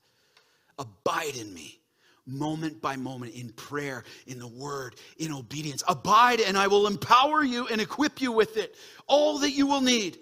Abide 0.78 1.36
in 1.36 1.52
me 1.52 1.80
moment 2.26 2.80
by 2.80 2.96
moment 2.96 3.34
in 3.34 3.50
prayer, 3.50 4.04
in 4.26 4.38
the 4.38 4.46
word, 4.46 4.96
in 5.18 5.32
obedience. 5.32 5.82
Abide, 5.88 6.40
and 6.40 6.56
I 6.56 6.66
will 6.66 6.86
empower 6.86 7.44
you 7.44 7.66
and 7.68 7.80
equip 7.80 8.20
you 8.20 8.32
with 8.32 8.56
it, 8.56 8.76
all 9.06 9.38
that 9.40 9.50
you 9.50 9.66
will 9.66 9.80
need 9.80 10.18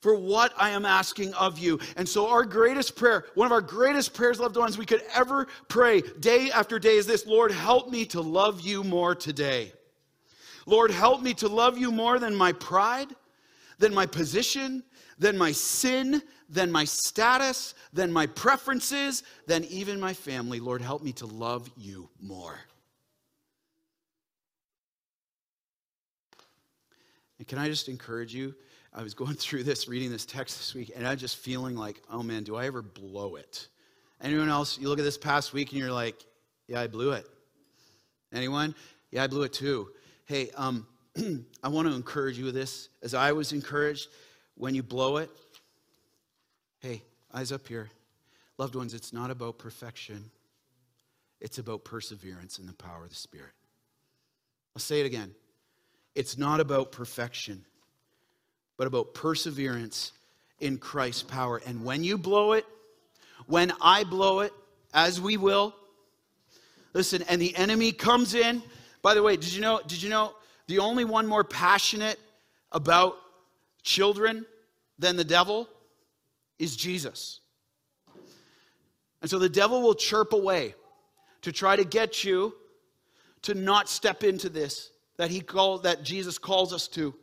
for 0.00 0.14
what 0.14 0.52
I 0.56 0.70
am 0.70 0.86
asking 0.86 1.34
of 1.34 1.58
you. 1.58 1.80
And 1.96 2.08
so, 2.08 2.28
our 2.28 2.44
greatest 2.44 2.96
prayer, 2.96 3.26
one 3.34 3.46
of 3.46 3.52
our 3.52 3.60
greatest 3.60 4.14
prayers, 4.14 4.38
loved 4.40 4.56
ones, 4.56 4.78
we 4.78 4.86
could 4.86 5.02
ever 5.14 5.48
pray 5.68 6.02
day 6.20 6.50
after 6.50 6.78
day 6.78 6.96
is 6.96 7.06
this 7.06 7.26
Lord, 7.26 7.50
help 7.50 7.90
me 7.90 8.04
to 8.06 8.20
love 8.20 8.60
you 8.60 8.84
more 8.84 9.14
today. 9.14 9.72
Lord, 10.66 10.90
help 10.90 11.22
me 11.22 11.34
to 11.34 11.48
love 11.48 11.78
you 11.78 11.90
more 11.90 12.18
than 12.18 12.34
my 12.34 12.52
pride, 12.52 13.08
than 13.78 13.94
my 13.94 14.06
position, 14.06 14.84
than 15.18 15.36
my 15.36 15.52
sin, 15.52 16.22
than 16.48 16.70
my 16.70 16.84
status, 16.84 17.74
than 17.92 18.12
my 18.12 18.26
preferences, 18.26 19.22
than 19.46 19.64
even 19.64 20.00
my 20.00 20.14
family. 20.14 20.60
Lord, 20.60 20.80
help 20.80 21.02
me 21.02 21.12
to 21.14 21.26
love 21.26 21.70
you 21.76 22.08
more. 22.20 22.58
And 27.38 27.46
can 27.46 27.58
I 27.58 27.68
just 27.68 27.88
encourage 27.88 28.34
you? 28.34 28.54
I 28.92 29.02
was 29.02 29.14
going 29.14 29.34
through 29.36 29.64
this, 29.64 29.88
reading 29.88 30.10
this 30.10 30.24
text 30.24 30.56
this 30.58 30.74
week, 30.74 30.92
and 30.96 31.06
I'm 31.06 31.18
just 31.18 31.36
feeling 31.36 31.76
like, 31.76 32.00
oh 32.10 32.22
man, 32.22 32.44
do 32.44 32.56
I 32.56 32.66
ever 32.66 32.82
blow 32.82 33.36
it? 33.36 33.68
Anyone 34.20 34.48
else, 34.48 34.78
you 34.78 34.88
look 34.88 34.98
at 34.98 35.04
this 35.04 35.18
past 35.18 35.52
week 35.52 35.70
and 35.70 35.78
you're 35.78 35.92
like, 35.92 36.24
yeah, 36.66 36.80
I 36.80 36.88
blew 36.88 37.12
it. 37.12 37.26
Anyone? 38.32 38.74
Yeah, 39.10 39.22
I 39.22 39.26
blew 39.26 39.42
it 39.44 39.52
too. 39.52 39.90
Hey, 40.26 40.50
um, 40.56 40.86
I 41.62 41.68
want 41.68 41.88
to 41.88 41.94
encourage 41.94 42.36
you 42.36 42.44
with 42.44 42.54
this, 42.54 42.88
as 43.02 43.14
I 43.14 43.32
was 43.32 43.52
encouraged 43.52 44.08
when 44.58 44.74
you 44.74 44.82
blow 44.82 45.16
it. 45.16 45.30
Hey, 46.80 47.02
eyes 47.32 47.52
up 47.52 47.66
here. 47.66 47.88
Loved 48.58 48.74
ones, 48.74 48.92
it's 48.92 49.12
not 49.12 49.30
about 49.30 49.58
perfection, 49.58 50.30
it's 51.40 51.58
about 51.58 51.84
perseverance 51.84 52.58
and 52.58 52.68
the 52.68 52.74
power 52.74 53.04
of 53.04 53.08
the 53.08 53.14
Spirit. 53.14 53.52
I'll 54.74 54.80
say 54.80 55.00
it 55.00 55.06
again. 55.06 55.32
It's 56.16 56.36
not 56.36 56.58
about 56.58 56.90
perfection, 56.90 57.64
but 58.76 58.88
about 58.88 59.14
perseverance 59.14 60.12
in 60.58 60.78
Christ's 60.78 61.22
power. 61.22 61.60
And 61.64 61.84
when 61.84 62.02
you 62.02 62.18
blow 62.18 62.52
it, 62.52 62.66
when 63.46 63.72
I 63.80 64.02
blow 64.02 64.40
it, 64.40 64.52
as 64.92 65.20
we 65.20 65.36
will, 65.36 65.74
listen, 66.94 67.22
and 67.28 67.40
the 67.40 67.54
enemy 67.54 67.92
comes 67.92 68.34
in. 68.34 68.62
By 69.02 69.14
the 69.14 69.22
way, 69.22 69.36
did 69.36 69.52
you 69.52 69.60
know, 69.60 69.80
did 69.86 70.02
you 70.02 70.10
know 70.10 70.34
the 70.66 70.80
only 70.80 71.04
one 71.04 71.26
more 71.26 71.44
passionate 71.44 72.18
about 72.72 73.16
children 73.88 74.44
than 74.98 75.16
the 75.16 75.24
devil 75.24 75.66
is 76.58 76.76
Jesus? 76.76 77.40
And 79.22 79.30
so 79.30 79.38
the 79.38 79.48
devil 79.48 79.80
will 79.82 79.94
chirp 79.94 80.32
away 80.34 80.74
to 81.42 81.52
try 81.52 81.74
to 81.74 81.84
get 81.84 82.22
you 82.22 82.54
to 83.42 83.54
not 83.54 83.88
step 83.88 84.22
into 84.22 84.48
this 84.48 84.90
that 85.16 85.30
he 85.30 85.40
called 85.40 85.84
that 85.84 86.02
Jesus 86.02 86.38
calls 86.38 86.72
us 86.72 86.86
to. 86.88 87.14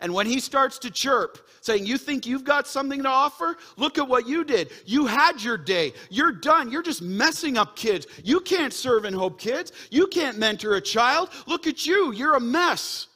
And 0.00 0.14
when 0.14 0.26
he 0.26 0.40
starts 0.40 0.78
to 0.80 0.90
chirp, 0.90 1.48
saying, 1.60 1.84
You 1.84 1.98
think 1.98 2.26
you've 2.26 2.44
got 2.44 2.66
something 2.66 3.02
to 3.02 3.08
offer? 3.08 3.56
Look 3.76 3.98
at 3.98 4.08
what 4.08 4.26
you 4.26 4.44
did. 4.44 4.70
You 4.86 5.06
had 5.06 5.42
your 5.42 5.58
day. 5.58 5.92
You're 6.08 6.32
done. 6.32 6.70
You're 6.70 6.82
just 6.82 7.02
messing 7.02 7.58
up 7.58 7.76
kids. 7.76 8.06
You 8.24 8.40
can't 8.40 8.72
serve 8.72 9.04
and 9.04 9.14
hope 9.14 9.38
kids. 9.40 9.72
You 9.90 10.06
can't 10.06 10.38
mentor 10.38 10.74
a 10.74 10.80
child. 10.80 11.30
Look 11.46 11.66
at 11.66 11.84
you. 11.84 12.12
You're 12.12 12.36
a 12.36 12.40
mess. 12.40 13.08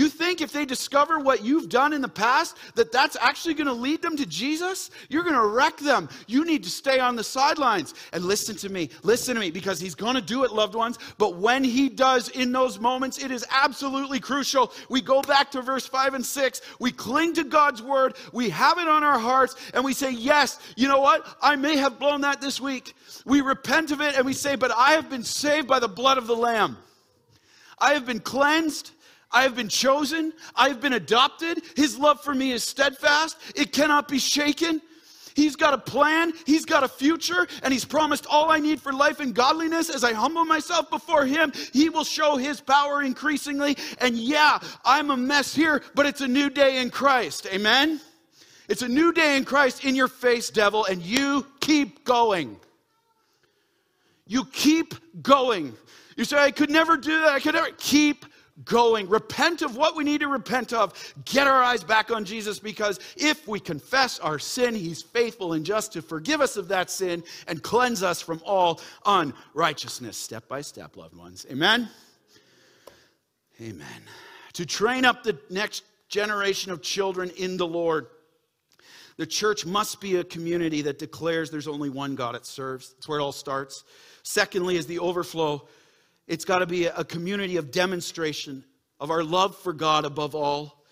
You 0.00 0.08
think 0.08 0.40
if 0.40 0.50
they 0.50 0.64
discover 0.64 1.20
what 1.20 1.44
you've 1.44 1.68
done 1.68 1.92
in 1.92 2.00
the 2.00 2.08
past, 2.08 2.56
that 2.74 2.90
that's 2.90 3.18
actually 3.20 3.52
going 3.52 3.66
to 3.66 3.74
lead 3.74 4.00
them 4.00 4.16
to 4.16 4.24
Jesus? 4.24 4.90
You're 5.10 5.24
going 5.24 5.34
to 5.34 5.44
wreck 5.44 5.76
them. 5.76 6.08
You 6.26 6.46
need 6.46 6.64
to 6.64 6.70
stay 6.70 7.00
on 7.00 7.16
the 7.16 7.22
sidelines 7.22 7.92
and 8.14 8.24
listen 8.24 8.56
to 8.56 8.70
me. 8.70 8.88
Listen 9.02 9.34
to 9.34 9.40
me 9.42 9.50
because 9.50 9.78
he's 9.78 9.94
going 9.94 10.14
to 10.14 10.22
do 10.22 10.44
it, 10.44 10.52
loved 10.52 10.74
ones. 10.74 10.98
But 11.18 11.36
when 11.36 11.62
he 11.62 11.90
does 11.90 12.30
in 12.30 12.50
those 12.50 12.80
moments, 12.80 13.22
it 13.22 13.30
is 13.30 13.44
absolutely 13.50 14.20
crucial. 14.20 14.72
We 14.88 15.02
go 15.02 15.20
back 15.20 15.50
to 15.50 15.60
verse 15.60 15.84
5 15.84 16.14
and 16.14 16.24
6. 16.24 16.62
We 16.78 16.92
cling 16.92 17.34
to 17.34 17.44
God's 17.44 17.82
word, 17.82 18.16
we 18.32 18.48
have 18.48 18.78
it 18.78 18.88
on 18.88 19.04
our 19.04 19.18
hearts, 19.18 19.54
and 19.74 19.84
we 19.84 19.92
say, 19.92 20.12
Yes, 20.12 20.60
you 20.76 20.88
know 20.88 21.02
what? 21.02 21.26
I 21.42 21.56
may 21.56 21.76
have 21.76 21.98
blown 21.98 22.22
that 22.22 22.40
this 22.40 22.58
week. 22.58 22.94
We 23.26 23.42
repent 23.42 23.90
of 23.90 24.00
it 24.00 24.16
and 24.16 24.24
we 24.24 24.32
say, 24.32 24.56
But 24.56 24.70
I 24.74 24.92
have 24.92 25.10
been 25.10 25.24
saved 25.24 25.68
by 25.68 25.78
the 25.78 25.88
blood 25.88 26.16
of 26.16 26.26
the 26.26 26.36
Lamb. 26.36 26.78
I 27.78 27.92
have 27.92 28.06
been 28.06 28.20
cleansed. 28.20 28.92
I 29.32 29.42
have 29.42 29.54
been 29.54 29.68
chosen. 29.68 30.32
I 30.54 30.68
have 30.68 30.80
been 30.80 30.94
adopted. 30.94 31.62
His 31.76 31.98
love 31.98 32.20
for 32.22 32.34
me 32.34 32.52
is 32.52 32.64
steadfast. 32.64 33.36
It 33.54 33.72
cannot 33.72 34.08
be 34.08 34.18
shaken. 34.18 34.82
He's 35.34 35.56
got 35.56 35.74
a 35.74 35.78
plan, 35.78 36.32
He's 36.44 36.64
got 36.64 36.82
a 36.82 36.88
future, 36.88 37.46
and 37.62 37.72
He's 37.72 37.84
promised 37.84 38.26
all 38.28 38.50
I 38.50 38.58
need 38.58 38.80
for 38.80 38.92
life 38.92 39.20
and 39.20 39.34
godliness. 39.34 39.88
As 39.88 40.04
I 40.04 40.12
humble 40.12 40.44
myself 40.44 40.90
before 40.90 41.24
Him, 41.24 41.52
He 41.72 41.88
will 41.88 42.04
show 42.04 42.36
His 42.36 42.60
power 42.60 43.02
increasingly. 43.02 43.76
And 44.00 44.16
yeah, 44.16 44.58
I'm 44.84 45.10
a 45.10 45.16
mess 45.16 45.54
here, 45.54 45.82
but 45.94 46.06
it's 46.06 46.20
a 46.20 46.28
new 46.28 46.50
day 46.50 46.82
in 46.82 46.90
Christ. 46.90 47.46
Amen? 47.52 48.00
It's 48.68 48.82
a 48.82 48.88
new 48.88 49.12
day 49.12 49.36
in 49.36 49.44
Christ 49.44 49.84
in 49.84 49.94
your 49.94 50.08
face, 50.08 50.50
devil, 50.50 50.84
and 50.84 51.02
you 51.02 51.46
keep 51.60 52.04
going. 52.04 52.58
You 54.26 54.44
keep 54.44 54.94
going. 55.22 55.74
You 56.16 56.24
say, 56.24 56.38
I 56.38 56.50
could 56.50 56.70
never 56.70 56.96
do 56.96 57.18
that. 57.20 57.30
I 57.30 57.40
could 57.40 57.54
never. 57.54 57.70
Keep 57.78 58.26
going. 58.64 59.08
Repent 59.08 59.62
of 59.62 59.76
what 59.76 59.96
we 59.96 60.04
need 60.04 60.20
to 60.20 60.28
repent 60.28 60.72
of. 60.72 61.14
Get 61.24 61.46
our 61.46 61.62
eyes 61.62 61.84
back 61.84 62.10
on 62.10 62.24
Jesus 62.24 62.58
because 62.58 63.00
if 63.16 63.46
we 63.48 63.60
confess 63.60 64.18
our 64.18 64.38
sin, 64.38 64.74
He's 64.74 65.02
faithful 65.02 65.52
and 65.52 65.64
just 65.64 65.92
to 65.94 66.02
forgive 66.02 66.40
us 66.40 66.56
of 66.56 66.68
that 66.68 66.90
sin 66.90 67.22
and 67.46 67.62
cleanse 67.62 68.02
us 68.02 68.20
from 68.20 68.40
all 68.44 68.80
unrighteousness, 69.06 70.16
step 70.16 70.48
by 70.48 70.60
step, 70.60 70.96
loved 70.96 71.16
ones. 71.16 71.46
Amen? 71.50 71.88
Amen. 73.60 74.02
To 74.54 74.66
train 74.66 75.04
up 75.04 75.22
the 75.22 75.38
next 75.50 75.84
generation 76.08 76.72
of 76.72 76.82
children 76.82 77.30
in 77.36 77.56
the 77.56 77.66
Lord. 77.66 78.06
The 79.16 79.26
church 79.26 79.66
must 79.66 80.00
be 80.00 80.16
a 80.16 80.24
community 80.24 80.82
that 80.82 80.98
declares 80.98 81.50
there's 81.50 81.68
only 81.68 81.90
one 81.90 82.14
God 82.14 82.34
it 82.34 82.46
serves. 82.46 82.94
That's 82.94 83.06
where 83.06 83.20
it 83.20 83.22
all 83.22 83.32
starts. 83.32 83.84
Secondly, 84.22 84.76
is 84.76 84.86
the 84.86 84.98
overflow 84.98 85.68
it's 86.30 86.44
got 86.44 86.60
to 86.60 86.66
be 86.66 86.86
a 86.86 87.02
community 87.02 87.56
of 87.56 87.72
demonstration 87.72 88.62
of 89.00 89.10
our 89.10 89.24
love 89.24 89.56
for 89.56 89.72
God 89.72 90.04
above 90.04 90.36
all. 90.36 90.84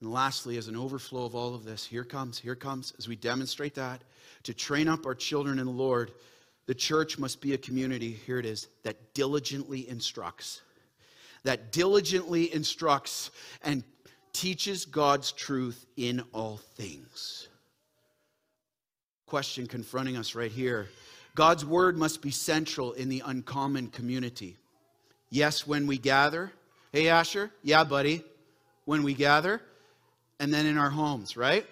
And 0.00 0.10
lastly, 0.12 0.56
as 0.56 0.66
an 0.66 0.74
overflow 0.74 1.24
of 1.24 1.36
all 1.36 1.54
of 1.54 1.64
this, 1.64 1.86
here 1.86 2.02
comes, 2.02 2.36
here 2.36 2.56
comes, 2.56 2.92
as 2.98 3.06
we 3.06 3.14
demonstrate 3.14 3.76
that, 3.76 4.02
to 4.42 4.52
train 4.52 4.88
up 4.88 5.06
our 5.06 5.14
children 5.14 5.60
in 5.60 5.66
the 5.66 5.72
Lord, 5.72 6.10
the 6.66 6.74
church 6.74 7.16
must 7.16 7.40
be 7.40 7.54
a 7.54 7.58
community, 7.58 8.10
here 8.26 8.40
it 8.40 8.44
is, 8.44 8.66
that 8.82 9.14
diligently 9.14 9.88
instructs. 9.88 10.62
That 11.44 11.70
diligently 11.70 12.52
instructs 12.52 13.30
and 13.62 13.84
teaches 14.32 14.84
God's 14.84 15.30
truth 15.30 15.86
in 15.96 16.24
all 16.32 16.56
things. 16.74 17.46
Question 19.26 19.68
confronting 19.68 20.16
us 20.16 20.34
right 20.34 20.50
here 20.50 20.88
God's 21.36 21.66
word 21.66 21.98
must 21.98 22.22
be 22.22 22.30
central 22.30 22.92
in 22.92 23.10
the 23.10 23.22
uncommon 23.24 23.88
community. 23.88 24.56
Yes, 25.28 25.66
when 25.66 25.86
we 25.86 25.98
gather. 25.98 26.50
Hey, 26.92 27.08
Asher? 27.08 27.50
Yeah, 27.62 27.84
buddy. 27.84 28.24
When 28.86 29.02
we 29.02 29.12
gather. 29.12 29.60
And 30.40 30.52
then 30.52 30.64
in 30.64 30.78
our 30.78 30.88
homes, 30.88 31.36
right? 31.36 31.66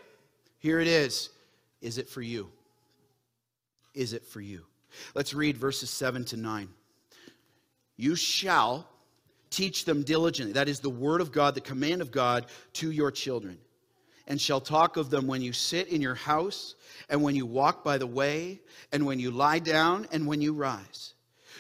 Here 0.59 0.81
it 0.81 0.87
is. 0.87 1.31
Is 1.81 1.97
it 1.97 2.11
for 2.11 2.21
you? 2.21 2.51
Is 3.95 4.13
it 4.13 4.27
for 4.27 4.43
you? 4.43 4.67
Let's 5.15 5.33
read 5.33 5.57
verses 5.57 5.89
7 5.89 6.27
to 6.27 6.37
9. 6.37 6.69
You 7.97 8.17
shall 8.17 8.87
teach 9.49 9.87
them 9.87 10.03
diligently. 10.03 10.53
That 10.53 10.69
is 10.69 10.81
the 10.81 10.91
word 10.91 11.23
of 11.23 11.33
God, 11.33 11.55
the 11.55 11.63
command 11.63 12.03
of 12.03 12.11
God 12.11 12.47
to 12.75 12.91
your 12.91 13.11
children 13.11 13.59
and 14.27 14.41
shall 14.41 14.61
talk 14.61 14.97
of 14.97 15.11
them 15.11 15.27
when 15.27 15.43
you 15.43 15.53
sit 15.53 15.89
in 15.89 16.01
your 16.01 16.15
house, 16.15 16.75
and 17.09 17.23
when 17.23 17.35
you 17.35 17.47
walk 17.47 17.85
by 17.85 17.99
the 17.99 18.07
way, 18.07 18.61
and 18.93 19.05
when 19.05 19.19
you 19.19 19.31
lie 19.31 19.59
down, 19.59 20.07
and 20.13 20.27
when 20.27 20.41
you 20.41 20.53
rise. 20.53 21.15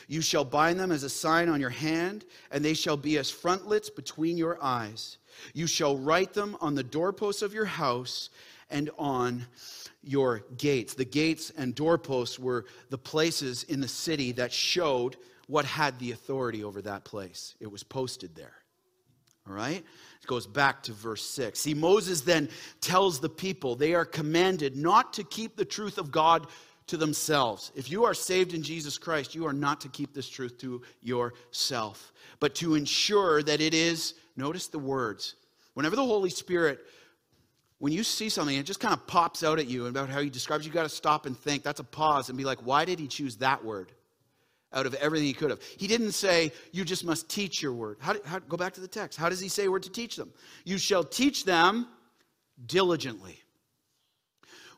You 0.08 0.20
shall 0.20 0.44
bind 0.44 0.78
them 0.78 0.92
as 0.92 1.02
a 1.02 1.08
sign 1.08 1.48
on 1.48 1.60
your 1.60 1.70
hand, 1.70 2.24
and 2.50 2.64
they 2.64 2.74
shall 2.74 2.96
be 2.96 3.18
as 3.18 3.30
frontlets 3.30 3.90
between 3.90 4.36
your 4.36 4.62
eyes. 4.62 5.18
You 5.52 5.66
shall 5.66 5.96
write 5.96 6.34
them 6.34 6.56
on 6.60 6.74
the 6.74 6.82
doorposts 6.82 7.42
of 7.42 7.54
your 7.54 7.64
house 7.64 8.30
and 8.70 8.90
on 8.98 9.46
your 10.02 10.42
gates. 10.58 10.94
The 10.94 11.04
gates 11.04 11.50
and 11.56 11.74
doorposts 11.74 12.38
were 12.38 12.66
the 12.90 12.98
places 12.98 13.64
in 13.64 13.80
the 13.80 13.88
city 13.88 14.32
that 14.32 14.52
showed 14.52 15.16
what 15.46 15.64
had 15.64 15.98
the 15.98 16.12
authority 16.12 16.64
over 16.64 16.82
that 16.82 17.04
place. 17.04 17.54
It 17.60 17.70
was 17.70 17.82
posted 17.82 18.34
there. 18.34 18.54
All 19.48 19.54
right? 19.54 19.84
Goes 20.26 20.46
back 20.46 20.82
to 20.84 20.92
verse 20.92 21.24
6. 21.24 21.58
See, 21.58 21.74
Moses 21.74 22.22
then 22.22 22.48
tells 22.80 23.20
the 23.20 23.28
people 23.28 23.76
they 23.76 23.94
are 23.94 24.04
commanded 24.04 24.76
not 24.76 25.12
to 25.14 25.24
keep 25.24 25.56
the 25.56 25.64
truth 25.64 25.98
of 25.98 26.10
God 26.10 26.46
to 26.86 26.96
themselves. 26.96 27.72
If 27.74 27.90
you 27.90 28.04
are 28.04 28.14
saved 28.14 28.54
in 28.54 28.62
Jesus 28.62 28.98
Christ, 28.98 29.34
you 29.34 29.46
are 29.46 29.52
not 29.52 29.80
to 29.82 29.88
keep 29.88 30.12
this 30.12 30.28
truth 30.28 30.58
to 30.58 30.82
yourself, 31.02 32.12
but 32.40 32.54
to 32.56 32.74
ensure 32.74 33.42
that 33.42 33.60
it 33.60 33.74
is, 33.74 34.14
notice 34.36 34.68
the 34.68 34.78
words. 34.78 35.34
Whenever 35.74 35.96
the 35.96 36.04
Holy 36.04 36.30
Spirit, 36.30 36.80
when 37.78 37.92
you 37.92 38.04
see 38.04 38.28
something, 38.28 38.56
it 38.56 38.66
just 38.66 38.80
kind 38.80 38.94
of 38.94 39.06
pops 39.06 39.42
out 39.42 39.58
at 39.58 39.66
you 39.66 39.86
about 39.86 40.08
how 40.08 40.20
he 40.20 40.30
describes, 40.30 40.66
you 40.66 40.72
got 40.72 40.84
to 40.84 40.88
stop 40.88 41.26
and 41.26 41.36
think. 41.36 41.62
That's 41.62 41.80
a 41.80 41.84
pause 41.84 42.28
and 42.28 42.38
be 42.38 42.44
like, 42.44 42.58
why 42.60 42.84
did 42.84 42.98
he 42.98 43.08
choose 43.08 43.36
that 43.36 43.64
word? 43.64 43.92
Out 44.74 44.86
of 44.86 44.94
everything 44.94 45.26
he 45.26 45.32
could 45.32 45.50
have. 45.50 45.62
He 45.78 45.86
didn't 45.86 46.12
say, 46.12 46.52
You 46.72 46.84
just 46.84 47.04
must 47.04 47.28
teach 47.30 47.62
your 47.62 47.72
word. 47.72 47.96
How, 48.00 48.16
how, 48.24 48.40
go 48.40 48.56
back 48.56 48.74
to 48.74 48.80
the 48.80 48.88
text. 48.88 49.18
How 49.18 49.28
does 49.28 49.40
he 49.40 49.48
say 49.48 49.68
we're 49.68 49.78
to 49.78 49.90
teach 49.90 50.16
them? 50.16 50.32
You 50.64 50.76
shall 50.76 51.04
teach 51.04 51.44
them 51.44 51.86
diligently. 52.66 53.38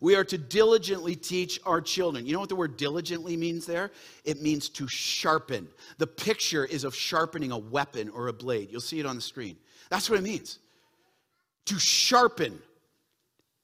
We 0.01 0.15
are 0.15 0.25
to 0.25 0.39
diligently 0.39 1.17
teach 1.17 1.59
our 1.65 1.81
children. 1.81 2.27
You 2.27 2.35
know 2.35 2.41
what 2.41 2.51
the 2.51 2.57
word 2.57 2.77
diligently 2.77 3.37
means 3.37 3.65
there? 3.65 3.91
It 4.25 4.43
means 4.43 4.69
to 4.71 4.87
sharpen. 4.87 5.69
The 5.99 6.07
picture 6.07 6.65
is 6.65 6.85
of 6.85 6.95
sharpening 6.95 7.51
a 7.51 7.59
weapon 7.59 8.11
or 8.11 8.29
a 8.29 8.33
blade. 8.33 8.69
You'll 8.71 8.83
see 8.83 9.01
it 9.01 9.07
on 9.07 9.17
the 9.17 9.23
screen. 9.23 9.57
That's 9.89 10.11
what 10.11 10.19
it 10.19 10.23
means. 10.23 10.59
To 11.67 11.79
sharpen. 11.79 12.61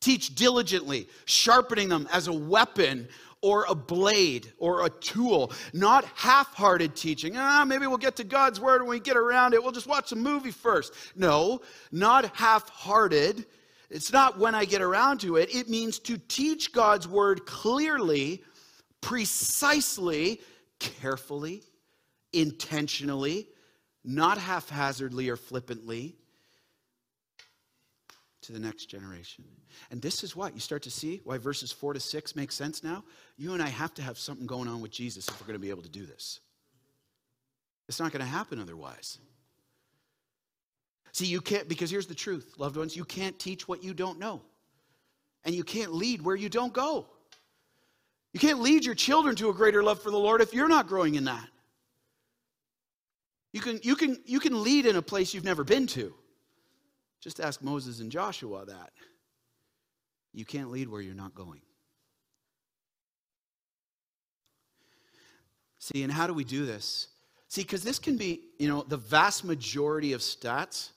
Teach 0.01 0.35
diligently, 0.35 1.07
sharpening 1.27 1.89
them 1.89 2.09
as 2.13 2.27
a 2.27 2.33
weapon 2.33 3.09
or 3.43 3.67
a 3.69 3.75
blade 3.75 4.53
or 4.59 4.87
a 4.87 4.91
tool, 4.91 5.53
not 5.75 6.05
half 6.15 6.55
hearted 6.55 6.97
teaching. 6.97 7.37
Ah, 7.37 7.65
maybe 7.67 7.87
we'll 7.87 7.99
get 7.99 8.17
to 8.17 8.25
God's 8.25 8.61
word 8.61 8.81
when 8.81 8.91
we 8.91 9.01
get 9.01 9.17
around 9.17 9.53
it. 9.53 9.63
We'll 9.63 9.73
just 9.73 9.87
watch 9.87 10.13
a 10.13 10.17
movie 10.17 10.53
first. 10.53 10.95
No, 11.15 11.61
not 11.91 12.35
half 12.37 12.69
hearted 12.71 13.45
it's 13.93 14.11
not 14.11 14.39
when 14.39 14.55
I 14.55 14.65
get 14.65 14.81
around 14.81 15.21
to 15.21 15.37
it. 15.37 15.55
It 15.55 15.69
means 15.69 15.99
to 16.01 16.17
teach 16.17 16.73
God's 16.73 17.07
word 17.07 17.45
clearly, 17.45 18.43
precisely, 19.03 20.41
carefully, 20.81 21.63
intentionally, 22.33 23.49
not 24.03 24.39
haphazardly 24.39 25.29
or 25.29 25.37
flippantly 25.37 26.17
to 28.43 28.53
the 28.53 28.59
next 28.59 28.87
generation. 28.87 29.45
And 29.91 30.03
this 30.03 30.23
is 30.23 30.37
what 30.37 30.55
you 30.55 30.61
start 30.61 30.83
to 30.83 30.91
see 30.91 31.21
why 31.25 31.39
verses 31.39 31.73
4 31.73 31.95
to 31.95 32.01
6 32.01 32.37
make 32.37 32.53
sense 32.53 32.83
now. 32.83 33.05
You 33.37 33.55
and 33.55 33.63
I 33.63 33.69
have 33.69 33.95
to 33.95 34.03
have 34.03 34.19
something 34.19 34.47
going 34.47 34.69
on 34.69 34.81
with 34.81 34.91
Jesus 34.91 35.29
if 35.29 35.41
we're 35.41 35.47
going 35.47 35.59
to 35.59 35.65
be 35.65 35.71
able 35.71 35.83
to 35.83 35.89
do 35.89 36.07
this. 36.07 36.41
It's 37.89 38.01
not 38.01 38.13
going 38.13 38.25
to 38.25 38.31
happen 38.31 38.61
otherwise. 38.61 39.19
See, 41.13 41.27
you 41.27 41.41
can't, 41.41 41.69
because 41.69 41.91
here's 41.91 42.07
the 42.07 42.15
truth, 42.15 42.55
loved 42.57 42.77
ones, 42.77 42.97
you 42.97 43.05
can't 43.05 43.39
teach 43.39 43.69
what 43.69 43.85
you 43.85 43.93
don't 43.95 44.19
know. 44.19 44.43
And 45.45 45.55
you 45.55 45.65
can't 45.65 45.93
lead 45.93 46.23
where 46.23 46.37
you 46.37 46.49
don't 46.49 46.73
go. 46.73 47.07
You 48.33 48.41
can't 48.41 48.61
lead 48.61 48.85
your 48.85 48.95
children 48.95 49.37
to 49.37 49.51
a 49.51 49.53
greater 49.53 49.83
love 49.83 50.03
for 50.03 50.11
the 50.11 50.19
Lord 50.19 50.41
if 50.41 50.55
you're 50.55 50.69
not 50.69 50.87
growing 50.87 51.17
in 51.17 51.25
that. 51.25 51.47
You 53.53 53.61
can, 53.61 53.81
you 53.83 53.95
can, 53.95 54.19
you 54.25 54.41
can 54.41 54.63
lead 54.63 54.87
in 54.87 54.97
a 54.97 55.03
place 55.03 55.35
you've 55.35 55.45
never 55.45 55.65
been 55.65 55.87
to. 55.89 56.15
Just 57.23 57.41
ask 57.41 57.63
Moses 57.63 58.01
and 58.01 58.11
Joshua 58.11 58.65
that. 58.67 58.91
You 60.33 60.45
can't 60.45 60.71
lead 60.71 60.89
where 60.89 61.01
you're 61.01 61.15
not 61.15 61.35
going. 61.35 61.61
See, 65.79 66.03
and 66.03 66.13
how 66.13 66.27
do 66.27 66.35
we 66.35 66.45
do 66.45 66.65
this? 66.65 67.09
See, 67.49 67.63
because 67.63 67.83
this 67.83 67.99
can 67.99 68.17
be, 68.17 68.41
you 68.59 68.69
know, 68.69 68.83
the 68.83 68.97
vast 68.97 69.45
majority 69.45 70.15
of 70.15 70.21
stats 70.21 70.91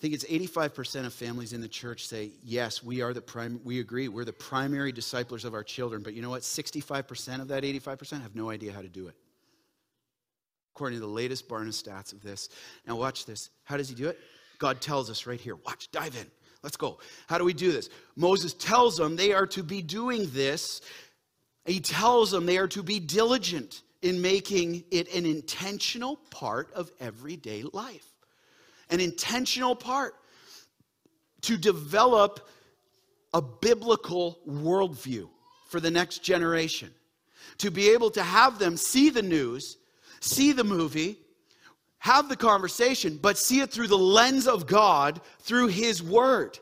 I 0.00 0.02
think 0.02 0.14
it's 0.14 0.24
85% 0.24 1.04
of 1.04 1.12
families 1.12 1.52
in 1.52 1.60
the 1.60 1.68
church 1.68 2.06
say, 2.06 2.30
yes, 2.42 2.82
we 2.82 3.02
are 3.02 3.12
the 3.12 3.20
prime, 3.20 3.60
we 3.64 3.80
agree, 3.80 4.08
we're 4.08 4.24
the 4.24 4.32
primary 4.32 4.92
disciples 4.92 5.44
of 5.44 5.52
our 5.52 5.62
children. 5.62 6.02
But 6.02 6.14
you 6.14 6.22
know 6.22 6.30
what? 6.30 6.40
65% 6.40 7.42
of 7.42 7.48
that 7.48 7.64
85% 7.64 8.22
have 8.22 8.34
no 8.34 8.48
idea 8.48 8.72
how 8.72 8.80
to 8.80 8.88
do 8.88 9.08
it. 9.08 9.14
According 10.74 10.96
to 10.96 11.00
the 11.00 11.12
latest 11.12 11.50
Barna 11.50 11.68
stats 11.68 12.14
of 12.14 12.22
this. 12.22 12.48
Now, 12.86 12.96
watch 12.96 13.26
this. 13.26 13.50
How 13.64 13.76
does 13.76 13.90
he 13.90 13.94
do 13.94 14.08
it? 14.08 14.18
God 14.60 14.80
tells 14.80 15.10
us 15.10 15.26
right 15.26 15.40
here. 15.40 15.56
Watch, 15.56 15.90
dive 15.90 16.14
in. 16.14 16.26
Let's 16.62 16.76
go. 16.76 17.00
How 17.26 17.38
do 17.38 17.44
we 17.44 17.54
do 17.54 17.72
this? 17.72 17.88
Moses 18.14 18.54
tells 18.54 18.96
them 18.96 19.16
they 19.16 19.32
are 19.32 19.46
to 19.48 19.64
be 19.64 19.82
doing 19.82 20.30
this. 20.30 20.80
He 21.64 21.80
tells 21.80 22.30
them 22.30 22.46
they 22.46 22.58
are 22.58 22.68
to 22.68 22.84
be 22.84 23.00
diligent 23.00 23.82
in 24.02 24.22
making 24.22 24.84
it 24.92 25.12
an 25.12 25.26
intentional 25.26 26.16
part 26.30 26.72
of 26.74 26.92
everyday 27.00 27.64
life 27.72 28.06
an 28.90 29.00
intentional 29.00 29.74
part 29.74 30.14
to 31.42 31.56
develop 31.56 32.48
a 33.32 33.40
biblical 33.40 34.38
worldview 34.46 35.28
for 35.68 35.80
the 35.80 35.90
next 35.90 36.18
generation. 36.18 36.90
To 37.58 37.70
be 37.70 37.90
able 37.90 38.10
to 38.12 38.22
have 38.22 38.58
them 38.58 38.76
see 38.76 39.10
the 39.10 39.22
news, 39.22 39.78
see 40.20 40.52
the 40.52 40.64
movie, 40.64 41.18
have 42.00 42.28
the 42.28 42.36
conversation, 42.36 43.18
but 43.20 43.38
see 43.38 43.60
it 43.60 43.70
through 43.70 43.86
the 43.86 43.96
lens 43.96 44.48
of 44.48 44.66
God, 44.66 45.20
through 45.40 45.68
His 45.68 46.02
Word. 46.02 46.58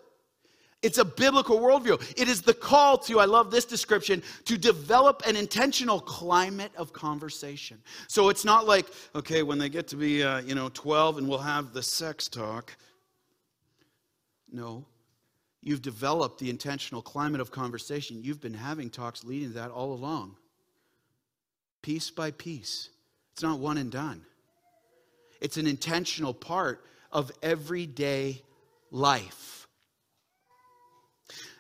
It's 0.82 0.98
a 0.98 1.04
biblical 1.04 1.58
worldview. 1.58 2.00
It 2.16 2.28
is 2.28 2.42
the 2.42 2.54
call 2.54 2.98
to, 2.98 3.18
I 3.18 3.24
love 3.24 3.50
this 3.50 3.64
description, 3.64 4.22
to 4.44 4.56
develop 4.56 5.22
an 5.26 5.34
intentional 5.34 5.98
climate 6.00 6.70
of 6.76 6.92
conversation. 6.92 7.82
So 8.06 8.28
it's 8.28 8.44
not 8.44 8.66
like, 8.66 8.86
okay, 9.14 9.42
when 9.42 9.58
they 9.58 9.68
get 9.68 9.88
to 9.88 9.96
be, 9.96 10.22
uh, 10.22 10.40
you 10.40 10.54
know, 10.54 10.70
12 10.74 11.18
and 11.18 11.28
we'll 11.28 11.38
have 11.38 11.72
the 11.72 11.82
sex 11.82 12.28
talk. 12.28 12.76
No. 14.52 14.84
You've 15.62 15.82
developed 15.82 16.38
the 16.38 16.50
intentional 16.50 17.02
climate 17.02 17.40
of 17.40 17.50
conversation. 17.50 18.22
You've 18.22 18.40
been 18.40 18.54
having 18.54 18.88
talks 18.88 19.24
leading 19.24 19.48
to 19.48 19.54
that 19.54 19.70
all 19.72 19.92
along. 19.92 20.36
Piece 21.82 22.10
by 22.10 22.30
piece. 22.30 22.90
It's 23.32 23.42
not 23.42 23.58
one 23.58 23.78
and 23.78 23.90
done. 23.90 24.24
It's 25.40 25.56
an 25.56 25.66
intentional 25.66 26.34
part 26.34 26.84
of 27.12 27.30
everyday 27.42 28.42
life. 28.90 29.66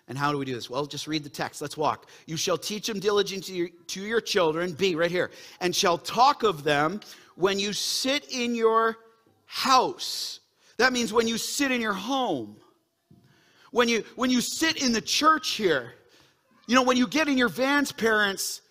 And 0.08 0.16
how 0.16 0.32
do 0.32 0.38
we 0.38 0.46
do 0.46 0.54
this? 0.54 0.70
Well, 0.70 0.86
just 0.86 1.06
read 1.06 1.22
the 1.22 1.28
text. 1.28 1.60
Let's 1.60 1.76
walk. 1.76 2.08
You 2.26 2.38
shall 2.38 2.56
teach 2.56 2.86
them 2.86 2.98
diligently 2.98 3.72
to 3.88 4.00
your, 4.00 4.20
children, 4.22 4.72
B, 4.72 4.94
right 4.94 5.10
here, 5.10 5.30
and 5.60 5.76
shall 5.76 5.98
talk 5.98 6.42
of 6.42 6.64
them 6.64 7.00
when 7.36 7.58
you 7.58 7.74
sit 7.74 8.26
in 8.30 8.54
your 8.54 8.96
house. 9.44 10.40
That 10.78 10.94
means 10.94 11.12
when 11.12 11.28
you 11.28 11.36
sit 11.36 11.70
in 11.70 11.82
your 11.82 11.92
home. 11.92 12.56
When 13.70 13.88
you 13.88 14.02
when 14.16 14.30
you 14.30 14.40
sit 14.40 14.82
in 14.82 14.92
the 14.92 15.00
church 15.00 15.50
here. 15.50 15.92
You 16.66 16.74
know, 16.74 16.82
when 16.82 16.96
you 16.96 17.06
get 17.06 17.28
in 17.28 17.36
your 17.36 17.50
vans, 17.50 17.92
parents, 17.92 18.62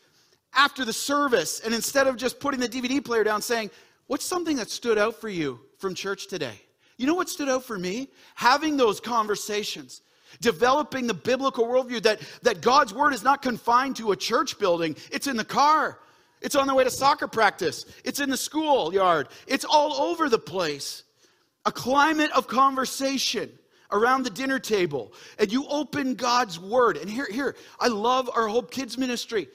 after 0.55 0.85
the 0.85 0.93
service, 0.93 1.59
and 1.59 1.73
instead 1.73 2.07
of 2.07 2.17
just 2.17 2.39
putting 2.39 2.59
the 2.59 2.69
DVD 2.69 3.03
player 3.03 3.23
down 3.23 3.41
saying, 3.41 3.69
What's 4.07 4.25
something 4.25 4.57
that 4.57 4.69
stood 4.69 4.97
out 4.97 5.15
for 5.21 5.29
you 5.29 5.59
from 5.77 5.93
church 5.93 6.27
today? 6.27 6.59
You 6.97 7.05
know 7.05 7.13
what 7.13 7.29
stood 7.29 7.49
out 7.49 7.63
for 7.63 7.77
me? 7.77 8.09
Having 8.35 8.77
those 8.77 8.99
conversations 8.99 10.01
Developing 10.41 11.07
the 11.07 11.13
biblical 11.13 11.65
worldview 11.65 12.03
that, 12.03 12.19
that 12.43 12.61
God's 12.61 12.93
word 12.93 13.13
is 13.13 13.23
not 13.23 13.41
confined 13.41 13.95
to 13.97 14.11
a 14.11 14.15
church 14.15 14.59
building, 14.59 14.95
it's 15.11 15.27
in 15.27 15.37
the 15.37 15.45
car, 15.45 15.99
it's 16.41 16.55
on 16.55 16.67
the 16.67 16.75
way 16.75 16.83
to 16.83 16.91
soccer 16.91 17.27
practice, 17.27 17.85
it's 18.03 18.19
in 18.19 18.29
the 18.29 18.37
schoolyard, 18.37 19.29
it's 19.47 19.65
all 19.65 19.93
over 19.93 20.29
the 20.29 20.37
place. 20.37 21.03
A 21.65 21.71
climate 21.71 22.31
of 22.31 22.47
conversation 22.47 23.49
around 23.91 24.23
the 24.23 24.29
dinner 24.29 24.59
table, 24.59 25.13
and 25.39 25.51
you 25.51 25.65
open 25.67 26.13
God's 26.13 26.59
word. 26.59 26.97
And 26.97 27.09
here, 27.09 27.27
here, 27.31 27.55
I 27.79 27.87
love 27.87 28.29
our 28.33 28.47
Hope 28.47 28.69
Kids 28.69 28.97
ministry 28.97 29.47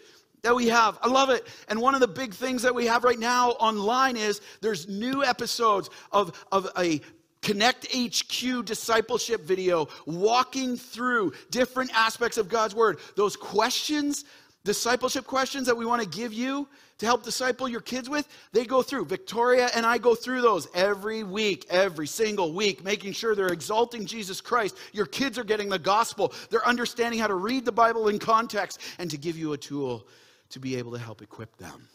that 0.42 0.54
we 0.54 0.68
have. 0.68 0.98
I 1.02 1.08
love 1.08 1.30
it. 1.30 1.46
And 1.68 1.80
one 1.80 1.94
of 1.94 2.00
the 2.00 2.08
big 2.08 2.34
things 2.34 2.62
that 2.62 2.74
we 2.74 2.86
have 2.86 3.04
right 3.04 3.18
now 3.18 3.50
online 3.52 4.16
is 4.16 4.40
there's 4.60 4.88
new 4.88 5.24
episodes 5.24 5.88
of, 6.10 6.44
of 6.50 6.68
a 6.76 7.00
Connect 7.42 7.88
HQ 7.92 8.64
discipleship 8.64 9.42
video 9.42 9.88
walking 10.06 10.76
through 10.76 11.32
different 11.50 11.90
aspects 11.92 12.38
of 12.38 12.48
God's 12.48 12.74
word. 12.74 12.98
Those 13.16 13.34
questions, 13.34 14.24
discipleship 14.64 15.26
questions 15.26 15.66
that 15.66 15.76
we 15.76 15.84
want 15.84 16.02
to 16.02 16.08
give 16.08 16.32
you 16.32 16.68
to 16.98 17.06
help 17.06 17.24
disciple 17.24 17.68
your 17.68 17.80
kids 17.80 18.08
with, 18.08 18.28
they 18.52 18.64
go 18.64 18.80
through. 18.80 19.06
Victoria 19.06 19.70
and 19.74 19.84
I 19.84 19.98
go 19.98 20.14
through 20.14 20.40
those 20.40 20.68
every 20.72 21.24
week, 21.24 21.66
every 21.68 22.06
single 22.06 22.52
week, 22.52 22.84
making 22.84 23.12
sure 23.12 23.34
they're 23.34 23.48
exalting 23.48 24.06
Jesus 24.06 24.40
Christ. 24.40 24.76
Your 24.92 25.06
kids 25.06 25.36
are 25.36 25.42
getting 25.42 25.68
the 25.68 25.80
gospel, 25.80 26.32
they're 26.50 26.66
understanding 26.66 27.18
how 27.18 27.26
to 27.26 27.34
read 27.34 27.64
the 27.64 27.72
Bible 27.72 28.06
in 28.06 28.20
context, 28.20 28.80
and 28.98 29.10
to 29.10 29.16
give 29.16 29.36
you 29.36 29.52
a 29.52 29.58
tool 29.58 30.06
to 30.52 30.60
be 30.60 30.76
able 30.76 30.92
to 30.92 30.98
help 30.98 31.20
equip 31.20 31.56
them 31.56 31.88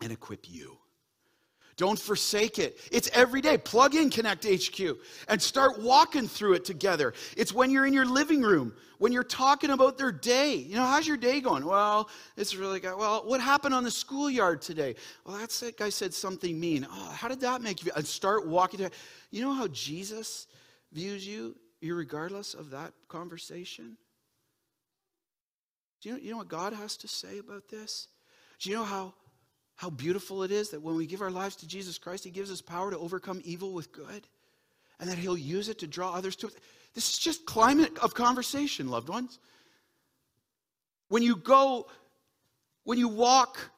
and 0.00 0.10
equip 0.12 0.50
you. 0.50 0.78
Don't 1.76 1.98
forsake 1.98 2.60
it. 2.60 2.78
It's 2.92 3.10
every 3.12 3.40
day. 3.40 3.58
Plug 3.58 3.96
in 3.96 4.08
Connect 4.08 4.46
HQ 4.46 4.96
and 5.28 5.42
start 5.42 5.80
walking 5.80 6.28
through 6.28 6.54
it 6.54 6.64
together. 6.64 7.14
It's 7.36 7.52
when 7.52 7.70
you're 7.70 7.84
in 7.84 7.92
your 7.92 8.04
living 8.04 8.42
room, 8.42 8.72
when 8.98 9.10
you're 9.10 9.24
talking 9.24 9.70
about 9.70 9.98
their 9.98 10.12
day. 10.12 10.54
You 10.54 10.76
know, 10.76 10.84
how's 10.84 11.06
your 11.06 11.16
day 11.16 11.40
going? 11.40 11.64
Well, 11.64 12.08
it's 12.36 12.54
really 12.54 12.78
good. 12.78 12.96
Well, 12.96 13.24
what 13.26 13.40
happened 13.40 13.74
on 13.74 13.82
the 13.82 13.90
schoolyard 13.90 14.62
today? 14.62 14.94
Well, 15.26 15.36
that's 15.36 15.58
that 15.60 15.76
guy 15.76 15.88
said 15.88 16.14
something 16.14 16.58
mean. 16.58 16.86
Oh, 16.88 17.10
how 17.10 17.26
did 17.26 17.40
that 17.40 17.60
make 17.60 17.80
you 17.80 17.86
feel? 17.86 17.94
And 17.96 18.06
start 18.06 18.46
walking. 18.46 18.88
You 19.32 19.42
know 19.42 19.52
how 19.52 19.66
Jesus 19.68 20.46
views 20.92 21.26
you, 21.26 21.56
you're 21.80 21.96
regardless 21.96 22.54
of 22.54 22.70
that 22.70 22.92
conversation? 23.08 23.96
Do 26.04 26.10
you 26.10 26.16
know, 26.16 26.22
you 26.22 26.30
know 26.32 26.36
what 26.36 26.48
God 26.48 26.74
has 26.74 26.98
to 26.98 27.08
say 27.08 27.38
about 27.38 27.68
this? 27.70 28.08
Do 28.58 28.68
you 28.68 28.76
know 28.76 28.84
how 28.84 29.14
how 29.76 29.88
beautiful 29.88 30.42
it 30.42 30.52
is 30.52 30.68
that 30.70 30.82
when 30.82 30.96
we 30.96 31.06
give 31.06 31.22
our 31.22 31.30
lives 31.30 31.56
to 31.56 31.66
Jesus 31.66 31.96
Christ, 31.96 32.24
He 32.24 32.30
gives 32.30 32.52
us 32.52 32.60
power 32.60 32.90
to 32.90 32.98
overcome 32.98 33.40
evil 33.42 33.72
with 33.72 33.90
good, 33.90 34.28
and 35.00 35.08
that 35.08 35.16
He'll 35.16 35.38
use 35.38 35.70
it 35.70 35.78
to 35.78 35.86
draw 35.86 36.12
others 36.12 36.36
to 36.36 36.48
it. 36.48 36.54
This 36.94 37.08
is 37.08 37.18
just 37.18 37.46
climate 37.46 37.98
of 38.00 38.12
conversation, 38.12 38.88
loved 38.88 39.08
ones. 39.08 39.38
When 41.08 41.22
you 41.22 41.36
go, 41.36 41.86
when 42.84 42.98
you 42.98 43.08
walk 43.08 43.70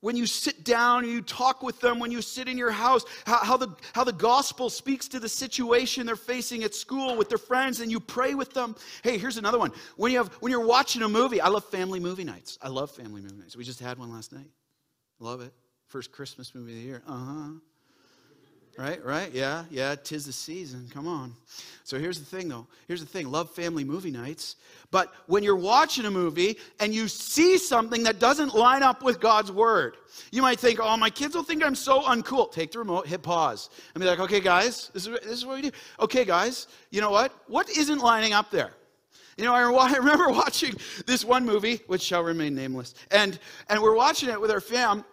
when 0.00 0.16
you 0.16 0.26
sit 0.26 0.64
down 0.64 1.04
and 1.04 1.12
you 1.12 1.22
talk 1.22 1.62
with 1.62 1.80
them, 1.80 1.98
when 1.98 2.10
you 2.10 2.22
sit 2.22 2.48
in 2.48 2.56
your 2.56 2.70
house, 2.70 3.04
how, 3.26 3.38
how, 3.38 3.56
the, 3.56 3.68
how 3.92 4.04
the 4.04 4.12
gospel 4.12 4.70
speaks 4.70 5.08
to 5.08 5.20
the 5.20 5.28
situation 5.28 6.06
they're 6.06 6.16
facing 6.16 6.62
at 6.62 6.74
school 6.74 7.16
with 7.16 7.28
their 7.28 7.38
friends, 7.38 7.80
and 7.80 7.90
you 7.90 7.98
pray 7.98 8.34
with 8.34 8.52
them. 8.54 8.76
Hey, 9.02 9.18
here's 9.18 9.36
another 9.38 9.58
one. 9.58 9.72
When, 9.96 10.12
you 10.12 10.18
have, 10.18 10.28
when 10.34 10.52
you're 10.52 10.66
watching 10.66 11.02
a 11.02 11.08
movie, 11.08 11.40
I 11.40 11.48
love 11.48 11.64
family 11.64 12.00
movie 12.00 12.24
nights. 12.24 12.58
I 12.62 12.68
love 12.68 12.90
family 12.90 13.20
movie 13.20 13.36
nights. 13.36 13.56
We 13.56 13.64
just 13.64 13.80
had 13.80 13.98
one 13.98 14.12
last 14.12 14.32
night. 14.32 14.50
Love 15.18 15.40
it. 15.40 15.52
First 15.86 16.12
Christmas 16.12 16.54
movie 16.54 16.72
of 16.72 16.78
the 16.78 16.84
year. 16.84 17.02
Uh 17.06 17.16
huh. 17.16 17.48
Right, 18.78 19.04
right, 19.04 19.32
yeah, 19.32 19.64
yeah, 19.70 19.96
tis 19.96 20.24
the 20.24 20.32
season. 20.32 20.88
Come 20.94 21.08
on. 21.08 21.34
So 21.82 21.98
here's 21.98 22.20
the 22.20 22.24
thing, 22.24 22.48
though. 22.48 22.68
Here's 22.86 23.00
the 23.00 23.08
thing 23.08 23.28
love 23.28 23.50
family 23.50 23.82
movie 23.82 24.12
nights. 24.12 24.54
But 24.92 25.12
when 25.26 25.42
you're 25.42 25.56
watching 25.56 26.04
a 26.04 26.12
movie 26.12 26.58
and 26.78 26.94
you 26.94 27.08
see 27.08 27.58
something 27.58 28.04
that 28.04 28.20
doesn't 28.20 28.54
line 28.54 28.84
up 28.84 29.02
with 29.02 29.18
God's 29.18 29.50
word, 29.50 29.96
you 30.30 30.42
might 30.42 30.60
think, 30.60 30.78
oh, 30.80 30.96
my 30.96 31.10
kids 31.10 31.34
will 31.34 31.42
think 31.42 31.64
I'm 31.64 31.74
so 31.74 32.02
uncool. 32.02 32.52
Take 32.52 32.70
the 32.70 32.78
remote, 32.78 33.08
hit 33.08 33.20
pause, 33.20 33.68
and 33.94 34.00
be 34.00 34.06
like, 34.06 34.20
okay, 34.20 34.38
guys, 34.38 34.92
this 34.94 35.08
is, 35.08 35.18
this 35.24 35.32
is 35.32 35.44
what 35.44 35.56
we 35.56 35.62
do. 35.62 35.76
Okay, 35.98 36.24
guys, 36.24 36.68
you 36.90 37.00
know 37.00 37.10
what? 37.10 37.32
What 37.48 37.68
isn't 37.70 37.98
lining 37.98 38.32
up 38.32 38.52
there? 38.52 38.70
You 39.36 39.44
know, 39.44 39.54
I 39.54 39.92
remember 39.96 40.28
watching 40.28 40.76
this 41.04 41.24
one 41.24 41.44
movie, 41.44 41.80
which 41.88 42.02
shall 42.02 42.22
remain 42.22 42.54
nameless, 42.54 42.94
and, 43.10 43.40
and 43.68 43.82
we're 43.82 43.96
watching 43.96 44.28
it 44.28 44.40
with 44.40 44.52
our 44.52 44.60
fam, 44.60 45.04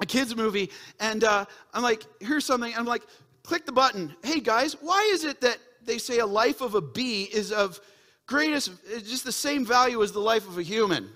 a 0.00 0.06
kids 0.06 0.34
movie, 0.34 0.70
and 1.00 1.24
uh, 1.24 1.44
I'm 1.72 1.82
like, 1.82 2.04
here's 2.20 2.44
something. 2.44 2.72
I'm 2.76 2.84
like, 2.84 3.02
click 3.42 3.66
the 3.66 3.72
button. 3.72 4.14
Hey 4.22 4.40
guys, 4.40 4.76
why 4.80 5.08
is 5.12 5.24
it 5.24 5.40
that 5.40 5.58
they 5.84 5.98
say 5.98 6.18
a 6.18 6.26
life 6.26 6.60
of 6.60 6.74
a 6.74 6.80
bee 6.80 7.24
is 7.24 7.52
of 7.52 7.80
greatest, 8.26 8.72
just 9.04 9.24
the 9.24 9.32
same 9.32 9.64
value 9.64 10.02
as 10.02 10.12
the 10.12 10.20
life 10.20 10.48
of 10.48 10.58
a 10.58 10.62
human? 10.62 11.08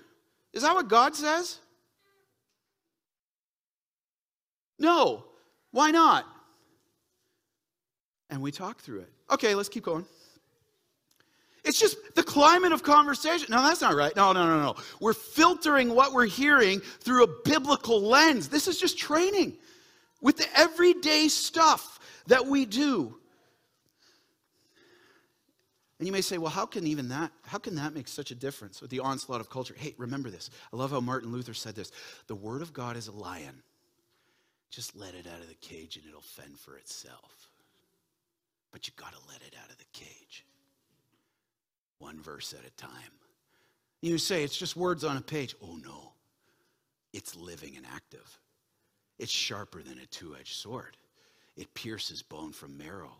Is 0.53 0.63
that 0.63 0.73
what 0.73 0.87
God 0.87 1.15
says? 1.15 1.59
No. 4.79 5.25
Why 5.71 5.91
not? 5.91 6.25
And 8.29 8.41
we 8.41 8.51
talk 8.51 8.79
through 8.79 9.01
it. 9.01 9.11
Okay, 9.31 9.53
let's 9.55 9.69
keep 9.69 9.83
going. 9.83 10.05
It's 11.69 11.79
just 11.79 11.97
the 12.15 12.23
climate 12.23 12.71
of 12.71 12.81
conversation. 12.81 13.49
No, 13.51 13.61
that's 13.61 13.81
not 13.81 13.93
right. 13.93 14.15
No, 14.15 14.31
no, 14.31 14.47
no, 14.47 14.59
no. 14.59 14.75
We're 14.99 15.13
filtering 15.13 15.93
what 15.93 16.13
we're 16.13 16.25
hearing 16.25 16.79
through 16.79 17.25
a 17.25 17.27
biblical 17.45 18.01
lens. 18.01 18.49
This 18.49 18.67
is 18.67 18.79
just 18.79 18.97
training 18.97 19.55
with 20.19 20.37
the 20.37 20.47
everyday 20.57 21.27
stuff 21.27 21.99
that 22.25 22.47
we 22.47 22.65
do. 22.65 23.15
And 25.99 26.07
you 26.07 26.11
may 26.11 26.21
say, 26.21 26.39
well, 26.39 26.49
how 26.49 26.65
can 26.65 26.87
even 26.87 27.09
that, 27.09 27.31
how 27.43 27.59
can 27.59 27.75
that 27.75 27.93
make 27.93 28.07
such 28.07 28.31
a 28.31 28.35
difference 28.35 28.81
with 28.81 28.89
the 28.89 29.01
onslaught 29.01 29.39
of 29.39 29.51
culture? 29.51 29.75
Hey, 29.77 29.93
remember 29.99 30.31
this. 30.31 30.49
I 30.73 30.75
love 30.75 30.89
how 30.89 31.01
Martin 31.01 31.31
Luther 31.31 31.53
said 31.53 31.75
this. 31.75 31.91
The 32.25 32.33
word 32.33 32.63
of 32.63 32.73
God 32.73 32.97
is 32.97 33.07
a 33.07 33.11
lion. 33.11 33.61
Just 34.71 34.95
let 34.95 35.13
it 35.13 35.27
out 35.31 35.39
of 35.39 35.49
the 35.49 35.53
cage 35.53 35.97
and 35.97 36.05
it'll 36.07 36.21
fend 36.21 36.57
for 36.57 36.77
itself. 36.77 37.51
But 38.71 38.87
you 38.87 38.93
got 38.97 39.11
to 39.11 39.19
let 39.29 39.43
it 39.43 39.53
out 39.63 39.69
of 39.69 39.77
the 39.77 39.85
cage 39.93 40.45
one 41.99 42.21
verse 42.21 42.53
at 42.53 42.65
a 42.65 42.71
time. 42.71 43.11
You 44.01 44.17
say 44.17 44.43
it's 44.43 44.57
just 44.57 44.75
words 44.75 45.03
on 45.03 45.17
a 45.17 45.21
page. 45.21 45.55
Oh 45.61 45.77
no, 45.83 46.13
it's 47.13 47.35
living 47.35 47.75
and 47.77 47.85
active. 47.93 48.39
It's 49.17 49.31
sharper 49.31 49.83
than 49.83 49.99
a 49.99 50.05
two 50.05 50.35
edged 50.39 50.55
sword, 50.55 50.97
it 51.55 51.73
pierces 51.73 52.21
bone 52.21 52.53
from 52.53 52.77
marrow 52.77 53.11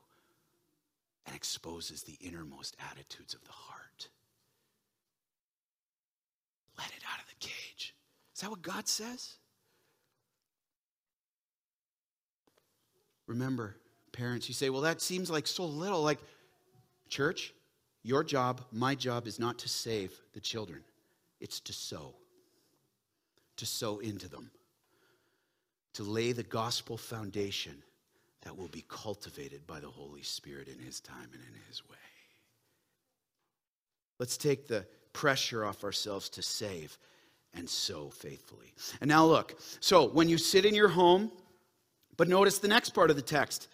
and 1.26 1.36
exposes 1.36 2.04
the 2.04 2.18
innermost 2.22 2.76
attitudes 2.92 3.34
of 3.34 3.44
the 3.44 3.52
heart. 3.52 4.08
Let 6.78 6.88
it 6.88 7.04
out 7.12 7.20
of 7.20 7.28
the 7.28 7.46
cage. 7.48 7.94
Is 8.34 8.42
that 8.42 8.50
what 8.50 8.62
God 8.62 8.88
says? 8.88 9.36
Remember, 13.28 13.76
parents, 14.12 14.48
you 14.48 14.56
say, 14.56 14.70
well, 14.72 14.82
that 14.82 15.02
seems 15.02 15.30
like 15.30 15.46
so 15.46 15.66
little. 15.66 16.02
Like, 16.02 16.20
church, 17.10 17.54
your 18.04 18.24
job, 18.24 18.62
my 18.72 18.96
job, 18.96 19.28
is 19.28 19.40
not 19.40 19.60
to 19.60 19.70
save 19.70 20.14
the 20.34 20.40
children, 20.40 20.82
it's 21.40 21.60
to 21.62 21.74
sow, 21.74 22.16
to 23.58 23.66
sow 23.66 24.00
into 24.00 24.28
them, 24.28 24.52
to 25.94 26.04
lay 26.04 26.32
the 26.32 26.44
gospel 26.44 26.98
foundation 26.98 27.84
that 28.44 28.58
will 28.58 28.70
be 28.70 28.86
cultivated 28.88 29.68
by 29.68 29.80
the 29.80 29.90
Holy 29.90 30.22
Spirit 30.22 30.68
in 30.68 30.80
His 30.80 31.00
time 31.02 31.30
and 31.34 31.42
in 31.42 31.62
His 31.68 31.84
way. 31.90 31.98
Let's 34.18 34.38
take 34.38 34.68
the 34.68 34.86
pressure 35.14 35.66
off 35.66 35.84
ourselves 35.84 36.30
to 36.30 36.42
save 36.42 36.98
and 37.54 37.70
sow 37.70 38.10
faithfully. 38.10 38.74
And 39.02 39.10
now, 39.10 39.26
look 39.26 39.60
so 39.80 40.08
when 40.08 40.30
you 40.30 40.38
sit 40.38 40.66
in 40.66 40.76
your 40.76 40.90
home, 40.90 41.32
but 42.16 42.28
notice 42.28 42.60
the 42.60 42.68
next 42.68 42.92
part 42.92 43.10
of 43.10 43.16
the 43.16 43.22
text, 43.22 43.68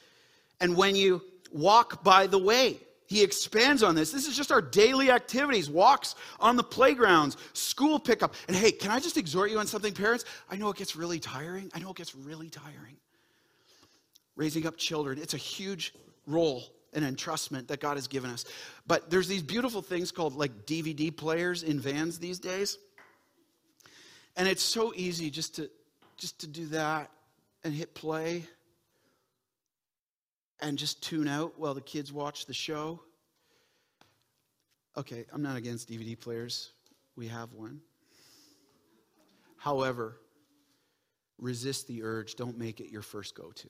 and 0.61 0.75
when 0.75 0.95
you 0.95 1.21
walk 1.51 2.03
by 2.03 2.27
the 2.27 2.37
way, 2.37 2.79
he 3.07 3.23
expands 3.23 3.83
on 3.83 3.95
this. 3.95 4.11
This 4.11 4.27
is 4.27 4.35
just 4.35 4.51
our 4.51 4.61
daily 4.61 5.11
activities, 5.11 5.69
walks 5.69 6.15
on 6.39 6.55
the 6.55 6.63
playgrounds, 6.63 7.37
school 7.53 7.99
pickup. 7.99 8.33
And 8.47 8.55
hey, 8.55 8.71
can 8.71 8.91
I 8.91 8.99
just 8.99 9.17
exhort 9.17 9.51
you 9.51 9.59
on 9.59 9.67
something, 9.67 9.93
parents? 9.93 10.25
I 10.49 10.55
know 10.55 10.69
it 10.69 10.77
gets 10.77 10.95
really 10.95 11.19
tiring. 11.19 11.71
I 11.73 11.79
know 11.79 11.91
it 11.91 11.97
gets 11.97 12.15
really 12.15 12.49
tiring. 12.49 12.97
Raising 14.35 14.65
up 14.65 14.77
children, 14.77 15.19
it's 15.19 15.33
a 15.33 15.37
huge 15.37 15.93
role 16.27 16.63
and 16.93 17.05
entrustment 17.05 17.67
that 17.67 17.79
God 17.79 17.95
has 17.95 18.07
given 18.07 18.31
us. 18.31 18.45
But 18.87 19.09
there's 19.09 19.27
these 19.27 19.43
beautiful 19.43 19.81
things 19.81 20.11
called 20.11 20.35
like 20.35 20.65
DVD 20.65 21.15
players 21.15 21.63
in 21.63 21.79
vans 21.79 22.19
these 22.19 22.39
days. 22.39 22.77
And 24.35 24.47
it's 24.47 24.63
so 24.63 24.93
easy 24.95 25.29
just 25.29 25.55
to 25.55 25.69
just 26.17 26.39
to 26.39 26.47
do 26.47 26.65
that 26.67 27.11
and 27.63 27.73
hit 27.73 27.93
play 27.93 28.45
and 30.61 30.77
just 30.77 31.03
tune 31.03 31.27
out 31.27 31.59
while 31.59 31.73
the 31.73 31.81
kids 31.81 32.11
watch 32.11 32.45
the 32.45 32.53
show. 32.53 33.01
Okay, 34.97 35.25
I'm 35.33 35.41
not 35.41 35.57
against 35.57 35.89
DVD 35.89 36.19
players. 36.19 36.71
We 37.15 37.27
have 37.27 37.53
one. 37.53 37.81
However, 39.57 40.17
resist 41.37 41.87
the 41.87 42.03
urge. 42.03 42.35
Don't 42.35 42.57
make 42.57 42.79
it 42.79 42.89
your 42.89 43.01
first 43.01 43.35
go 43.35 43.51
to. 43.51 43.69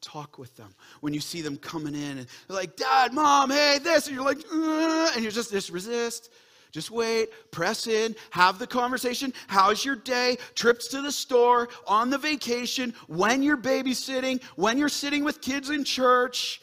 Talk 0.00 0.38
with 0.38 0.56
them. 0.56 0.74
When 1.00 1.14
you 1.14 1.20
see 1.20 1.40
them 1.42 1.56
coming 1.56 1.94
in 1.94 2.18
and 2.18 2.26
they're 2.48 2.56
like, 2.56 2.76
Dad, 2.76 3.12
Mom, 3.12 3.50
hey, 3.50 3.78
this, 3.82 4.06
and 4.06 4.16
you're 4.16 4.24
like, 4.24 4.38
uh, 4.52 5.12
and 5.14 5.22
you're 5.22 5.32
just, 5.32 5.50
just 5.50 5.70
resist. 5.70 6.30
Just 6.74 6.90
wait, 6.90 7.28
press 7.52 7.86
in, 7.86 8.16
have 8.30 8.58
the 8.58 8.66
conversation. 8.66 9.32
How's 9.46 9.84
your 9.84 9.94
day? 9.94 10.38
Trips 10.56 10.88
to 10.88 11.02
the 11.02 11.12
store, 11.12 11.68
on 11.86 12.10
the 12.10 12.18
vacation, 12.18 12.92
when 13.06 13.44
you're 13.44 13.56
babysitting, 13.56 14.42
when 14.56 14.76
you're 14.76 14.88
sitting 14.88 15.22
with 15.22 15.40
kids 15.40 15.70
in 15.70 15.84
church. 15.84 16.60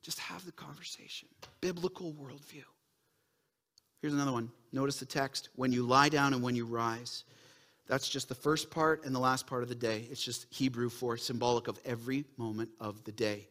Just 0.00 0.20
have 0.20 0.46
the 0.46 0.52
conversation. 0.52 1.26
Biblical 1.60 2.12
worldview. 2.12 2.62
Here's 4.00 4.14
another 4.14 4.30
one. 4.30 4.52
Notice 4.70 5.00
the 5.00 5.06
text 5.06 5.48
when 5.56 5.72
you 5.72 5.82
lie 5.82 6.08
down 6.08 6.32
and 6.32 6.40
when 6.40 6.54
you 6.54 6.66
rise. 6.66 7.24
That's 7.88 8.08
just 8.08 8.28
the 8.28 8.36
first 8.36 8.70
part 8.70 9.04
and 9.04 9.12
the 9.12 9.18
last 9.18 9.48
part 9.48 9.64
of 9.64 9.68
the 9.68 9.74
day. 9.74 10.06
It's 10.08 10.22
just 10.22 10.46
Hebrew 10.50 10.88
for 10.88 11.16
symbolic 11.16 11.66
of 11.66 11.80
every 11.84 12.24
moment 12.36 12.70
of 12.78 13.02
the 13.02 13.10
day 13.10 13.48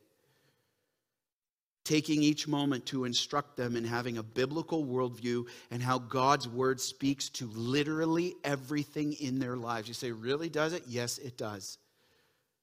taking 1.86 2.24
each 2.24 2.48
moment 2.48 2.86
to 2.88 3.06
instruct 3.06 3.56
them 3.56 3.76
in 3.76 3.86
having 3.86 4.18
a 4.18 4.24
biblical 4.24 4.84
worldview 4.84 5.48
and 5.70 5.82
how 5.82 6.00
God's 6.00 6.50
word 6.50 6.82
speaks 6.82 7.30
to 7.30 7.46
literally 7.54 8.34
everything 8.44 9.14
in 9.14 9.40
their 9.40 9.56
lives. 9.56 9.88
You 9.88 9.94
say, 9.94 10.12
really 10.12 10.50
does 10.50 10.74
it? 10.74 10.84
Yes, 10.88 11.20
it 11.20 11.38
does. 11.38 11.78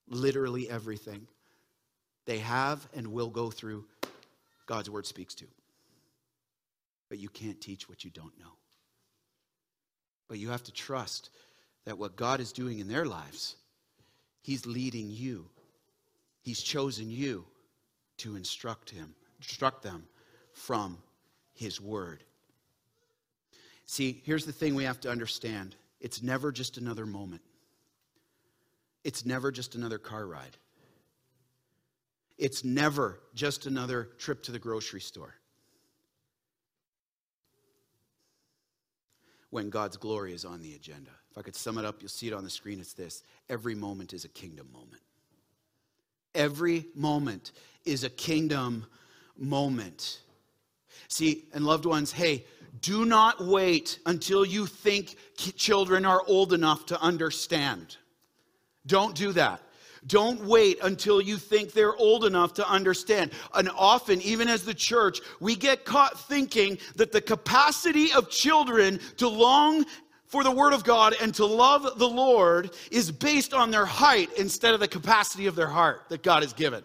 Literally 0.09 0.69
everything 0.69 1.27
they 2.27 2.39
have 2.39 2.87
and 2.95 3.13
will 3.13 3.31
go 3.31 3.51
through, 3.51 3.85
God's 4.67 4.91
word 4.91 5.07
speaks 5.07 5.35
to. 5.37 5.47
But 7.09 7.19
you 7.19 7.29
can't 7.29 7.61
teach 7.61 7.89
what 7.89 8.05
you 8.05 8.11
don't 8.11 8.37
know. 8.39 8.53
But 10.29 10.39
you 10.39 10.51
have 10.51 10.65
to 10.65 10.73
trust 10.73 11.31
that 11.85 11.99
what 11.99 12.17
God 12.17 12.41
is 12.41 12.53
doing 12.53 12.81
in 12.81 12.89
their 12.89 13.05
lives, 13.05 13.55
He's 14.43 14.67
leading 14.67 15.11
you, 15.11 15.47
He's 16.43 16.61
chosen 16.61 17.09
you 17.09 17.45
to 18.23 18.37
instruct 18.37 18.91
him, 18.91 19.15
instruct 19.39 19.83
them 19.83 20.07
from 20.53 20.99
his 21.55 21.81
word. 21.81 22.23
See, 23.87 24.23
here's 24.25 24.47
the 24.47 24.53
thing 24.53 24.75
we 24.75 24.85
have 24.85 25.01
to 25.01 25.11
understand. 25.11 25.77
It's 26.01 26.23
never 26.23 26.53
just 26.53 26.79
another 26.79 27.05
moment. 27.05 27.43
It's 29.05 29.27
never 29.27 29.51
just 29.51 29.75
another 29.75 29.99
car 29.99 30.27
ride. 30.27 30.57
It's 32.39 32.65
never 32.65 33.21
just 33.35 33.67
another 33.67 34.09
trip 34.19 34.43
to 34.45 34.53
the 34.53 34.59
grocery 34.59 35.01
store. 35.01 35.35
When 39.51 39.69
God's 39.69 39.97
glory 39.97 40.33
is 40.33 40.45
on 40.45 40.63
the 40.63 40.75
agenda. 40.75 41.11
If 41.31 41.39
I 41.39 41.43
could 41.43 41.57
sum 41.57 41.77
it 41.77 41.85
up, 41.85 41.97
you'll 42.01 42.09
see 42.09 42.29
it 42.29 42.33
on 42.33 42.45
the 42.45 42.51
screen. 42.51 42.81
It's 42.81 42.95
this 42.95 43.23
every 43.49 43.75
moment 43.75 44.13
is 44.13 44.25
a 44.25 44.29
kingdom 44.29 44.69
moment. 44.73 45.03
Every 46.35 46.87
moment 46.95 47.53
is 47.85 48.05
a 48.05 48.11
kingdom 48.11 48.87
moment. 49.37 50.21
See, 51.09 51.45
and 51.53 51.65
loved 51.65 51.85
ones, 51.85 52.13
hey, 52.13 52.45
do 52.81 53.05
not 53.05 53.45
wait 53.45 53.99
until 54.07 54.45
you 54.45 54.67
think 54.67 55.17
children 55.37 56.05
are 56.05 56.23
old 56.27 56.53
enough 56.53 56.87
to 56.87 57.01
understand. 57.01 57.97
Don't 58.87 59.15
do 59.15 59.33
that. 59.33 59.61
Don't 60.07 60.45
wait 60.45 60.79
until 60.83 61.21
you 61.21 61.37
think 61.37 61.73
they're 61.73 61.95
old 61.95 62.25
enough 62.25 62.55
to 62.55 62.69
understand. 62.69 63.31
And 63.55 63.71
often, 63.77 64.21
even 64.23 64.49
as 64.49 64.65
the 64.65 64.75
church, 64.75 65.21
we 65.39 65.55
get 65.55 65.85
caught 65.85 66.19
thinking 66.19 66.79
that 66.97 67.13
the 67.13 67.21
capacity 67.21 68.13
of 68.13 68.29
children 68.29 68.99
to 69.19 69.29
long 69.29 69.85
for 70.27 70.43
the 70.43 70.51
Word 70.51 70.73
of 70.73 70.83
God 70.83 71.15
and 71.21 71.33
to 71.35 71.47
love 71.47 71.99
the 71.99 72.09
Lord 72.09 72.71
is 72.91 73.13
based 73.13 73.55
on 73.55 73.71
their 73.71 73.87
height 73.87 74.31
instead 74.39 74.75
of 74.75 74.81
the 74.81 74.89
capacity 74.89 75.47
of 75.47 75.55
their 75.55 75.69
heart 75.69 76.09
that 76.09 76.23
God 76.23 76.43
has 76.43 76.53
given. 76.53 76.83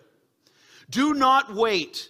Do 0.89 1.13
not 1.13 1.53
wait. 1.53 2.09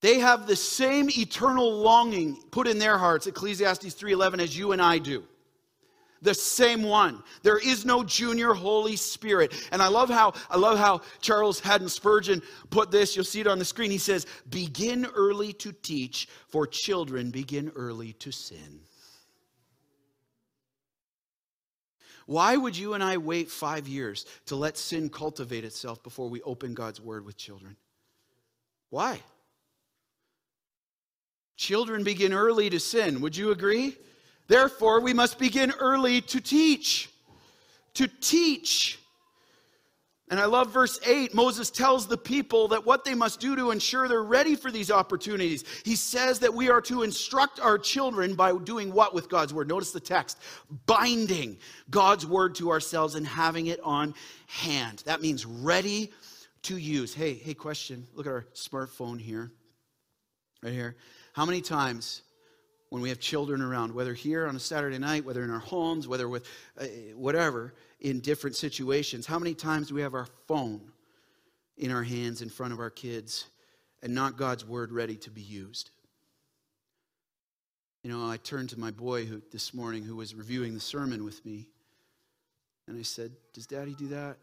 They 0.00 0.20
have 0.20 0.46
the 0.46 0.56
same 0.56 1.10
eternal 1.10 1.80
longing 1.80 2.42
put 2.50 2.68
in 2.68 2.78
their 2.78 2.98
hearts, 2.98 3.26
Ecclesiastes 3.26 3.94
3:11 3.94 4.40
as 4.40 4.56
you 4.56 4.72
and 4.72 4.80
I 4.80 4.98
do 4.98 5.24
the 6.22 6.34
same 6.34 6.82
one. 6.82 7.22
There 7.42 7.58
is 7.58 7.84
no 7.84 8.02
junior 8.02 8.52
Holy 8.52 8.96
Spirit. 8.96 9.54
And 9.72 9.82
I 9.82 9.88
love 9.88 10.08
how 10.08 10.34
I 10.50 10.56
love 10.56 10.78
how 10.78 11.02
Charles 11.20 11.60
Haddon 11.60 11.88
Spurgeon 11.88 12.42
put 12.70 12.90
this. 12.90 13.14
You'll 13.14 13.24
see 13.24 13.40
it 13.40 13.46
on 13.46 13.58
the 13.58 13.64
screen. 13.64 13.90
He 13.90 13.98
says, 13.98 14.26
"Begin 14.48 15.06
early 15.06 15.52
to 15.54 15.72
teach, 15.72 16.28
for 16.48 16.66
children 16.66 17.30
begin 17.30 17.70
early 17.74 18.14
to 18.14 18.32
sin." 18.32 18.87
Why 22.28 22.58
would 22.58 22.76
you 22.76 22.92
and 22.92 23.02
I 23.02 23.16
wait 23.16 23.50
5 23.50 23.88
years 23.88 24.26
to 24.46 24.54
let 24.54 24.76
sin 24.76 25.08
cultivate 25.08 25.64
itself 25.64 26.02
before 26.02 26.28
we 26.28 26.42
open 26.42 26.74
God's 26.74 27.00
word 27.00 27.24
with 27.24 27.38
children? 27.38 27.74
Why? 28.90 29.22
Children 31.56 32.04
begin 32.04 32.34
early 32.34 32.68
to 32.68 32.78
sin. 32.78 33.22
Would 33.22 33.34
you 33.34 33.50
agree? 33.50 33.96
Therefore, 34.46 35.00
we 35.00 35.14
must 35.14 35.38
begin 35.38 35.72
early 35.80 36.20
to 36.20 36.38
teach. 36.38 37.08
To 37.94 38.06
teach. 38.06 38.98
And 40.30 40.38
I 40.38 40.44
love 40.44 40.72
verse 40.72 41.00
8. 41.06 41.34
Moses 41.34 41.70
tells 41.70 42.06
the 42.06 42.18
people 42.18 42.68
that 42.68 42.84
what 42.84 43.04
they 43.04 43.14
must 43.14 43.40
do 43.40 43.56
to 43.56 43.70
ensure 43.70 44.08
they're 44.08 44.22
ready 44.22 44.56
for 44.56 44.70
these 44.70 44.90
opportunities. 44.90 45.64
He 45.84 45.96
says 45.96 46.38
that 46.40 46.52
we 46.52 46.68
are 46.68 46.82
to 46.82 47.02
instruct 47.02 47.60
our 47.60 47.78
children 47.78 48.34
by 48.34 48.56
doing 48.58 48.92
what 48.92 49.14
with 49.14 49.30
God's 49.30 49.54
word? 49.54 49.68
Notice 49.68 49.92
the 49.92 50.00
text 50.00 50.38
binding 50.86 51.58
God's 51.88 52.26
word 52.26 52.54
to 52.56 52.70
ourselves 52.70 53.14
and 53.14 53.26
having 53.26 53.68
it 53.68 53.80
on 53.82 54.14
hand. 54.46 55.02
That 55.06 55.22
means 55.22 55.46
ready 55.46 56.12
to 56.62 56.76
use. 56.76 57.14
Hey, 57.14 57.34
hey, 57.34 57.54
question. 57.54 58.06
Look 58.14 58.26
at 58.26 58.32
our 58.32 58.46
smartphone 58.54 59.18
here. 59.18 59.50
Right 60.62 60.72
here. 60.72 60.96
How 61.32 61.46
many 61.46 61.62
times 61.62 62.22
when 62.90 63.02
we 63.02 63.10
have 63.10 63.20
children 63.20 63.60
around, 63.60 63.94
whether 63.94 64.14
here 64.14 64.46
on 64.46 64.56
a 64.56 64.60
Saturday 64.60 64.98
night, 64.98 65.24
whether 65.24 65.44
in 65.44 65.50
our 65.50 65.58
homes, 65.58 66.08
whether 66.08 66.28
with 66.28 66.46
uh, 66.80 66.84
whatever, 67.14 67.74
in 68.00 68.20
different 68.20 68.56
situations. 68.56 69.26
How 69.26 69.38
many 69.38 69.54
times 69.54 69.88
do 69.88 69.94
we 69.94 70.02
have 70.02 70.14
our 70.14 70.28
phone 70.46 70.92
in 71.76 71.90
our 71.90 72.02
hands 72.02 72.42
in 72.42 72.48
front 72.48 72.72
of 72.72 72.80
our 72.80 72.90
kids 72.90 73.46
and 74.02 74.14
not 74.14 74.36
God's 74.36 74.64
word 74.64 74.92
ready 74.92 75.16
to 75.16 75.30
be 75.30 75.40
used? 75.40 75.90
You 78.02 78.10
know, 78.10 78.30
I 78.30 78.36
turned 78.36 78.70
to 78.70 78.78
my 78.78 78.90
boy 78.90 79.24
who, 79.26 79.42
this 79.50 79.74
morning 79.74 80.04
who 80.04 80.16
was 80.16 80.34
reviewing 80.34 80.74
the 80.74 80.80
sermon 80.80 81.24
with 81.24 81.44
me, 81.44 81.66
and 82.86 82.98
I 82.98 83.02
said, 83.02 83.32
Does 83.52 83.66
daddy 83.66 83.94
do 83.94 84.08
that? 84.08 84.38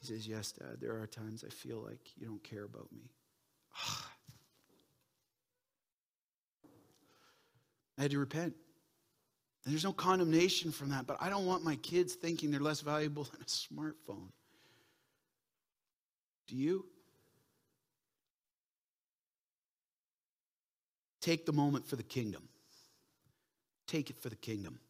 He 0.00 0.06
says, 0.06 0.28
Yes, 0.28 0.52
dad. 0.52 0.78
There 0.80 1.00
are 1.00 1.06
times 1.06 1.44
I 1.46 1.50
feel 1.50 1.78
like 1.78 2.00
you 2.16 2.26
don't 2.26 2.42
care 2.44 2.64
about 2.64 2.88
me. 2.92 3.10
I 7.98 8.02
had 8.02 8.10
to 8.10 8.18
repent. 8.18 8.54
There's 9.64 9.84
no 9.84 9.92
condemnation 9.92 10.72
from 10.72 10.90
that, 10.90 11.06
but 11.06 11.16
I 11.20 11.28
don't 11.28 11.46
want 11.46 11.62
my 11.62 11.76
kids 11.76 12.14
thinking 12.14 12.50
they're 12.50 12.60
less 12.60 12.80
valuable 12.80 13.24
than 13.32 13.40
a 13.40 13.44
smartphone. 13.44 14.28
Do 16.48 16.56
you? 16.56 16.84
Take 21.20 21.46
the 21.46 21.52
moment 21.52 21.86
for 21.86 21.94
the 21.94 22.02
kingdom. 22.02 22.48
Take 23.86 24.10
it 24.10 24.18
for 24.18 24.28
the 24.28 24.36
kingdom. 24.36 24.80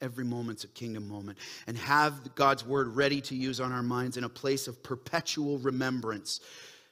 Every 0.00 0.24
moment's 0.24 0.64
a 0.64 0.68
kingdom 0.68 1.06
moment. 1.08 1.38
And 1.66 1.76
have 1.76 2.34
God's 2.34 2.64
word 2.64 2.88
ready 2.96 3.20
to 3.22 3.34
use 3.34 3.60
on 3.60 3.72
our 3.72 3.82
minds 3.82 4.16
in 4.16 4.24
a 4.24 4.28
place 4.28 4.68
of 4.68 4.82
perpetual 4.82 5.58
remembrance 5.58 6.40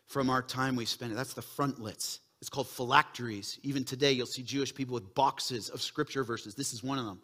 from 0.06 0.28
our 0.28 0.42
time 0.42 0.76
we 0.76 0.84
spent. 0.84 1.14
That's 1.14 1.34
the 1.34 1.42
frontlets. 1.42 2.20
It's 2.44 2.50
called 2.50 2.68
phylacteries. 2.68 3.58
Even 3.62 3.84
today, 3.84 4.12
you'll 4.12 4.26
see 4.26 4.42
Jewish 4.42 4.74
people 4.74 4.92
with 4.92 5.14
boxes 5.14 5.70
of 5.70 5.80
scripture 5.80 6.22
verses. 6.22 6.54
This 6.54 6.74
is 6.74 6.84
one 6.84 6.98
of 6.98 7.06
them 7.06 7.22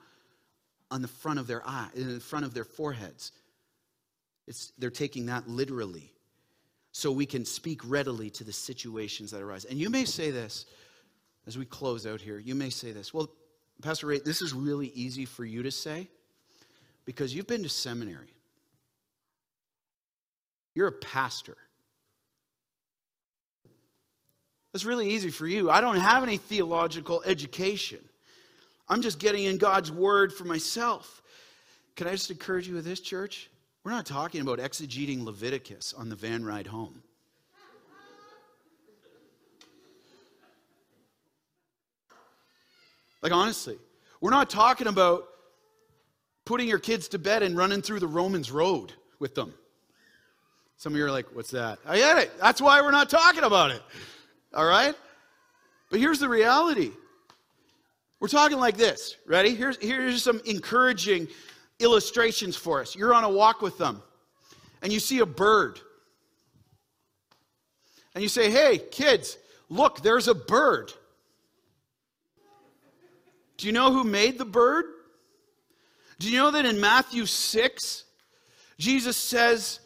on 0.90 1.02
the 1.02 1.08
front 1.08 1.38
of 1.38 1.46
their 1.46 1.62
eye, 1.68 1.90
in 1.94 2.14
the 2.14 2.20
front 2.20 2.46
of 2.46 2.54
their 2.54 2.64
foreheads. 2.64 3.30
It's, 4.48 4.72
they're 4.78 4.88
taking 4.88 5.26
that 5.26 5.46
literally 5.46 6.14
so 6.92 7.12
we 7.12 7.26
can 7.26 7.44
speak 7.44 7.82
readily 7.84 8.30
to 8.30 8.44
the 8.44 8.52
situations 8.54 9.30
that 9.32 9.42
arise. 9.42 9.66
And 9.66 9.78
you 9.78 9.90
may 9.90 10.06
say 10.06 10.30
this 10.30 10.64
as 11.46 11.58
we 11.58 11.66
close 11.66 12.06
out 12.06 12.22
here. 12.22 12.38
You 12.38 12.54
may 12.54 12.70
say 12.70 12.92
this. 12.92 13.12
Well, 13.12 13.28
Pastor 13.82 14.06
Ray, 14.06 14.20
this 14.20 14.40
is 14.40 14.54
really 14.54 14.88
easy 14.94 15.26
for 15.26 15.44
you 15.44 15.62
to 15.64 15.70
say 15.70 16.08
because 17.04 17.34
you've 17.34 17.46
been 17.46 17.64
to 17.64 17.68
seminary. 17.68 18.32
You're 20.74 20.88
a 20.88 20.92
pastor. 20.92 21.58
That's 24.72 24.84
really 24.84 25.10
easy 25.10 25.30
for 25.30 25.46
you. 25.46 25.70
I 25.70 25.80
don't 25.80 25.96
have 25.96 26.22
any 26.22 26.36
theological 26.36 27.22
education. 27.26 27.98
I'm 28.88 29.02
just 29.02 29.18
getting 29.18 29.44
in 29.44 29.58
God's 29.58 29.90
word 29.90 30.32
for 30.32 30.44
myself. 30.44 31.22
Can 31.96 32.06
I 32.06 32.12
just 32.12 32.30
encourage 32.30 32.68
you 32.68 32.74
with 32.74 32.84
this, 32.84 33.00
church? 33.00 33.50
We're 33.84 33.92
not 33.92 34.06
talking 34.06 34.40
about 34.40 34.58
exegeting 34.58 35.24
Leviticus 35.24 35.94
on 35.94 36.08
the 36.08 36.16
van 36.16 36.44
ride 36.44 36.66
home. 36.66 37.02
Like, 43.22 43.32
honestly, 43.32 43.76
we're 44.20 44.30
not 44.30 44.48
talking 44.48 44.86
about 44.86 45.24
putting 46.44 46.68
your 46.68 46.78
kids 46.78 47.08
to 47.08 47.18
bed 47.18 47.42
and 47.42 47.56
running 47.56 47.82
through 47.82 48.00
the 48.00 48.08
Romans 48.08 48.50
road 48.50 48.92
with 49.18 49.34
them. 49.34 49.52
Some 50.78 50.94
of 50.94 50.98
you 50.98 51.04
are 51.04 51.10
like, 51.10 51.26
what's 51.34 51.50
that? 51.50 51.78
I 51.86 51.98
get 51.98 52.16
it. 52.16 52.32
That's 52.40 52.60
why 52.60 52.80
we're 52.80 52.90
not 52.90 53.10
talking 53.10 53.44
about 53.44 53.70
it. 53.72 53.82
All 54.54 54.66
right? 54.66 54.94
But 55.90 56.00
here's 56.00 56.18
the 56.18 56.28
reality. 56.28 56.92
We're 58.20 58.28
talking 58.28 58.58
like 58.58 58.76
this. 58.76 59.16
Ready? 59.26 59.54
Here's, 59.54 59.76
here's 59.78 60.22
some 60.22 60.40
encouraging 60.44 61.28
illustrations 61.78 62.56
for 62.56 62.80
us. 62.80 62.94
You're 62.94 63.14
on 63.14 63.24
a 63.24 63.30
walk 63.30 63.62
with 63.62 63.78
them, 63.78 64.02
and 64.82 64.92
you 64.92 65.00
see 65.00 65.20
a 65.20 65.26
bird. 65.26 65.80
And 68.14 68.22
you 68.22 68.28
say, 68.28 68.50
hey, 68.50 68.78
kids, 68.78 69.38
look, 69.68 70.02
there's 70.02 70.28
a 70.28 70.34
bird. 70.34 70.92
Do 73.56 73.66
you 73.66 73.72
know 73.72 73.92
who 73.92 74.04
made 74.04 74.38
the 74.38 74.44
bird? 74.44 74.86
Do 76.18 76.28
you 76.30 76.36
know 76.36 76.50
that 76.50 76.66
in 76.66 76.80
Matthew 76.80 77.24
6, 77.24 78.04
Jesus 78.78 79.16
says, 79.16 79.80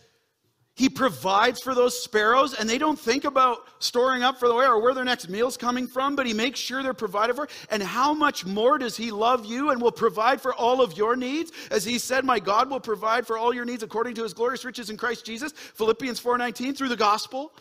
he 0.76 0.88
provides 0.88 1.60
for 1.60 1.72
those 1.72 2.02
sparrows, 2.02 2.52
and 2.52 2.68
they 2.68 2.78
don't 2.78 2.98
think 2.98 3.22
about 3.22 3.60
storing 3.78 4.24
up 4.24 4.40
for 4.40 4.48
the 4.48 4.54
way 4.54 4.66
or 4.66 4.82
where 4.82 4.92
their 4.92 5.04
next 5.04 5.28
meal's 5.28 5.56
coming 5.56 5.86
from, 5.86 6.16
but 6.16 6.26
He 6.26 6.32
makes 6.32 6.58
sure 6.58 6.82
they're 6.82 6.92
provided 6.92 7.36
for. 7.36 7.48
And 7.70 7.80
how 7.80 8.12
much 8.12 8.44
more 8.44 8.76
does 8.76 8.96
He 8.96 9.12
love 9.12 9.44
you 9.44 9.70
and 9.70 9.80
will 9.80 9.92
provide 9.92 10.40
for 10.40 10.52
all 10.52 10.80
of 10.80 10.96
your 10.96 11.14
needs? 11.14 11.52
As 11.70 11.84
He 11.84 11.96
said, 11.98 12.24
My 12.24 12.40
God 12.40 12.70
will 12.70 12.80
provide 12.80 13.24
for 13.24 13.38
all 13.38 13.54
your 13.54 13.64
needs 13.64 13.84
according 13.84 14.14
to 14.16 14.24
His 14.24 14.34
glorious 14.34 14.64
riches 14.64 14.90
in 14.90 14.96
Christ 14.96 15.24
Jesus, 15.24 15.52
Philippians 15.52 16.20
4:19, 16.20 16.76
through 16.76 16.88
the 16.88 16.96
gospel. 16.96 17.52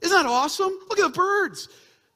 Isn't 0.00 0.16
that 0.16 0.26
awesome? 0.26 0.72
Look 0.88 0.98
at 0.98 1.12
the 1.12 1.16
birds. 1.16 1.68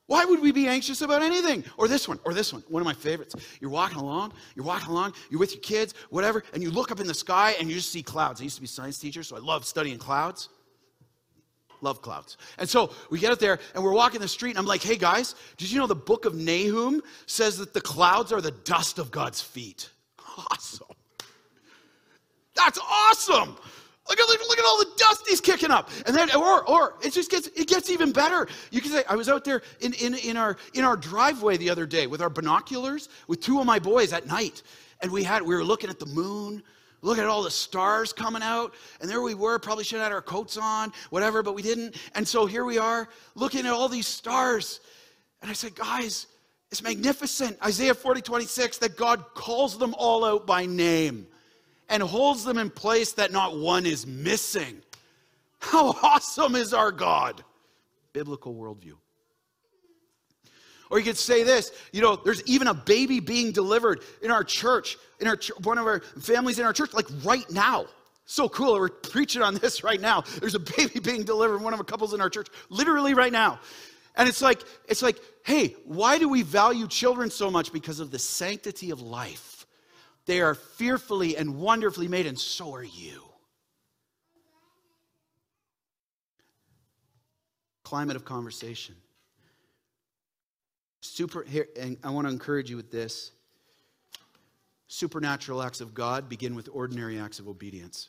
Why 0.07 0.25
would 0.25 0.41
we 0.41 0.53
be 0.53 0.69
anxious 0.69 1.03
about 1.03 1.23
anything? 1.23 1.65
Or 1.77 1.89
this 1.89 2.07
one, 2.07 2.21
or 2.25 2.33
this 2.33 2.53
one, 2.53 2.63
one 2.69 2.81
of 2.81 2.87
my 2.87 2.95
favorites. 2.95 3.35
You're 3.61 3.71
walking 3.71 3.99
along, 3.99 4.33
you're 4.55 4.65
walking 4.65 4.91
along, 4.91 5.15
you're 5.31 5.41
with 5.41 5.53
your 5.53 5.63
kids, 5.63 5.95
whatever, 6.11 6.45
and 6.55 6.63
you 6.63 6.71
look 6.71 6.93
up 6.93 7.01
in 7.01 7.09
the 7.09 7.15
sky 7.15 7.57
and 7.59 7.69
you 7.69 7.75
just 7.75 7.91
see 7.91 8.03
clouds. 8.03 8.41
I 8.41 8.45
used 8.45 8.57
to 8.57 8.63
be 8.63 8.67
a 8.67 8.69
science 8.69 8.99
teacher, 8.99 9.25
so 9.25 9.37
I 9.37 9.41
love 9.41 9.65
studying 9.65 9.99
clouds. 9.99 10.49
Love 11.81 12.03
clouds. 12.03 12.37
And 12.59 12.69
so 12.69 12.93
we 13.11 13.19
get 13.19 13.33
up 13.33 13.39
there 13.39 13.59
and 13.75 13.83
we're 13.83 13.93
walking 13.93 14.21
the 14.21 14.29
street, 14.29 14.51
and 14.51 14.59
I'm 14.59 14.67
like, 14.67 14.83
hey 14.83 14.97
guys, 14.97 15.35
did 15.57 15.71
you 15.71 15.79
know 15.79 15.89
the 15.89 15.97
book 15.97 16.25
of 16.25 16.35
Nahum 16.35 17.03
says 17.27 17.59
that 17.59 17.75
the 17.75 17.81
clouds 17.81 18.33
are 18.33 18.41
the 18.41 18.53
dust 18.53 18.99
of 18.99 19.11
God's 19.11 19.41
feet? 19.41 19.91
Awesome. 20.51 20.87
That's 22.55 22.79
awesome. 22.79 23.57
Look 24.09 24.21
at, 24.21 24.29
look 24.29 24.59
at 24.59 24.65
all 24.65 24.79
the 24.79 24.91
dust 24.97 25.25
he's 25.29 25.41
kicking 25.41 25.71
up. 25.71 25.91
And 26.07 26.15
then, 26.15 26.35
or, 26.37 26.69
or 26.69 26.95
it 27.03 27.13
just 27.13 27.31
gets, 27.31 27.49
it 27.49 27.67
gets 27.67 27.91
even 27.91 28.13
better. 28.13 28.47
You 28.71 28.81
can 28.81 28.93
say, 28.93 29.03
I 29.09 29.17
was 29.17 29.29
out 29.29 29.45
there 29.45 29.63
in, 29.81 29.95
in, 29.95 30.15
in, 30.15 30.37
our, 30.37 30.57
in 30.75 30.85
our 30.85 30.97
driveway 30.97 31.57
the 31.57 31.71
other 31.71 31.87
day 31.87 32.07
with 32.07 32.21
our 32.21 32.31
binoculars 32.31 33.09
with 33.27 33.41
two 33.41 33.59
of 33.59 33.67
my 33.67 33.79
boys 33.79 34.13
at 34.13 34.27
night. 34.27 34.63
And 35.01 35.11
we 35.11 35.25
had, 35.25 35.43
we 35.43 35.55
were 35.55 35.65
looking 35.65 35.91
at 35.91 35.99
the 35.99 36.07
moon, 36.07 36.63
looking 37.03 37.25
at 37.25 37.29
all 37.29 37.43
the 37.43 37.51
stars 37.51 38.13
coming 38.13 38.43
out. 38.43 38.75
And 39.01 39.11
there 39.11 39.23
we 39.23 39.35
were, 39.35 39.59
probably 39.59 39.85
should 39.85 39.99
have 39.99 40.07
had 40.07 40.13
our 40.13 40.23
coats 40.23 40.57
on, 40.57 40.93
whatever, 41.11 41.43
but 41.43 41.55
we 41.55 41.63
didn't. 41.63 41.97
And 42.15 42.27
so 42.27 42.47
here 42.47 42.65
we 42.65 42.79
are 42.79 43.09
looking 43.35 43.67
at 43.67 43.73
all 43.73 43.89
these 43.89 44.07
stars. 44.07 44.81
And 45.43 45.51
I 45.51 45.55
said, 45.55 45.75
guys, 45.75 46.29
it's 46.71 46.83
magnificent. 46.83 47.59
Isaiah 47.65 47.95
40, 47.95 48.23
26, 48.23 48.79
that 48.79 48.97
God 48.97 49.25
calls 49.35 49.79
them 49.79 49.95
all 49.99 50.25
out 50.25 50.47
by 50.47 50.65
name 50.65 51.27
and 51.89 52.03
holds 52.03 52.45
them 52.45 52.59
in 52.59 52.71
place 52.71 53.13
that 53.13 53.33
not 53.33 53.59
one 53.59 53.87
is 53.87 54.07
missing. 54.07 54.83
How 55.59 55.89
awesome 56.03 56.55
is 56.55 56.75
our 56.75 56.93
God? 56.93 57.43
Biblical 58.13 58.55
worldview. 58.55 58.95
Or 60.91 60.99
you 60.99 61.05
could 61.05 61.17
say 61.17 61.43
this, 61.43 61.73
you 61.93 62.01
know, 62.01 62.17
there's 62.17 62.43
even 62.47 62.69
a 62.69 62.75
baby 62.75 63.19
being 63.21 63.51
delivered 63.51 64.03
in 64.23 64.31
our 64.31 64.45
church, 64.45 64.97
in 65.21 65.27
our 65.27 65.37
one 65.63 65.79
of 65.79 65.87
our 65.87 66.01
families 66.21 66.59
in 66.59 66.65
our 66.65 66.73
church, 66.73 66.95
like 66.95 67.07
right 67.25 67.49
now. 67.51 67.87
So 68.27 68.49
cool. 68.49 68.75
We're 68.75 68.89
preaching 68.89 69.43
on 69.43 69.55
this 69.55 69.85
right 69.85 70.01
now. 70.01 70.23
There's 70.41 70.55
a 70.55 70.61
baby 70.61 71.01
being 71.01 71.23
delivered, 71.25 71.63
one 71.63 71.73
of 71.73 71.79
the 71.79 71.85
couples 71.85 72.13
in 72.13 72.21
our 72.21 72.31
church, 72.31 72.49
literally 72.69 73.15
right 73.15 73.33
now. 73.33 73.61
And 74.17 74.29
it's 74.29 74.43
like, 74.43 74.63
it's 74.89 75.03
like, 75.03 75.19
hey, 75.45 75.77
why 75.85 76.19
do 76.19 76.29
we 76.29 76.43
value 76.43 76.89
children 76.89 77.31
so 77.31 77.51
much? 77.51 77.73
Because 77.73 78.01
of 78.01 78.11
the 78.11 78.19
sanctity 78.19 78.91
of 78.91 79.01
life. 79.01 79.56
They 80.27 80.41
are 80.41 80.55
fearfully 80.55 81.37
and 81.37 81.57
wonderfully 81.57 82.09
made, 82.09 82.27
and 82.27 82.39
so 82.39 82.75
are 82.75 82.83
you. 82.83 83.23
Climate 87.85 88.17
of 88.17 88.25
conversation. 88.25 88.97
Super, 91.01 91.45
here, 91.45 91.69
and 91.81 91.97
I 92.03 92.11
want 92.11 92.27
to 92.27 92.33
encourage 92.33 92.69
you 92.69 92.77
with 92.77 92.91
this. 92.91 93.31
Supernatural 94.89 95.63
acts 95.63 95.81
of 95.81 95.95
God 95.95 96.29
begin 96.29 96.57
with 96.57 96.69
ordinary 96.73 97.19
acts 97.21 97.39
of 97.39 97.47
obedience. 97.47 98.09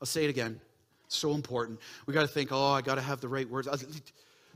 I'll 0.00 0.06
say 0.06 0.24
it 0.24 0.30
again. 0.30 0.60
so 1.08 1.32
important. 1.32 1.80
We 2.06 2.14
got 2.14 2.22
to 2.22 2.28
think, 2.28 2.52
oh, 2.52 2.72
I 2.72 2.82
got 2.82 2.94
to 2.94 3.00
have 3.00 3.20
the 3.20 3.28
right 3.28 3.48
words. 3.48 3.66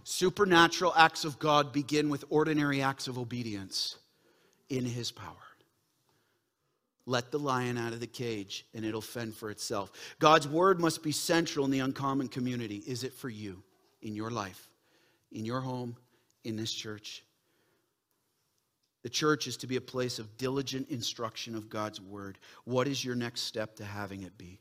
Supernatural 0.05 0.93
acts 0.97 1.25
of 1.25 1.41
God 1.41 1.73
begin 1.73 2.09
with 2.09 2.25
ordinary 2.31 2.81
acts 2.81 3.09
of 3.09 3.19
obedience 3.19 3.97
in 4.73 4.87
His 4.87 5.13
power. 5.13 5.37
Let 7.05 7.31
the 7.31 7.39
lion 7.39 7.77
out 7.77 7.93
of 7.93 8.01
the 8.01 8.07
cage 8.07 8.65
and 8.75 8.85
it'll 8.85 9.01
fend 9.03 9.35
for 9.35 9.51
itself. 9.51 9.93
God's 10.19 10.49
word 10.49 10.81
must 10.81 11.03
be 11.03 11.13
central 11.13 11.65
in 11.67 11.71
the 11.71 11.81
uncommon 11.81 12.29
community. 12.29 12.83
Is 12.87 13.05
it 13.05 13.13
for 13.13 13.29
you 13.29 13.63
in 14.01 14.17
your 14.17 14.31
life, 14.31 14.69
in 15.31 15.45
your 15.45 15.61
home, 15.61 15.97
in 16.43 16.57
this 16.57 16.73
church? 16.73 17.23
The 19.03 19.11
church 19.11 19.47
is 19.47 19.59
to 19.59 19.67
be 19.67 19.77
a 19.77 19.81
place 19.81 20.19
of 20.19 20.39
diligent 20.39 20.89
instruction 20.89 21.55
of 21.55 21.69
God's 21.69 22.01
word. 22.01 22.39
What 22.65 22.89
is 22.89 23.05
your 23.05 23.17
next 23.17 23.43
step 23.43 23.77
to 23.77 23.85
having 23.85 24.23
it 24.23 24.39
be? 24.39 24.59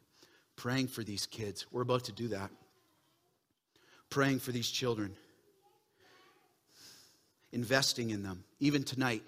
Praying 0.57 0.87
for 0.87 1.03
these 1.03 1.27
kids. 1.27 1.67
We're 1.71 1.83
about 1.83 2.05
to 2.05 2.11
do 2.11 2.29
that. 2.29 2.49
Praying 4.09 4.39
for 4.39 4.51
these 4.51 4.69
children. 4.69 5.15
Investing 7.53 8.09
in 8.09 8.23
them. 8.23 8.43
Even 8.59 8.83
tonight, 8.83 9.23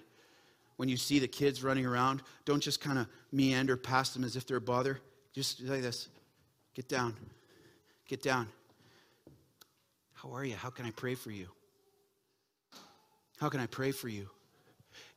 when 0.76 0.88
you 0.88 0.96
see 0.96 1.18
the 1.18 1.28
kids 1.28 1.62
running 1.62 1.86
around, 1.86 2.22
don't 2.44 2.62
just 2.62 2.80
kind 2.80 2.98
of 2.98 3.06
meander 3.32 3.76
past 3.76 4.14
them 4.14 4.24
as 4.24 4.36
if 4.36 4.46
they're 4.46 4.56
a 4.56 4.60
bother. 4.60 5.00
Just 5.32 5.60
like 5.62 5.82
this 5.82 6.08
get 6.74 6.88
down. 6.88 7.16
Get 8.08 8.22
down. 8.22 8.48
How 10.12 10.30
are 10.32 10.44
you? 10.44 10.56
How 10.56 10.70
can 10.70 10.84
I 10.86 10.90
pray 10.90 11.14
for 11.14 11.30
you? 11.30 11.48
How 13.38 13.48
can 13.48 13.60
I 13.60 13.66
pray 13.66 13.92
for 13.92 14.08
you? 14.08 14.28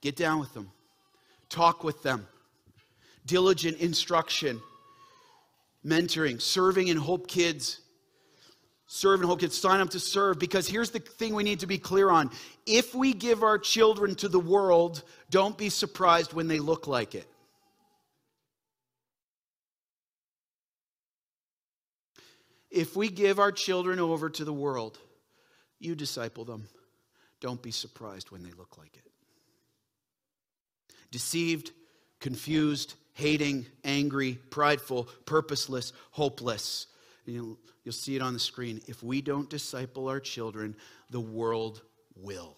Get 0.01 0.16
down 0.16 0.39
with 0.39 0.53
them, 0.53 0.72
talk 1.49 1.84
with 1.84 2.03
them. 2.03 2.28
Diligent 3.26 3.80
instruction, 3.80 4.62
mentoring, 5.86 6.41
serving 6.41 6.88
in 6.88 6.97
Hope 6.97 7.28
Kids. 7.28 7.82
Serve 8.88 9.19
and 9.19 9.29
Hope 9.29 9.41
Kids, 9.41 9.57
sign 9.57 9.81
up 9.81 9.89
to 9.91 9.99
serve 9.99 10.39
because 10.39 10.67
here's 10.67 10.91
the 10.91 10.99
thing 10.99 11.35
we 11.35 11.43
need 11.43 11.59
to 11.59 11.67
be 11.67 11.77
clear 11.77 12.09
on. 12.09 12.31
If 12.65 12.95
we 12.95 13.13
give 13.13 13.43
our 13.43 13.59
children 13.59 14.15
to 14.15 14.29
the 14.29 14.39
world, 14.39 15.03
don't 15.29 15.57
be 15.57 15.69
surprised 15.69 16.33
when 16.33 16.47
they 16.47 16.59
look 16.59 16.88
like 16.88 17.13
it. 17.13 17.27
If 22.71 22.95
we 22.95 23.09
give 23.09 23.39
our 23.39 23.51
children 23.51 23.99
over 23.99 24.29
to 24.29 24.45
the 24.45 24.53
world, 24.53 24.97
you 25.79 25.95
disciple 25.95 26.45
them. 26.45 26.67
Don't 27.41 27.61
be 27.61 27.71
surprised 27.71 28.31
when 28.31 28.43
they 28.43 28.51
look 28.51 28.77
like 28.77 28.95
it 28.95 29.07
deceived, 31.11 31.71
confused, 32.19 32.95
hating, 33.13 33.65
angry, 33.83 34.33
prideful, 34.49 35.07
purposeless, 35.25 35.93
hopeless. 36.11 36.88
You'll, 37.28 37.57
you'll 37.84 37.93
see 37.93 38.15
it 38.15 38.21
on 38.21 38.34
the 38.34 38.39
screen. 38.39 38.82
If 38.88 39.03
we 39.03 39.21
don't 39.21 39.49
disciple 39.49 40.07
our 40.07 40.19
children, 40.19 40.75
the 41.09 41.19
world 41.19 41.82
will. 42.15 42.55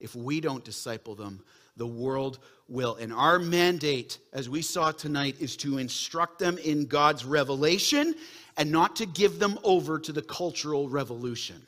If 0.00 0.16
we 0.16 0.40
don't 0.40 0.64
disciple 0.64 1.14
them, 1.14 1.44
the 1.76 1.86
world 1.86 2.40
will. 2.68 2.96
And 2.96 3.12
our 3.12 3.38
mandate, 3.38 4.18
as 4.32 4.48
we 4.48 4.60
saw 4.60 4.90
tonight, 4.90 5.36
is 5.38 5.56
to 5.58 5.78
instruct 5.78 6.40
them 6.40 6.58
in 6.58 6.86
God's 6.86 7.24
revelation 7.24 8.14
and 8.56 8.70
not 8.70 8.96
to 8.96 9.06
give 9.06 9.38
them 9.38 9.58
over 9.62 9.98
to 10.00 10.12
the 10.12 10.22
cultural 10.22 10.88
revolution, 10.88 11.62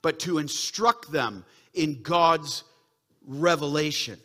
but 0.00 0.20
to 0.20 0.38
instruct 0.38 1.10
them 1.10 1.44
in 1.74 2.02
God's 2.02 2.62
revelation. 3.26 4.18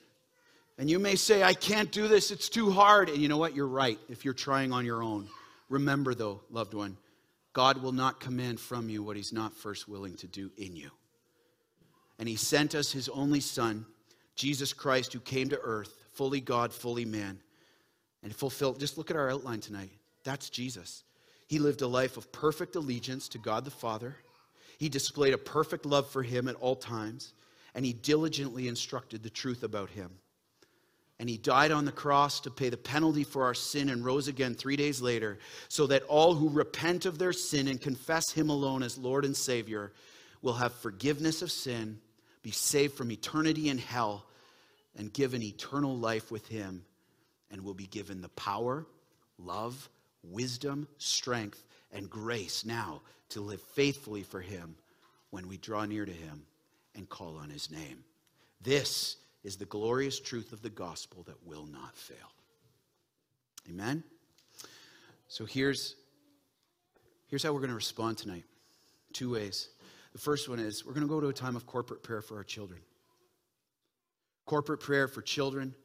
And 0.77 0.89
you 0.89 0.99
may 0.99 1.15
say, 1.15 1.41
I 1.41 1.53
can't 1.53 1.91
do 1.91 2.07
this, 2.07 2.29
it's 2.31 2.49
too 2.49 2.69
hard. 2.69 3.09
And 3.09 3.17
you 3.17 3.27
know 3.27 3.37
what? 3.37 3.55
You're 3.55 3.67
right 3.67 3.99
if 4.09 4.23
you're 4.23 4.33
trying 4.33 4.71
on 4.71 4.85
your 4.85 5.01
own. 5.01 5.27
Remember, 5.69 6.13
though, 6.13 6.41
loved 6.51 6.73
one, 6.73 6.97
God 7.53 7.81
will 7.81 7.91
not 7.91 8.19
command 8.19 8.59
from 8.59 8.89
you 8.89 9.01
what 9.01 9.15
He's 9.15 9.33
not 9.33 9.53
first 9.53 9.87
willing 9.87 10.15
to 10.17 10.27
do 10.27 10.51
in 10.57 10.75
you. 10.75 10.91
And 12.19 12.29
He 12.29 12.35
sent 12.35 12.75
us 12.75 12.91
His 12.91 13.09
only 13.09 13.39
Son, 13.39 13.85
Jesus 14.35 14.71
Christ, 14.71 15.13
who 15.13 15.19
came 15.19 15.49
to 15.49 15.59
earth, 15.59 16.05
fully 16.13 16.39
God, 16.39 16.71
fully 16.71 17.05
man, 17.05 17.39
and 18.23 18.35
fulfilled. 18.35 18.79
Just 18.79 18.97
look 18.97 19.09
at 19.09 19.17
our 19.17 19.31
outline 19.31 19.61
tonight. 19.61 19.91
That's 20.23 20.49
Jesus. 20.49 21.03
He 21.47 21.59
lived 21.59 21.81
a 21.81 21.87
life 21.87 22.17
of 22.17 22.31
perfect 22.31 22.75
allegiance 22.75 23.29
to 23.29 23.39
God 23.39 23.65
the 23.65 23.71
Father. 23.71 24.15
He 24.77 24.89
displayed 24.89 25.33
a 25.33 25.39
perfect 25.39 25.85
love 25.85 26.09
for 26.09 26.21
Him 26.21 26.47
at 26.47 26.55
all 26.55 26.75
times 26.75 27.33
and 27.77 27.85
he 27.85 27.93
diligently 27.93 28.67
instructed 28.67 29.21
the 29.21 29.29
truth 29.29 29.61
about 29.61 29.91
him. 29.91 30.09
And 31.19 31.27
he 31.27 31.37
died 31.37 31.71
on 31.71 31.85
the 31.85 31.91
cross 31.91 32.39
to 32.41 32.51
pay 32.51 32.69
the 32.69 32.77
penalty 32.77 33.23
for 33.23 33.45
our 33.45 33.55
sin 33.55 33.89
and 33.89 34.05
rose 34.05 34.27
again 34.27 34.53
three 34.53 34.75
days 34.75 35.01
later, 35.01 35.39
so 35.67 35.87
that 35.87 36.03
all 36.03 36.35
who 36.35 36.49
repent 36.49 37.05
of 37.05 37.17
their 37.17 37.33
sin 37.33 37.67
and 37.67 37.81
confess 37.81 38.31
him 38.31 38.49
alone 38.49 38.83
as 38.83 38.97
Lord 38.97 39.25
and 39.25 39.35
Savior 39.35 39.91
will 40.43 40.53
have 40.53 40.73
forgiveness 40.73 41.41
of 41.41 41.51
sin, 41.51 41.99
be 42.43 42.51
saved 42.51 42.93
from 42.93 43.11
eternity 43.11 43.69
in 43.69 43.79
hell, 43.79 44.27
and 44.95 45.11
given 45.11 45.41
eternal 45.41 45.97
life 45.97 46.31
with 46.31 46.47
him, 46.47 46.85
and 47.49 47.63
will 47.63 47.73
be 47.73 47.87
given 47.87 48.21
the 48.21 48.29
power, 48.29 48.85
love, 49.39 49.89
wisdom, 50.23 50.87
strength, 50.97 51.63
and 51.91 52.09
grace 52.09 52.65
now 52.65 53.01
to 53.29 53.41
live 53.41 53.61
faithfully 53.73 54.23
for 54.23 54.39
him 54.39 54.75
when 55.31 55.47
we 55.47 55.57
draw 55.57 55.85
near 55.85 56.05
to 56.05 56.11
him 56.11 56.43
and 56.95 57.09
call 57.09 57.37
on 57.37 57.49
his 57.49 57.71
name. 57.71 58.03
This 58.61 59.17
is 59.43 59.57
the 59.57 59.65
glorious 59.65 60.19
truth 60.19 60.51
of 60.51 60.61
the 60.61 60.69
gospel 60.69 61.23
that 61.23 61.45
will 61.45 61.65
not 61.65 61.95
fail. 61.95 62.17
Amen? 63.69 64.03
So 65.27 65.45
here's, 65.45 65.95
here's 67.27 67.43
how 67.43 67.51
we're 67.53 67.59
going 67.59 67.69
to 67.69 67.75
respond 67.75 68.17
tonight 68.17 68.43
two 69.13 69.31
ways. 69.31 69.69
The 70.13 70.19
first 70.19 70.49
one 70.49 70.59
is 70.59 70.85
we're 70.85 70.93
going 70.93 71.07
to 71.07 71.09
go 71.09 71.19
to 71.19 71.27
a 71.27 71.33
time 71.33 71.55
of 71.55 71.65
corporate 71.65 72.03
prayer 72.03 72.21
for 72.21 72.37
our 72.37 72.43
children. 72.43 72.79
Corporate 74.45 74.79
prayer 74.79 75.07
for 75.07 75.21
children, 75.21 75.75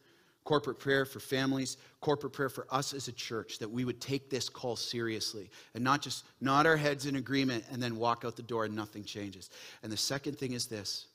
corporate 0.45 0.79
prayer 0.79 1.05
for 1.05 1.21
families, 1.21 1.77
corporate 2.01 2.33
prayer 2.33 2.49
for 2.49 2.67
us 2.71 2.95
as 2.95 3.09
a 3.09 3.13
church 3.13 3.59
that 3.59 3.71
we 3.71 3.85
would 3.85 4.01
take 4.01 4.31
this 4.31 4.49
call 4.49 4.77
seriously 4.77 5.51
and 5.75 5.83
not 5.83 6.03
just 6.03 6.25
nod 6.41 6.67
our 6.67 6.77
heads 6.77 7.07
in 7.07 7.17
agreement 7.17 7.65
and 7.71 7.83
then 7.83 7.97
walk 7.97 8.25
out 8.25 8.37
the 8.37 8.43
door 8.43 8.65
and 8.65 8.75
nothing 8.75 9.05
changes. 9.05 9.51
And 9.83 9.91
the 9.91 9.97
second 9.97 10.39
thing 10.39 10.53
is 10.53 10.67
this 10.67 11.07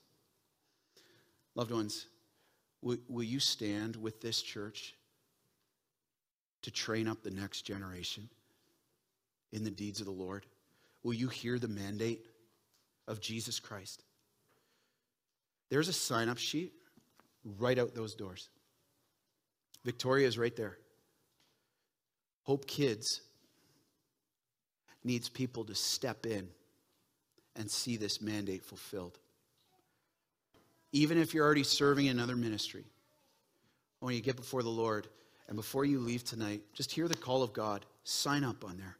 loved 1.55 1.71
ones, 1.71 2.07
will, 2.81 2.97
will 3.07 3.23
you 3.23 3.39
stand 3.39 3.95
with 3.95 4.21
this 4.21 4.41
church 4.41 4.95
to 6.63 6.71
train 6.71 7.07
up 7.07 7.23
the 7.23 7.31
next 7.31 7.61
generation 7.61 8.29
in 9.51 9.63
the 9.63 9.71
deeds 9.71 9.99
of 9.99 10.05
the 10.05 10.11
Lord? 10.11 10.45
Will 11.03 11.13
you 11.13 11.27
hear 11.27 11.59
the 11.59 11.67
mandate 11.67 12.25
of 13.07 13.21
Jesus 13.21 13.59
Christ? 13.59 14.03
There's 15.69 15.87
a 15.87 15.93
sign 15.93 16.29
up 16.29 16.37
sheet 16.37 16.73
right 17.57 17.77
out 17.77 17.93
those 17.93 18.15
doors. 18.15 18.49
Victoria 19.85 20.27
is 20.27 20.37
right 20.37 20.55
there. 20.55 20.77
Hope 22.43 22.67
Kids 22.67 23.21
needs 25.03 25.29
people 25.29 25.63
to 25.65 25.75
step 25.75 26.25
in 26.25 26.47
and 27.55 27.69
see 27.69 27.97
this 27.97 28.21
mandate 28.21 28.63
fulfilled. 28.63 29.17
Even 30.91 31.17
if 31.17 31.33
you're 31.33 31.45
already 31.45 31.63
serving 31.63 32.05
in 32.05 32.17
another 32.17 32.35
ministry, 32.35 32.85
when 33.99 34.13
you 34.13 34.21
get 34.21 34.35
before 34.35 34.63
the 34.63 34.69
Lord 34.69 35.07
and 35.47 35.55
before 35.55 35.85
you 35.85 35.99
leave 35.99 36.23
tonight, 36.23 36.61
just 36.73 36.91
hear 36.91 37.07
the 37.07 37.15
call 37.15 37.43
of 37.43 37.53
God. 37.53 37.85
Sign 38.03 38.43
up 38.43 38.63
on 38.63 38.77
there. 38.77 38.97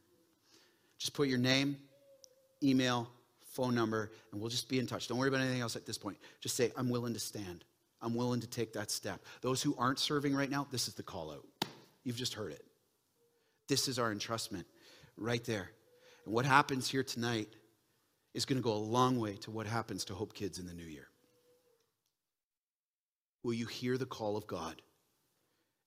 Just 0.98 1.14
put 1.14 1.28
your 1.28 1.38
name, 1.38 1.78
email, 2.62 3.08
phone 3.52 3.74
number, 3.74 4.12
and 4.32 4.42
we'll 4.42 4.50
just 4.50 4.68
be 4.68 4.80
in 4.80 4.88
touch. 4.88 5.08
Don't 5.08 5.18
worry 5.18 5.30
about 5.30 5.42
anything 5.42 5.62
else 5.62 5.76
at 5.76 5.86
this 5.86 5.98
point. 5.98 6.18
Just 6.42 6.56
say, 6.56 6.72
I'm 6.76 6.90
willing 6.90 7.14
to 7.14 7.20
stand. 7.20 7.64
I'm 8.02 8.16
willing 8.16 8.42
to 8.42 8.48
take 8.48 8.74
that 8.74 8.92
step. 8.92 9.22
Those 9.42 9.62
who 9.62 9.76
aren't 9.78 10.00
serving 10.00 10.36
right 10.36 10.50
now, 10.50 10.68
this 10.72 10.88
is 10.88 10.94
the 10.94 11.04
call 11.04 11.32
out. 11.32 11.46
You've 12.04 12.16
just 12.16 12.34
heard 12.34 12.52
it. 12.52 12.64
This 13.68 13.88
is 13.88 14.00
our 14.00 14.14
entrustment 14.14 14.66
right 15.18 15.44
there. 15.44 15.72
And 16.26 16.34
what 16.34 16.46
happens 16.46 16.88
here 16.88 17.04
tonight 17.04 17.50
is 18.34 18.46
going 18.46 18.58
to 18.58 18.64
go 18.64 18.74
a 18.74 18.76
long 18.76 19.20
way 19.20 19.36
to 19.38 19.52
what 19.52 19.66
happens 19.66 20.06
to 20.06 20.14
Hope 20.14 20.34
Kids 20.34 20.60
in 20.60 20.68
the 20.68 20.74
new 20.74 20.86
year. 20.86 21.08
Will 23.48 23.54
you 23.54 23.66
hear 23.66 23.98
the 23.98 24.06
call 24.06 24.36
of 24.36 24.46
God 24.46 24.82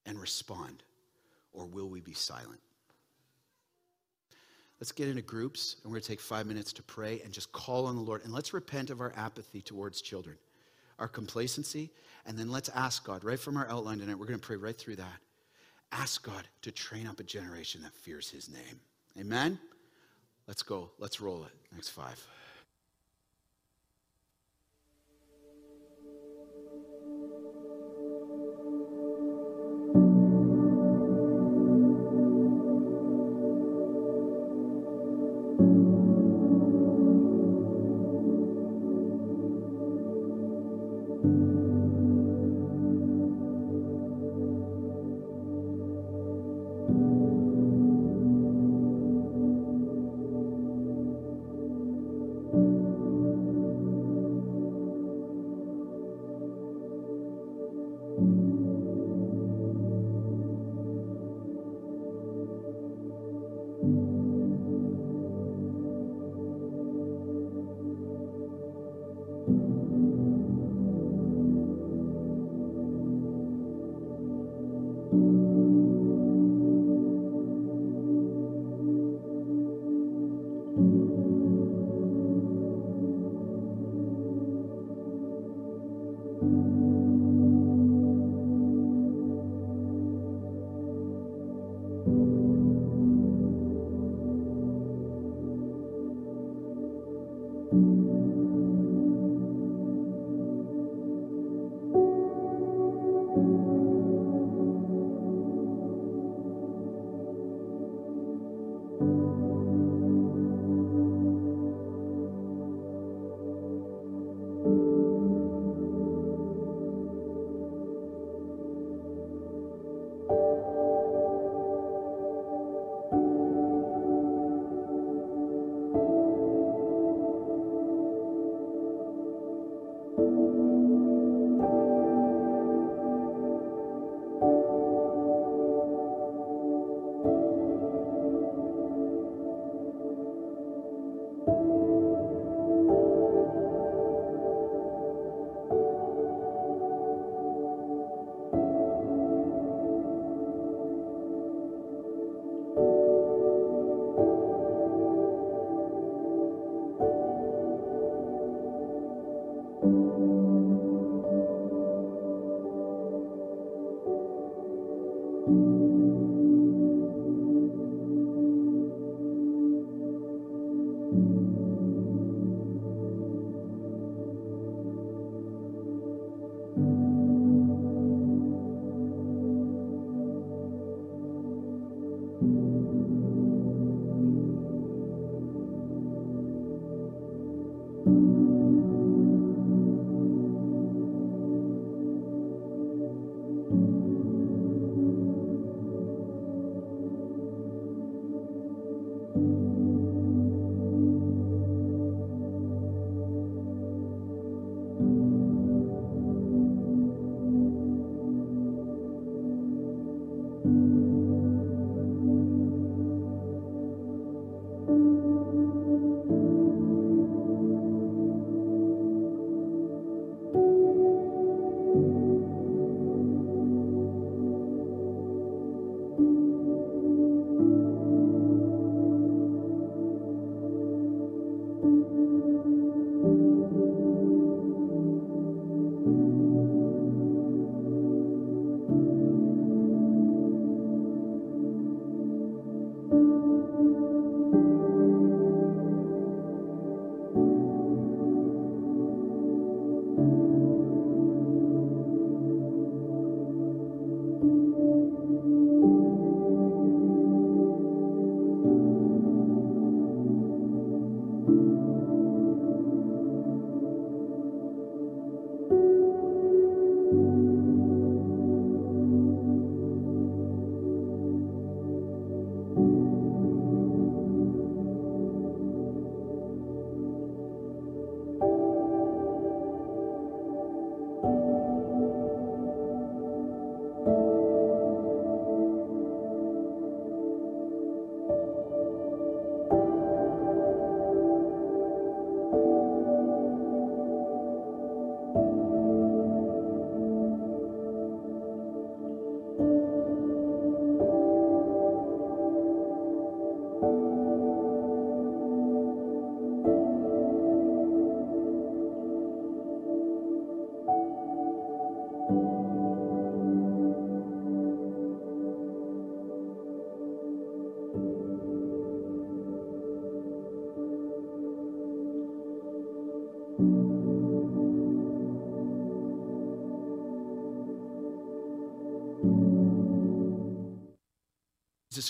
and 0.06 0.18
respond, 0.18 0.82
or 1.52 1.66
will 1.66 1.90
we 1.90 2.00
be 2.00 2.14
silent? 2.14 2.58
Let's 4.80 4.92
get 4.92 5.08
into 5.08 5.20
groups, 5.20 5.76
and 5.82 5.92
we're 5.92 5.96
going 5.96 6.02
to 6.04 6.08
take 6.08 6.20
five 6.20 6.46
minutes 6.46 6.72
to 6.72 6.82
pray 6.82 7.20
and 7.22 7.34
just 7.34 7.52
call 7.52 7.84
on 7.84 7.96
the 7.96 8.00
Lord. 8.00 8.24
And 8.24 8.32
let's 8.32 8.54
repent 8.54 8.88
of 8.88 9.02
our 9.02 9.12
apathy 9.14 9.60
towards 9.60 10.00
children, 10.00 10.38
our 10.98 11.06
complacency, 11.06 11.90
and 12.24 12.38
then 12.38 12.50
let's 12.50 12.70
ask 12.70 13.04
God, 13.04 13.24
right 13.24 13.38
from 13.38 13.58
our 13.58 13.68
outline 13.68 13.98
tonight, 13.98 14.18
we're 14.18 14.24
going 14.24 14.40
to 14.40 14.46
pray 14.46 14.56
right 14.56 14.78
through 14.78 14.96
that. 14.96 15.20
Ask 15.92 16.24
God 16.24 16.48
to 16.62 16.72
train 16.72 17.06
up 17.06 17.20
a 17.20 17.24
generation 17.24 17.82
that 17.82 17.92
fears 17.92 18.30
his 18.30 18.48
name. 18.48 18.80
Amen? 19.18 19.58
Let's 20.46 20.62
go. 20.62 20.92
Let's 20.98 21.20
roll 21.20 21.44
it. 21.44 21.52
Next 21.74 21.90
five. 21.90 22.26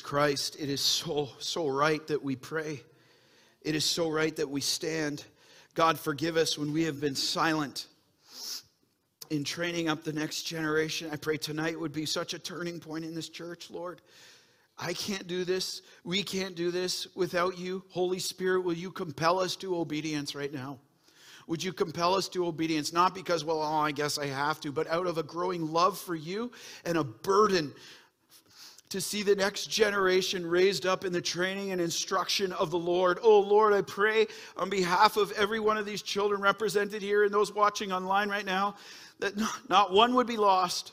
Christ, 0.00 0.56
it 0.58 0.68
is 0.68 0.80
so, 0.80 1.30
so 1.38 1.68
right 1.68 2.04
that 2.08 2.22
we 2.22 2.36
pray. 2.36 2.82
It 3.62 3.74
is 3.74 3.84
so 3.84 4.08
right 4.08 4.34
that 4.36 4.48
we 4.48 4.60
stand. 4.60 5.24
God, 5.74 5.98
forgive 5.98 6.36
us 6.36 6.56
when 6.56 6.72
we 6.72 6.84
have 6.84 7.00
been 7.00 7.14
silent 7.14 7.86
in 9.30 9.44
training 9.44 9.88
up 9.88 10.02
the 10.02 10.12
next 10.12 10.42
generation. 10.42 11.08
I 11.12 11.16
pray 11.16 11.36
tonight 11.36 11.78
would 11.78 11.92
be 11.92 12.06
such 12.06 12.34
a 12.34 12.38
turning 12.38 12.80
point 12.80 13.04
in 13.04 13.14
this 13.14 13.28
church, 13.28 13.70
Lord. 13.70 14.00
I 14.78 14.92
can't 14.94 15.26
do 15.26 15.44
this. 15.44 15.82
We 16.04 16.22
can't 16.22 16.54
do 16.54 16.70
this 16.70 17.06
without 17.14 17.58
you. 17.58 17.84
Holy 17.90 18.18
Spirit, 18.18 18.64
will 18.64 18.74
you 18.74 18.90
compel 18.90 19.38
us 19.38 19.56
to 19.56 19.76
obedience 19.76 20.34
right 20.34 20.52
now? 20.52 20.78
Would 21.46 21.62
you 21.62 21.72
compel 21.72 22.14
us 22.14 22.28
to 22.30 22.46
obedience? 22.46 22.92
Not 22.92 23.14
because, 23.14 23.44
well, 23.44 23.60
oh, 23.60 23.80
I 23.80 23.92
guess 23.92 24.18
I 24.18 24.26
have 24.26 24.60
to, 24.60 24.72
but 24.72 24.86
out 24.88 25.06
of 25.06 25.18
a 25.18 25.22
growing 25.22 25.72
love 25.72 25.98
for 25.98 26.14
you 26.14 26.52
and 26.84 26.96
a 26.96 27.04
burden 27.04 27.72
to 28.90 29.00
see 29.00 29.22
the 29.22 29.36
next 29.36 29.70
generation 29.70 30.44
raised 30.44 30.84
up 30.84 31.04
in 31.04 31.12
the 31.12 31.20
training 31.20 31.70
and 31.70 31.80
instruction 31.80 32.52
of 32.52 32.70
the 32.70 32.78
Lord. 32.78 33.18
Oh 33.22 33.40
Lord, 33.40 33.72
I 33.72 33.82
pray 33.82 34.26
on 34.56 34.68
behalf 34.68 35.16
of 35.16 35.30
every 35.32 35.60
one 35.60 35.78
of 35.78 35.86
these 35.86 36.02
children 36.02 36.40
represented 36.40 37.00
here 37.00 37.24
and 37.24 37.32
those 37.32 37.54
watching 37.54 37.92
online 37.92 38.28
right 38.28 38.44
now 38.44 38.74
that 39.20 39.34
not 39.68 39.92
one 39.92 40.14
would 40.16 40.26
be 40.26 40.36
lost. 40.36 40.92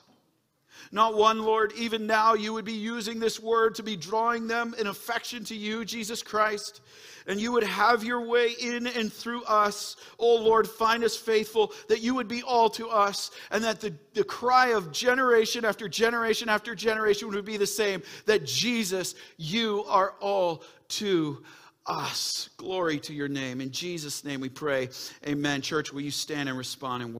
Not 0.91 1.15
one, 1.15 1.43
Lord, 1.43 1.73
even 1.75 2.07
now 2.07 2.33
you 2.33 2.53
would 2.53 2.65
be 2.65 2.73
using 2.73 3.19
this 3.19 3.39
word 3.39 3.75
to 3.75 3.83
be 3.83 3.95
drawing 3.95 4.47
them 4.47 4.75
in 4.79 4.87
affection 4.87 5.43
to 5.45 5.55
you, 5.55 5.85
Jesus 5.85 6.23
Christ 6.23 6.81
and 7.27 7.39
you 7.39 7.51
would 7.51 7.63
have 7.63 8.03
your 8.03 8.21
way 8.21 8.53
in 8.59 8.87
and 8.87 9.11
through 9.11 9.43
us. 9.43 9.97
Oh 10.17 10.37
Lord, 10.37 10.67
find 10.67 11.03
us 11.03 11.15
faithful, 11.15 11.73
that 11.89 12.01
you 12.01 12.15
would 12.15 12.27
be 12.27 12.41
all 12.41 12.69
to 12.71 12.89
us, 12.89 13.31
and 13.51 13.63
that 13.63 13.81
the, 13.81 13.93
the 14.13 14.23
cry 14.23 14.69
of 14.69 14.91
generation 14.91 15.65
after 15.65 15.87
generation 15.87 16.49
after 16.49 16.73
generation 16.73 17.29
would 17.29 17.45
be 17.45 17.57
the 17.57 17.67
same 17.67 18.01
that 18.25 18.45
Jesus, 18.45 19.15
you 19.37 19.83
are 19.87 20.15
all 20.19 20.63
to 20.87 21.43
us. 21.85 22.49
Glory 22.57 22.99
to 22.99 23.13
your 23.13 23.27
name. 23.27 23.61
In 23.61 23.71
Jesus' 23.71 24.23
name 24.23 24.39
we 24.39 24.49
pray. 24.49 24.89
Amen. 25.25 25.61
Church, 25.61 25.93
will 25.93 26.01
you 26.01 26.11
stand 26.11 26.49
and 26.49 26.57
respond? 26.57 27.03
And 27.03 27.17